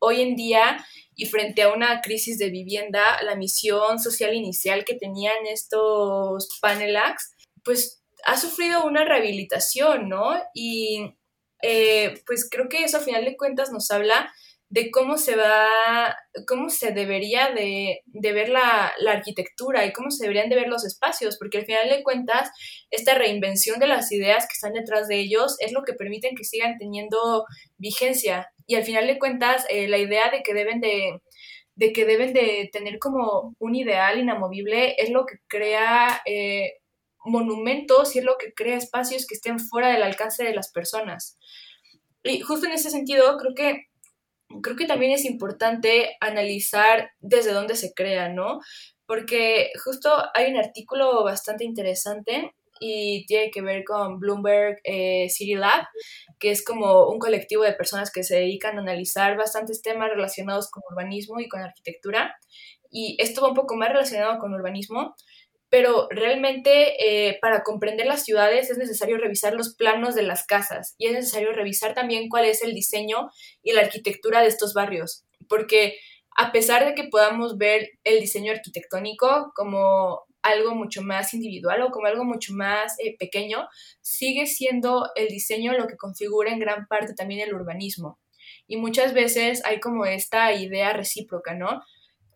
hoy 0.01 0.23
en 0.23 0.37
día 0.37 0.85
y 1.15 1.27
frente 1.27 1.63
a 1.63 1.73
una 1.73 2.01
crisis 2.03 2.39
de 2.39 2.51
vivienda, 2.51 3.03
la 3.23 3.37
misión 3.37 3.99
social 3.99 4.35
inicial 4.35 4.85
que 4.85 4.95
tenían 4.95 5.47
estos 5.47 6.49
panelax, 6.61 7.33
pues 7.65 8.03
ha 8.25 8.37
sufrido 8.37 8.85
una 8.85 9.05
rehabilitación, 9.05 10.09
¿no? 10.09 10.35
Y 10.55 11.15
eh, 11.63 12.23
pues 12.27 12.49
creo 12.51 12.69
que 12.69 12.85
eso 12.85 12.99
a 12.99 13.01
final 13.01 13.25
de 13.25 13.37
cuentas 13.37 13.73
nos 13.73 13.91
habla 13.91 14.33
de 14.69 14.91
cómo 14.91 15.17
se 15.17 15.37
va, 15.37 15.69
cómo 16.47 16.71
se 16.71 16.91
debería 16.91 17.53
de, 17.53 18.03
ver 18.13 18.49
la, 18.49 18.93
la, 18.99 19.13
arquitectura 19.13 19.87
y 19.87 19.93
cómo 19.93 20.11
se 20.11 20.25
deberían 20.25 20.49
de 20.49 20.57
ver 20.57 20.67
los 20.67 20.85
espacios, 20.85 21.39
porque 21.39 21.59
al 21.59 21.67
final 21.67 21.89
de 21.89 22.03
cuentas 22.03 22.51
esta 22.91 23.15
reinvención 23.15 23.79
de 23.79 23.87
las 23.87 24.11
ideas 24.11 24.45
que 24.47 24.55
están 24.55 24.73
detrás 24.73 25.07
de 25.07 25.21
ellos 25.21 25.57
es 25.61 25.73
lo 25.73 25.85
que 25.85 25.95
permiten 25.95 26.35
que 26.35 26.45
sigan 26.45 26.79
teniendo 26.79 27.45
vigencia 27.79 28.51
y 28.67 28.75
al 28.75 28.85
final 28.85 29.07
de 29.07 29.19
cuentas 29.19 29.65
eh, 29.69 29.89
la 29.89 29.99
idea 29.99 30.31
de 30.31 30.43
que 30.43 30.55
deben 30.55 30.81
de, 30.81 31.21
que 31.93 32.05
deben 32.05 32.33
de 32.33 32.69
tener 32.73 32.99
como 32.99 33.55
un 33.59 33.75
ideal 33.75 34.19
inamovible 34.19 34.95
es 34.99 35.11
lo 35.11 35.25
que 35.27 35.37
crea 35.47 36.23
eh, 36.27 36.75
monumentos 37.25 38.15
y 38.15 38.21
es 38.21 38.25
lo 38.25 38.37
que 38.39 38.53
crea 38.55 38.77
espacios 38.77 39.27
que 39.27 39.35
estén 39.35 39.59
fuera 39.59 39.93
del 39.93 40.03
alcance 40.03 40.45
de 40.45 40.55
las 40.55 40.73
personas. 40.73 41.39
Y 42.23 42.41
justo 42.41 42.67
en 42.67 42.73
ese 42.73 42.91
sentido 42.91 43.37
creo 43.39 43.55
que 43.55 43.87
creo 44.63 44.77
que 44.77 44.87
también 44.87 45.13
es 45.13 45.25
importante 45.25 46.17
analizar 46.21 47.11
desde 47.19 47.53
dónde 47.53 47.77
se 47.77 47.93
crea, 47.95 48.29
¿no? 48.29 48.61
Porque 49.07 49.71
justo 49.85 50.11
hay 50.35 50.51
un 50.51 50.59
artículo 50.59 51.25
bastante 51.25 51.65
interesante 51.65 52.55
y 52.81 53.27
tiene 53.27 53.51
que 53.51 53.63
ver 53.63 53.85
con 53.85 54.19
Bloomberg 54.19 54.79
eh, 54.85 55.29
City 55.29 55.55
Lab, 55.55 55.87
que 56.39 56.51
es 56.51 56.65
como 56.65 57.09
un 57.09 57.19
colectivo 57.19 57.63
de 57.63 57.73
personas 57.73 58.11
que 58.11 58.23
se 58.23 58.37
dedican 58.37 58.79
a 58.79 58.83
analizar 58.83 59.37
bastantes 59.37 59.83
temas 59.83 60.11
relacionados 60.11 60.71
con 60.71 60.83
urbanismo 60.91 61.41
y 61.41 61.49
con 61.49 61.61
arquitectura. 61.61 62.35
Y 62.91 63.17
esto 63.21 63.43
va 63.43 63.49
un 63.49 63.55
poco 63.55 63.77
más 63.77 63.89
relacionado 63.89 64.39
con 64.39 64.55
urbanismo, 64.55 65.15
pero 65.69 66.07
realmente 66.11 66.95
eh, 67.29 67.39
para 67.41 67.63
comprender 67.63 68.07
las 68.07 68.25
ciudades 68.25 68.71
es 68.71 68.79
necesario 68.79 69.19
revisar 69.19 69.55
los 69.55 69.75
planos 69.75 70.15
de 70.15 70.23
las 70.23 70.47
casas 70.47 70.95
y 70.97 71.07
es 71.07 71.13
necesario 71.13 71.53
revisar 71.53 71.95
también 71.95 72.29
cuál 72.29 72.45
es 72.45 72.63
el 72.63 72.75
diseño 72.75 73.31
y 73.63 73.73
la 73.73 73.83
arquitectura 73.83 74.43
de 74.43 74.49
estos 74.49 74.75
barrios, 74.75 75.25
porque 75.49 75.97
a 76.37 76.53
pesar 76.53 76.85
de 76.85 76.95
que 76.95 77.09
podamos 77.09 77.57
ver 77.57 77.89
el 78.05 78.21
diseño 78.21 78.53
arquitectónico 78.53 79.53
como 79.55 80.25
algo 80.47 80.75
mucho 80.75 81.03
más 81.03 81.35
individual 81.35 81.83
o 81.83 81.91
como 81.91 82.07
algo 82.07 82.25
mucho 82.25 82.55
más 82.55 82.97
eh, 82.99 83.17
pequeño, 83.19 83.69
sigue 84.01 84.47
siendo 84.47 85.11
el 85.15 85.29
diseño 85.29 85.73
lo 85.73 85.87
que 85.87 85.97
configura 85.97 86.53
en 86.53 86.61
gran 86.61 86.87
parte 86.87 87.15
también 87.15 87.41
el 87.41 87.55
urbanismo. 87.55 88.19
Y 88.67 88.77
muchas 88.77 89.13
veces 89.13 89.65
hay 89.65 89.81
como 89.81 90.07
esta 90.07 90.53
idea 90.53 90.93
recíproca, 90.93 91.55
¿no? 91.55 91.83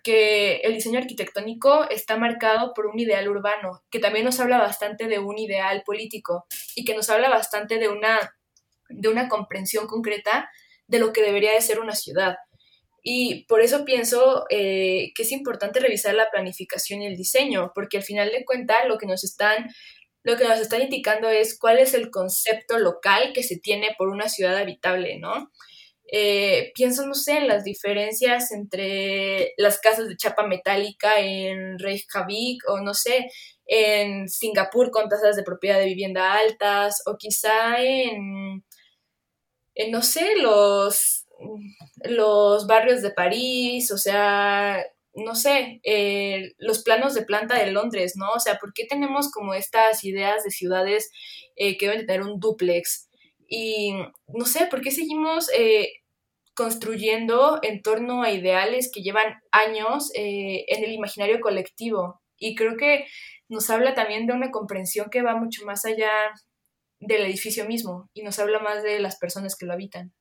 Que 0.02 0.56
el 0.58 0.74
diseño 0.74 0.98
arquitectónico 0.98 1.88
está 1.88 2.16
marcado 2.16 2.72
por 2.74 2.86
un 2.86 2.98
ideal 2.98 3.28
urbano, 3.28 3.82
que 3.90 3.98
también 3.98 4.24
nos 4.24 4.40
habla 4.40 4.58
bastante 4.58 5.06
de 5.06 5.18
un 5.18 5.38
ideal 5.38 5.82
político 5.84 6.46
y 6.74 6.84
que 6.84 6.94
nos 6.94 7.10
habla 7.10 7.28
bastante 7.28 7.78
de 7.78 7.88
una, 7.88 8.36
de 8.88 9.08
una 9.08 9.28
comprensión 9.28 9.86
concreta 9.86 10.50
de 10.86 10.98
lo 10.98 11.12
que 11.12 11.22
debería 11.22 11.52
de 11.52 11.60
ser 11.60 11.80
una 11.80 11.94
ciudad. 11.94 12.36
Y 13.02 13.44
por 13.46 13.60
eso 13.60 13.84
pienso 13.84 14.44
eh, 14.50 15.12
que 15.14 15.22
es 15.22 15.32
importante 15.32 15.80
revisar 15.80 16.14
la 16.14 16.30
planificación 16.30 17.02
y 17.02 17.06
el 17.06 17.16
diseño, 17.16 17.72
porque 17.74 17.98
al 17.98 18.02
final 18.02 18.30
de 18.30 18.44
cuentas 18.44 18.78
lo 18.88 18.98
que 18.98 19.06
nos 19.06 19.24
están 19.24 19.68
lo 20.22 20.36
que 20.36 20.44
nos 20.44 20.60
están 20.60 20.82
indicando 20.82 21.28
es 21.30 21.58
cuál 21.58 21.78
es 21.78 21.94
el 21.94 22.10
concepto 22.10 22.78
local 22.78 23.32
que 23.34 23.42
se 23.42 23.58
tiene 23.58 23.94
por 23.96 24.08
una 24.08 24.28
ciudad 24.28 24.56
habitable, 24.56 25.18
¿no? 25.18 25.50
Eh, 26.12 26.72
pienso, 26.74 27.06
no 27.06 27.14
sé, 27.14 27.38
en 27.38 27.48
las 27.48 27.62
diferencias 27.64 28.50
entre 28.52 29.54
las 29.56 29.78
casas 29.80 30.08
de 30.08 30.16
chapa 30.16 30.44
metálica 30.46 31.20
en 31.20 31.78
Reykjavik 31.78 32.68
o 32.68 32.80
no 32.80 32.94
sé, 32.94 33.30
en 33.66 34.28
Singapur 34.28 34.90
con 34.90 35.08
tasas 35.08 35.36
de 35.36 35.44
propiedad 35.44 35.78
de 35.78 35.84
vivienda 35.86 36.34
altas 36.34 37.02
o 37.06 37.16
quizá 37.16 37.80
en, 37.80 38.64
en 39.74 39.90
no 39.92 40.02
sé, 40.02 40.36
los 40.36 41.19
los 42.04 42.66
barrios 42.66 43.02
de 43.02 43.10
París, 43.10 43.90
o 43.92 43.98
sea, 43.98 44.82
no 45.14 45.34
sé, 45.34 45.80
eh, 45.82 46.52
los 46.58 46.82
planos 46.82 47.14
de 47.14 47.22
planta 47.22 47.58
de 47.58 47.70
Londres, 47.72 48.14
¿no? 48.16 48.30
O 48.30 48.40
sea, 48.40 48.58
¿por 48.58 48.72
qué 48.72 48.86
tenemos 48.86 49.30
como 49.30 49.54
estas 49.54 50.04
ideas 50.04 50.44
de 50.44 50.50
ciudades 50.50 51.10
eh, 51.56 51.76
que 51.76 51.88
deben 51.88 52.06
tener 52.06 52.22
un 52.22 52.38
duplex? 52.40 53.08
Y 53.48 53.94
no 54.28 54.44
sé, 54.44 54.66
¿por 54.66 54.80
qué 54.80 54.90
seguimos 54.90 55.50
eh, 55.56 55.92
construyendo 56.54 57.58
en 57.62 57.82
torno 57.82 58.22
a 58.22 58.30
ideales 58.30 58.90
que 58.92 59.02
llevan 59.02 59.34
años 59.50 60.10
en 60.14 60.84
el 60.84 60.92
imaginario 60.92 61.40
colectivo? 61.40 62.20
Y 62.38 62.54
creo 62.54 62.76
que 62.76 63.06
nos 63.48 63.68
habla 63.70 63.94
también 63.94 64.26
de 64.26 64.32
una 64.34 64.50
comprensión 64.50 65.10
que 65.10 65.22
va 65.22 65.36
mucho 65.36 65.64
más 65.66 65.84
allá 65.84 66.10
del 67.00 67.22
edificio 67.22 67.66
mismo 67.66 68.08
y 68.14 68.22
nos 68.22 68.38
habla 68.38 68.60
más 68.60 68.82
de 68.82 69.00
las 69.00 69.18
personas 69.18 69.56
que 69.56 69.66
lo 69.66 69.72
habitan. 69.72 70.12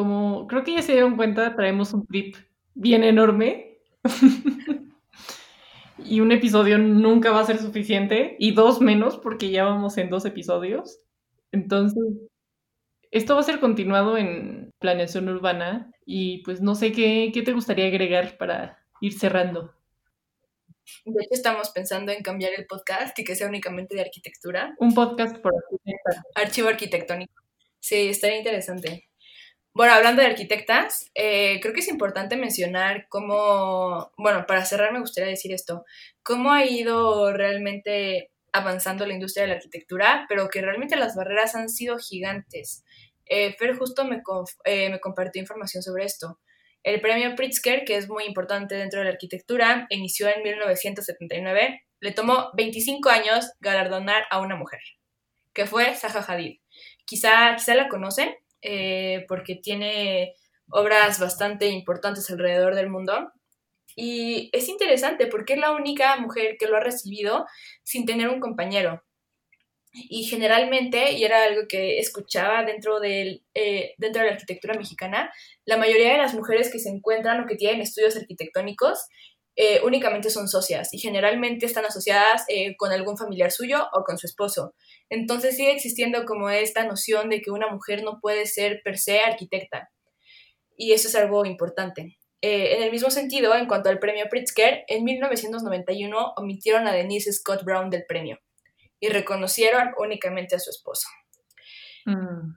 Como 0.00 0.46
creo 0.46 0.64
que 0.64 0.72
ya 0.72 0.80
se 0.80 0.92
dieron 0.92 1.14
cuenta, 1.14 1.54
traemos 1.54 1.92
un 1.92 2.06
clip 2.06 2.34
bien 2.72 3.04
enorme. 3.04 3.76
y 5.98 6.20
un 6.20 6.32
episodio 6.32 6.78
nunca 6.78 7.30
va 7.32 7.40
a 7.40 7.44
ser 7.44 7.58
suficiente. 7.58 8.34
Y 8.38 8.52
dos 8.52 8.80
menos, 8.80 9.18
porque 9.18 9.50
ya 9.50 9.64
vamos 9.64 9.98
en 9.98 10.08
dos 10.08 10.24
episodios. 10.24 11.00
Entonces, 11.52 12.02
esto 13.10 13.34
va 13.34 13.40
a 13.40 13.44
ser 13.44 13.60
continuado 13.60 14.16
en 14.16 14.70
planeación 14.78 15.28
urbana. 15.28 15.92
Y 16.06 16.38
pues 16.44 16.62
no 16.62 16.74
sé 16.74 16.92
qué, 16.92 17.30
qué 17.34 17.42
te 17.42 17.52
gustaría 17.52 17.86
agregar 17.88 18.38
para 18.38 18.78
ir 19.02 19.12
cerrando. 19.12 19.74
De 21.04 21.24
hecho, 21.24 21.34
estamos 21.34 21.68
pensando 21.68 22.10
en 22.10 22.22
cambiar 22.22 22.52
el 22.56 22.64
podcast 22.64 23.18
y 23.18 23.24
que 23.24 23.36
sea 23.36 23.48
únicamente 23.48 23.94
de 23.94 24.00
arquitectura. 24.00 24.74
Un 24.78 24.94
podcast 24.94 25.36
por 25.36 25.52
arquitecta. 25.54 26.24
Archivo 26.36 26.68
arquitectónico. 26.68 27.34
Sí, 27.78 28.08
estaría 28.08 28.38
interesante. 28.38 29.09
Bueno, 29.72 29.92
hablando 29.92 30.20
de 30.20 30.28
arquitectas, 30.28 31.10
eh, 31.14 31.60
creo 31.60 31.72
que 31.72 31.80
es 31.80 31.88
importante 31.88 32.36
mencionar 32.36 33.06
cómo, 33.08 34.10
bueno, 34.18 34.44
para 34.46 34.64
cerrar 34.64 34.92
me 34.92 34.98
gustaría 34.98 35.30
decir 35.30 35.52
esto, 35.52 35.84
cómo 36.24 36.52
ha 36.52 36.64
ido 36.64 37.32
realmente 37.32 38.32
avanzando 38.52 39.06
la 39.06 39.14
industria 39.14 39.44
de 39.44 39.50
la 39.50 39.54
arquitectura, 39.54 40.26
pero 40.28 40.48
que 40.48 40.60
realmente 40.60 40.96
las 40.96 41.14
barreras 41.14 41.54
han 41.54 41.68
sido 41.68 41.98
gigantes. 41.98 42.84
Eh, 43.26 43.54
Fer 43.58 43.76
justo 43.76 44.04
me, 44.04 44.22
eh, 44.64 44.90
me 44.90 44.98
compartió 44.98 45.40
información 45.40 45.84
sobre 45.84 46.04
esto. 46.04 46.40
El 46.82 47.00
premio 47.00 47.36
Pritzker, 47.36 47.84
que 47.84 47.96
es 47.96 48.08
muy 48.08 48.24
importante 48.24 48.74
dentro 48.74 49.00
de 49.00 49.04
la 49.04 49.12
arquitectura, 49.12 49.86
inició 49.90 50.26
en 50.28 50.42
1979. 50.42 51.82
Le 52.00 52.12
tomó 52.12 52.50
25 52.54 53.08
años 53.08 53.52
galardonar 53.60 54.24
a 54.30 54.40
una 54.40 54.56
mujer, 54.56 54.80
que 55.52 55.66
fue 55.66 55.94
Zaha 55.94 56.24
Hadid. 56.26 56.58
Quizá, 57.04 57.54
quizá 57.56 57.74
la 57.76 57.88
conocen, 57.88 58.34
eh, 58.62 59.24
porque 59.28 59.56
tiene 59.56 60.34
obras 60.70 61.18
bastante 61.18 61.68
importantes 61.68 62.30
alrededor 62.30 62.74
del 62.74 62.90
mundo. 62.90 63.32
Y 63.96 64.50
es 64.52 64.68
interesante 64.68 65.26
porque 65.26 65.54
es 65.54 65.58
la 65.58 65.72
única 65.72 66.16
mujer 66.16 66.56
que 66.58 66.66
lo 66.66 66.76
ha 66.76 66.80
recibido 66.80 67.46
sin 67.82 68.06
tener 68.06 68.28
un 68.28 68.40
compañero. 68.40 69.02
Y 69.92 70.24
generalmente, 70.24 71.12
y 71.12 71.24
era 71.24 71.42
algo 71.44 71.62
que 71.68 71.98
escuchaba 71.98 72.64
dentro, 72.64 73.00
del, 73.00 73.42
eh, 73.54 73.94
dentro 73.98 74.22
de 74.22 74.28
la 74.28 74.34
arquitectura 74.34 74.74
mexicana, 74.74 75.32
la 75.64 75.76
mayoría 75.76 76.12
de 76.12 76.18
las 76.18 76.34
mujeres 76.34 76.70
que 76.70 76.78
se 76.78 76.90
encuentran 76.90 77.40
o 77.40 77.46
que 77.46 77.56
tienen 77.56 77.80
estudios 77.80 78.16
arquitectónicos 78.16 79.08
eh, 79.56 79.80
únicamente 79.84 80.30
son 80.30 80.48
socias 80.48 80.94
y 80.94 80.98
generalmente 80.98 81.66
están 81.66 81.84
asociadas 81.84 82.44
eh, 82.48 82.76
con 82.76 82.92
algún 82.92 83.18
familiar 83.18 83.50
suyo 83.50 83.88
o 83.92 84.04
con 84.04 84.16
su 84.16 84.26
esposo. 84.26 84.74
Entonces 85.08 85.56
sigue 85.56 85.72
existiendo 85.72 86.24
como 86.24 86.50
esta 86.50 86.84
noción 86.84 87.28
de 87.28 87.40
que 87.40 87.50
una 87.50 87.68
mujer 87.68 88.02
no 88.02 88.20
puede 88.20 88.46
ser 88.46 88.80
per 88.84 88.98
se 88.98 89.20
arquitecta. 89.20 89.90
Y 90.76 90.92
eso 90.92 91.08
es 91.08 91.14
algo 91.14 91.44
importante. 91.44 92.16
Eh, 92.42 92.76
en 92.76 92.82
el 92.82 92.90
mismo 92.90 93.10
sentido, 93.10 93.54
en 93.54 93.66
cuanto 93.66 93.90
al 93.90 93.98
premio 93.98 94.26
Pritzker, 94.30 94.84
en 94.88 95.04
1991 95.04 96.32
omitieron 96.36 96.86
a 96.86 96.92
Denise 96.92 97.32
Scott 97.32 97.64
Brown 97.64 97.90
del 97.90 98.06
premio 98.06 98.38
y 98.98 99.08
reconocieron 99.08 99.90
únicamente 99.98 100.56
a 100.56 100.58
su 100.58 100.70
esposo. 100.70 101.08
Mm. 102.06 102.54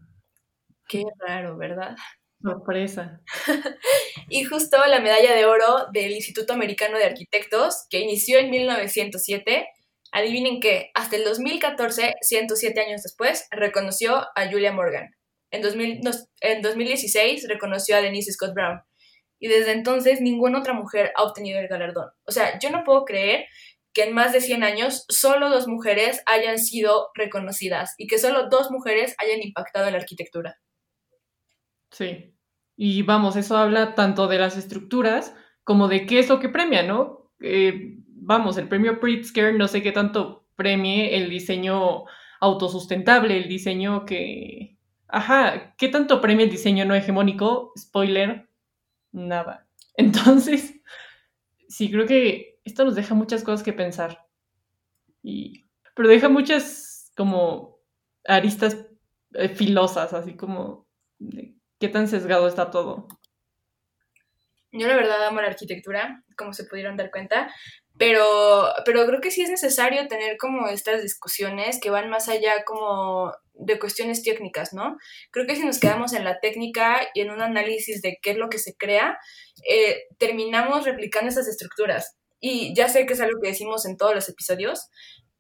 Qué 0.88 1.04
raro, 1.20 1.58
¿verdad? 1.58 1.96
Sorpresa. 2.44 3.22
y 4.30 4.44
justo 4.44 4.78
la 4.86 5.00
medalla 5.00 5.34
de 5.34 5.46
oro 5.46 5.88
del 5.94 6.12
Instituto 6.12 6.52
Americano 6.52 6.98
de 6.98 7.06
Arquitectos, 7.06 7.86
que 7.90 8.00
inició 8.00 8.38
en 8.38 8.50
1907, 8.50 9.66
adivinen 10.12 10.60
qué, 10.60 10.92
hasta 10.94 11.16
el 11.16 11.24
2014, 11.24 12.16
107 12.20 12.82
años 12.82 13.02
después, 13.02 13.48
reconoció 13.50 14.18
a 14.36 14.50
Julia 14.52 14.74
Morgan. 14.74 15.16
En, 15.52 15.62
2016 15.62 17.48
reconoció 17.48 17.96
a 17.96 18.02
Denise 18.02 18.34
Scott 18.34 18.54
Brown. 18.54 18.82
Y 19.40 19.48
desde 19.48 19.72
entonces 19.72 20.20
ninguna 20.20 20.60
otra 20.60 20.74
mujer 20.74 21.14
ha 21.16 21.24
obtenido 21.24 21.60
el 21.60 21.68
galardón. 21.68 22.10
O 22.26 22.32
sea, 22.32 22.60
yo 22.60 22.72
no 22.72 22.84
puedo 22.84 23.06
creer 23.06 23.46
que 23.94 24.04
en 24.04 24.14
más 24.14 24.34
de 24.34 24.42
100 24.42 24.64
años 24.64 25.06
solo 25.08 25.50
dos 25.50 25.68
mujeres 25.68 26.22
hayan 26.26 26.60
sido 26.60 27.12
reconocidas 27.14 27.94
y 27.98 28.08
que 28.08 28.18
solo 28.18 28.50
dos 28.50 28.70
mujeres 28.72 29.16
hayan 29.20 29.42
impactado 29.42 29.88
en 29.88 29.94
la 29.94 30.00
arquitectura. 30.00 30.60
Sí. 31.92 32.33
Y 32.76 33.04
vamos, 33.04 33.36
eso 33.36 33.58
habla 33.58 33.96
tanto 33.96 34.28
de 34.28 34.40
las 34.40 34.58
estructuras 34.58 35.36
como 35.64 35.88
de 35.88 36.06
qué 36.06 36.20
es 36.20 36.30
lo 36.30 36.40
que 36.40 36.50
premia, 36.50 36.84
¿no? 36.84 37.32
Eh, 37.40 37.98
vamos, 38.08 38.58
el 38.58 38.68
premio 38.68 39.00
Pritzker 39.00 39.56
no 39.56 39.68
sé 39.68 39.82
qué 39.82 39.92
tanto 39.92 40.48
premie 40.56 41.16
el 41.16 41.30
diseño 41.30 42.06
autosustentable, 42.40 43.38
el 43.38 43.48
diseño 43.48 44.06
que... 44.06 44.78
Ajá, 45.08 45.76
¿qué 45.78 45.90
tanto 45.90 46.22
premia 46.22 46.46
el 46.46 46.52
diseño 46.52 46.86
no 46.86 46.96
hegemónico? 46.96 47.72
Spoiler, 47.78 48.50
nada. 49.12 49.68
Entonces, 49.96 50.82
sí, 51.68 51.92
creo 51.92 52.08
que 52.08 52.60
esto 52.64 52.86
nos 52.86 52.96
deja 52.96 53.14
muchas 53.14 53.44
cosas 53.44 53.64
que 53.64 53.74
pensar. 53.74 54.26
Y... 55.22 55.64
Pero 55.96 56.10
deja 56.10 56.28
muchas 56.28 57.12
como 57.16 57.78
aristas 58.26 58.88
eh, 59.34 59.50
filosas, 59.50 60.12
así 60.14 60.36
como 60.36 60.88
qué 61.84 61.90
tan 61.90 62.08
sesgado 62.08 62.48
está 62.48 62.72
todo. 62.72 63.10
Yo 64.72 64.88
la 64.88 64.96
verdad 64.96 65.22
amo 65.28 65.42
la 65.42 65.50
arquitectura, 65.50 66.24
como 66.38 66.54
se 66.54 66.64
pudieron 66.64 66.96
dar 66.96 67.12
cuenta, 67.12 67.54
pero, 67.98 68.72
pero 68.86 69.06
creo 69.06 69.20
que 69.20 69.32
sí 69.32 69.42
es 69.42 69.50
necesario 69.50 70.08
tener 70.08 70.38
como 70.38 70.70
estas 70.70 71.02
discusiones 71.02 71.82
que 71.82 71.90
van 71.90 72.10
más 72.10 72.30
allá 72.30 72.64
como 72.64 73.34
de 73.54 73.80
cuestiones 73.80 74.24
técnicas, 74.24 74.72
¿no? 74.72 74.96
Creo 75.32 75.46
que 75.46 75.58
si 75.58 75.66
nos 75.66 75.78
quedamos 75.78 76.14
en 76.14 76.24
la 76.24 76.40
técnica 76.40 77.02
y 77.14 77.20
en 77.20 77.32
un 77.32 77.42
análisis 77.42 78.02
de 78.02 78.18
qué 78.22 78.32
es 78.32 78.38
lo 78.38 78.48
que 78.48 78.60
se 78.60 78.78
crea, 78.78 79.18
eh, 79.70 80.04
terminamos 80.18 80.86
replicando 80.86 81.32
esas 81.32 81.50
estructuras. 81.50 82.16
Y 82.40 82.74
ya 82.74 82.88
sé 82.88 83.06
que 83.06 83.12
es 83.12 83.20
algo 83.20 83.42
que 83.42 83.50
decimos 83.50 83.86
en 83.86 83.98
todos 83.98 84.16
los 84.16 84.30
episodios, 84.30 84.90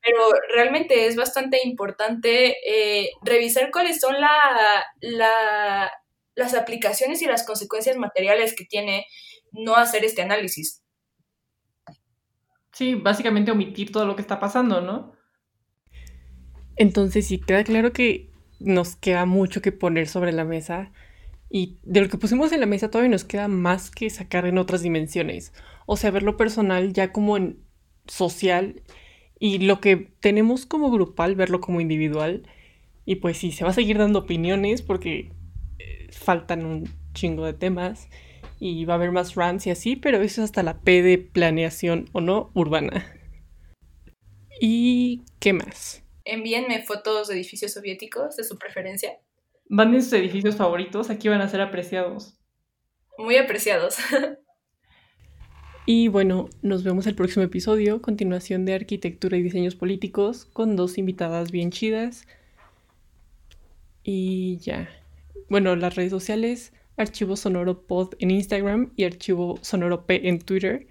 pero 0.01 0.19
realmente 0.53 1.07
es 1.07 1.15
bastante 1.15 1.61
importante 1.63 2.57
eh, 2.67 3.11
revisar 3.21 3.71
cuáles 3.71 4.01
son 4.01 4.19
la, 4.19 4.85
la, 4.99 5.89
las 6.35 6.53
aplicaciones 6.53 7.21
y 7.21 7.25
las 7.25 7.45
consecuencias 7.45 7.97
materiales 7.97 8.55
que 8.55 8.65
tiene 8.65 9.05
no 9.51 9.75
hacer 9.75 10.03
este 10.03 10.21
análisis. 10.21 10.83
Sí, 12.71 12.95
básicamente 12.95 13.51
omitir 13.51 13.91
todo 13.91 14.05
lo 14.05 14.15
que 14.15 14.21
está 14.23 14.39
pasando, 14.39 14.81
¿no? 14.81 15.13
Entonces 16.75 17.27
sí, 17.27 17.39
queda 17.39 17.63
claro 17.63 17.93
que 17.93 18.31
nos 18.59 18.95
queda 18.95 19.25
mucho 19.25 19.61
que 19.61 19.71
poner 19.71 20.07
sobre 20.07 20.31
la 20.31 20.43
mesa 20.43 20.91
y 21.49 21.77
de 21.83 22.01
lo 22.01 22.09
que 22.09 22.17
pusimos 22.17 22.51
en 22.51 22.61
la 22.61 22.65
mesa 22.65 22.89
todavía 22.89 23.11
nos 23.11 23.25
queda 23.25 23.47
más 23.47 23.91
que 23.91 24.09
sacar 24.09 24.47
en 24.47 24.57
otras 24.57 24.81
dimensiones. 24.81 25.53
O 25.85 25.97
sea, 25.97 26.09
ver 26.09 26.23
lo 26.23 26.35
personal 26.35 26.93
ya 26.93 27.11
como 27.11 27.37
en 27.37 27.63
social 28.07 28.81
y 29.39 29.59
lo 29.59 29.79
que 29.79 29.97
tenemos 30.19 30.65
como 30.65 30.89
grupal, 30.89 31.35
verlo 31.35 31.61
como 31.61 31.79
individual. 31.79 32.47
Y 33.05 33.17
pues 33.17 33.37
sí, 33.37 33.51
se 33.51 33.63
va 33.65 33.69
a 33.69 33.73
seguir 33.73 33.99
dando 33.99 34.19
opiniones 34.19 34.81
porque 34.81 35.31
faltan 36.23 36.65
un 36.65 36.89
chingo 37.13 37.45
de 37.45 37.53
temas 37.53 38.07
y 38.59 38.85
va 38.85 38.93
a 38.93 38.97
haber 38.97 39.11
más 39.11 39.35
rants 39.35 39.67
y 39.67 39.71
así, 39.71 39.95
pero 39.95 40.21
eso 40.21 40.41
es 40.41 40.45
hasta 40.45 40.63
la 40.63 40.79
P 40.79 41.01
de 41.01 41.17
planeación 41.17 42.09
o 42.13 42.21
no 42.21 42.49
urbana. 42.53 43.05
¿Y 44.59 45.23
qué 45.39 45.53
más? 45.53 46.03
Envíenme 46.25 46.83
fotos 46.83 47.27
de 47.27 47.35
edificios 47.35 47.73
soviéticos 47.73 48.37
de 48.37 48.43
su 48.45 48.57
preferencia. 48.57 49.19
Manden 49.67 50.01
sus 50.01 50.13
edificios 50.13 50.55
favoritos, 50.55 51.09
aquí 51.09 51.27
van 51.27 51.41
a 51.41 51.49
ser 51.49 51.61
apreciados. 51.61 52.39
Muy 53.17 53.35
apreciados. 53.35 53.97
y 55.85 56.07
bueno, 56.07 56.49
nos 56.61 56.83
vemos 56.83 57.05
el 57.07 57.15
próximo 57.15 57.43
episodio, 57.43 58.01
continuación 58.01 58.65
de 58.65 58.75
arquitectura 58.75 59.35
y 59.37 59.41
diseños 59.41 59.75
políticos, 59.75 60.45
con 60.45 60.75
dos 60.75 60.97
invitadas 60.97 61.51
bien 61.51 61.71
chidas. 61.71 62.25
Y 64.03 64.57
ya. 64.59 64.89
Bueno, 65.53 65.75
las 65.75 65.93
redes 65.93 66.09
sociales, 66.09 66.73
Archivo 66.97 67.35
Sonoro 67.35 67.85
Pod 67.85 68.15
en 68.17 68.31
Instagram 68.31 68.91
y 68.95 69.03
Archivo 69.03 69.59
Sonoro 69.61 70.07
P 70.07 70.27
en 70.27 70.39
Twitter. 70.39 70.87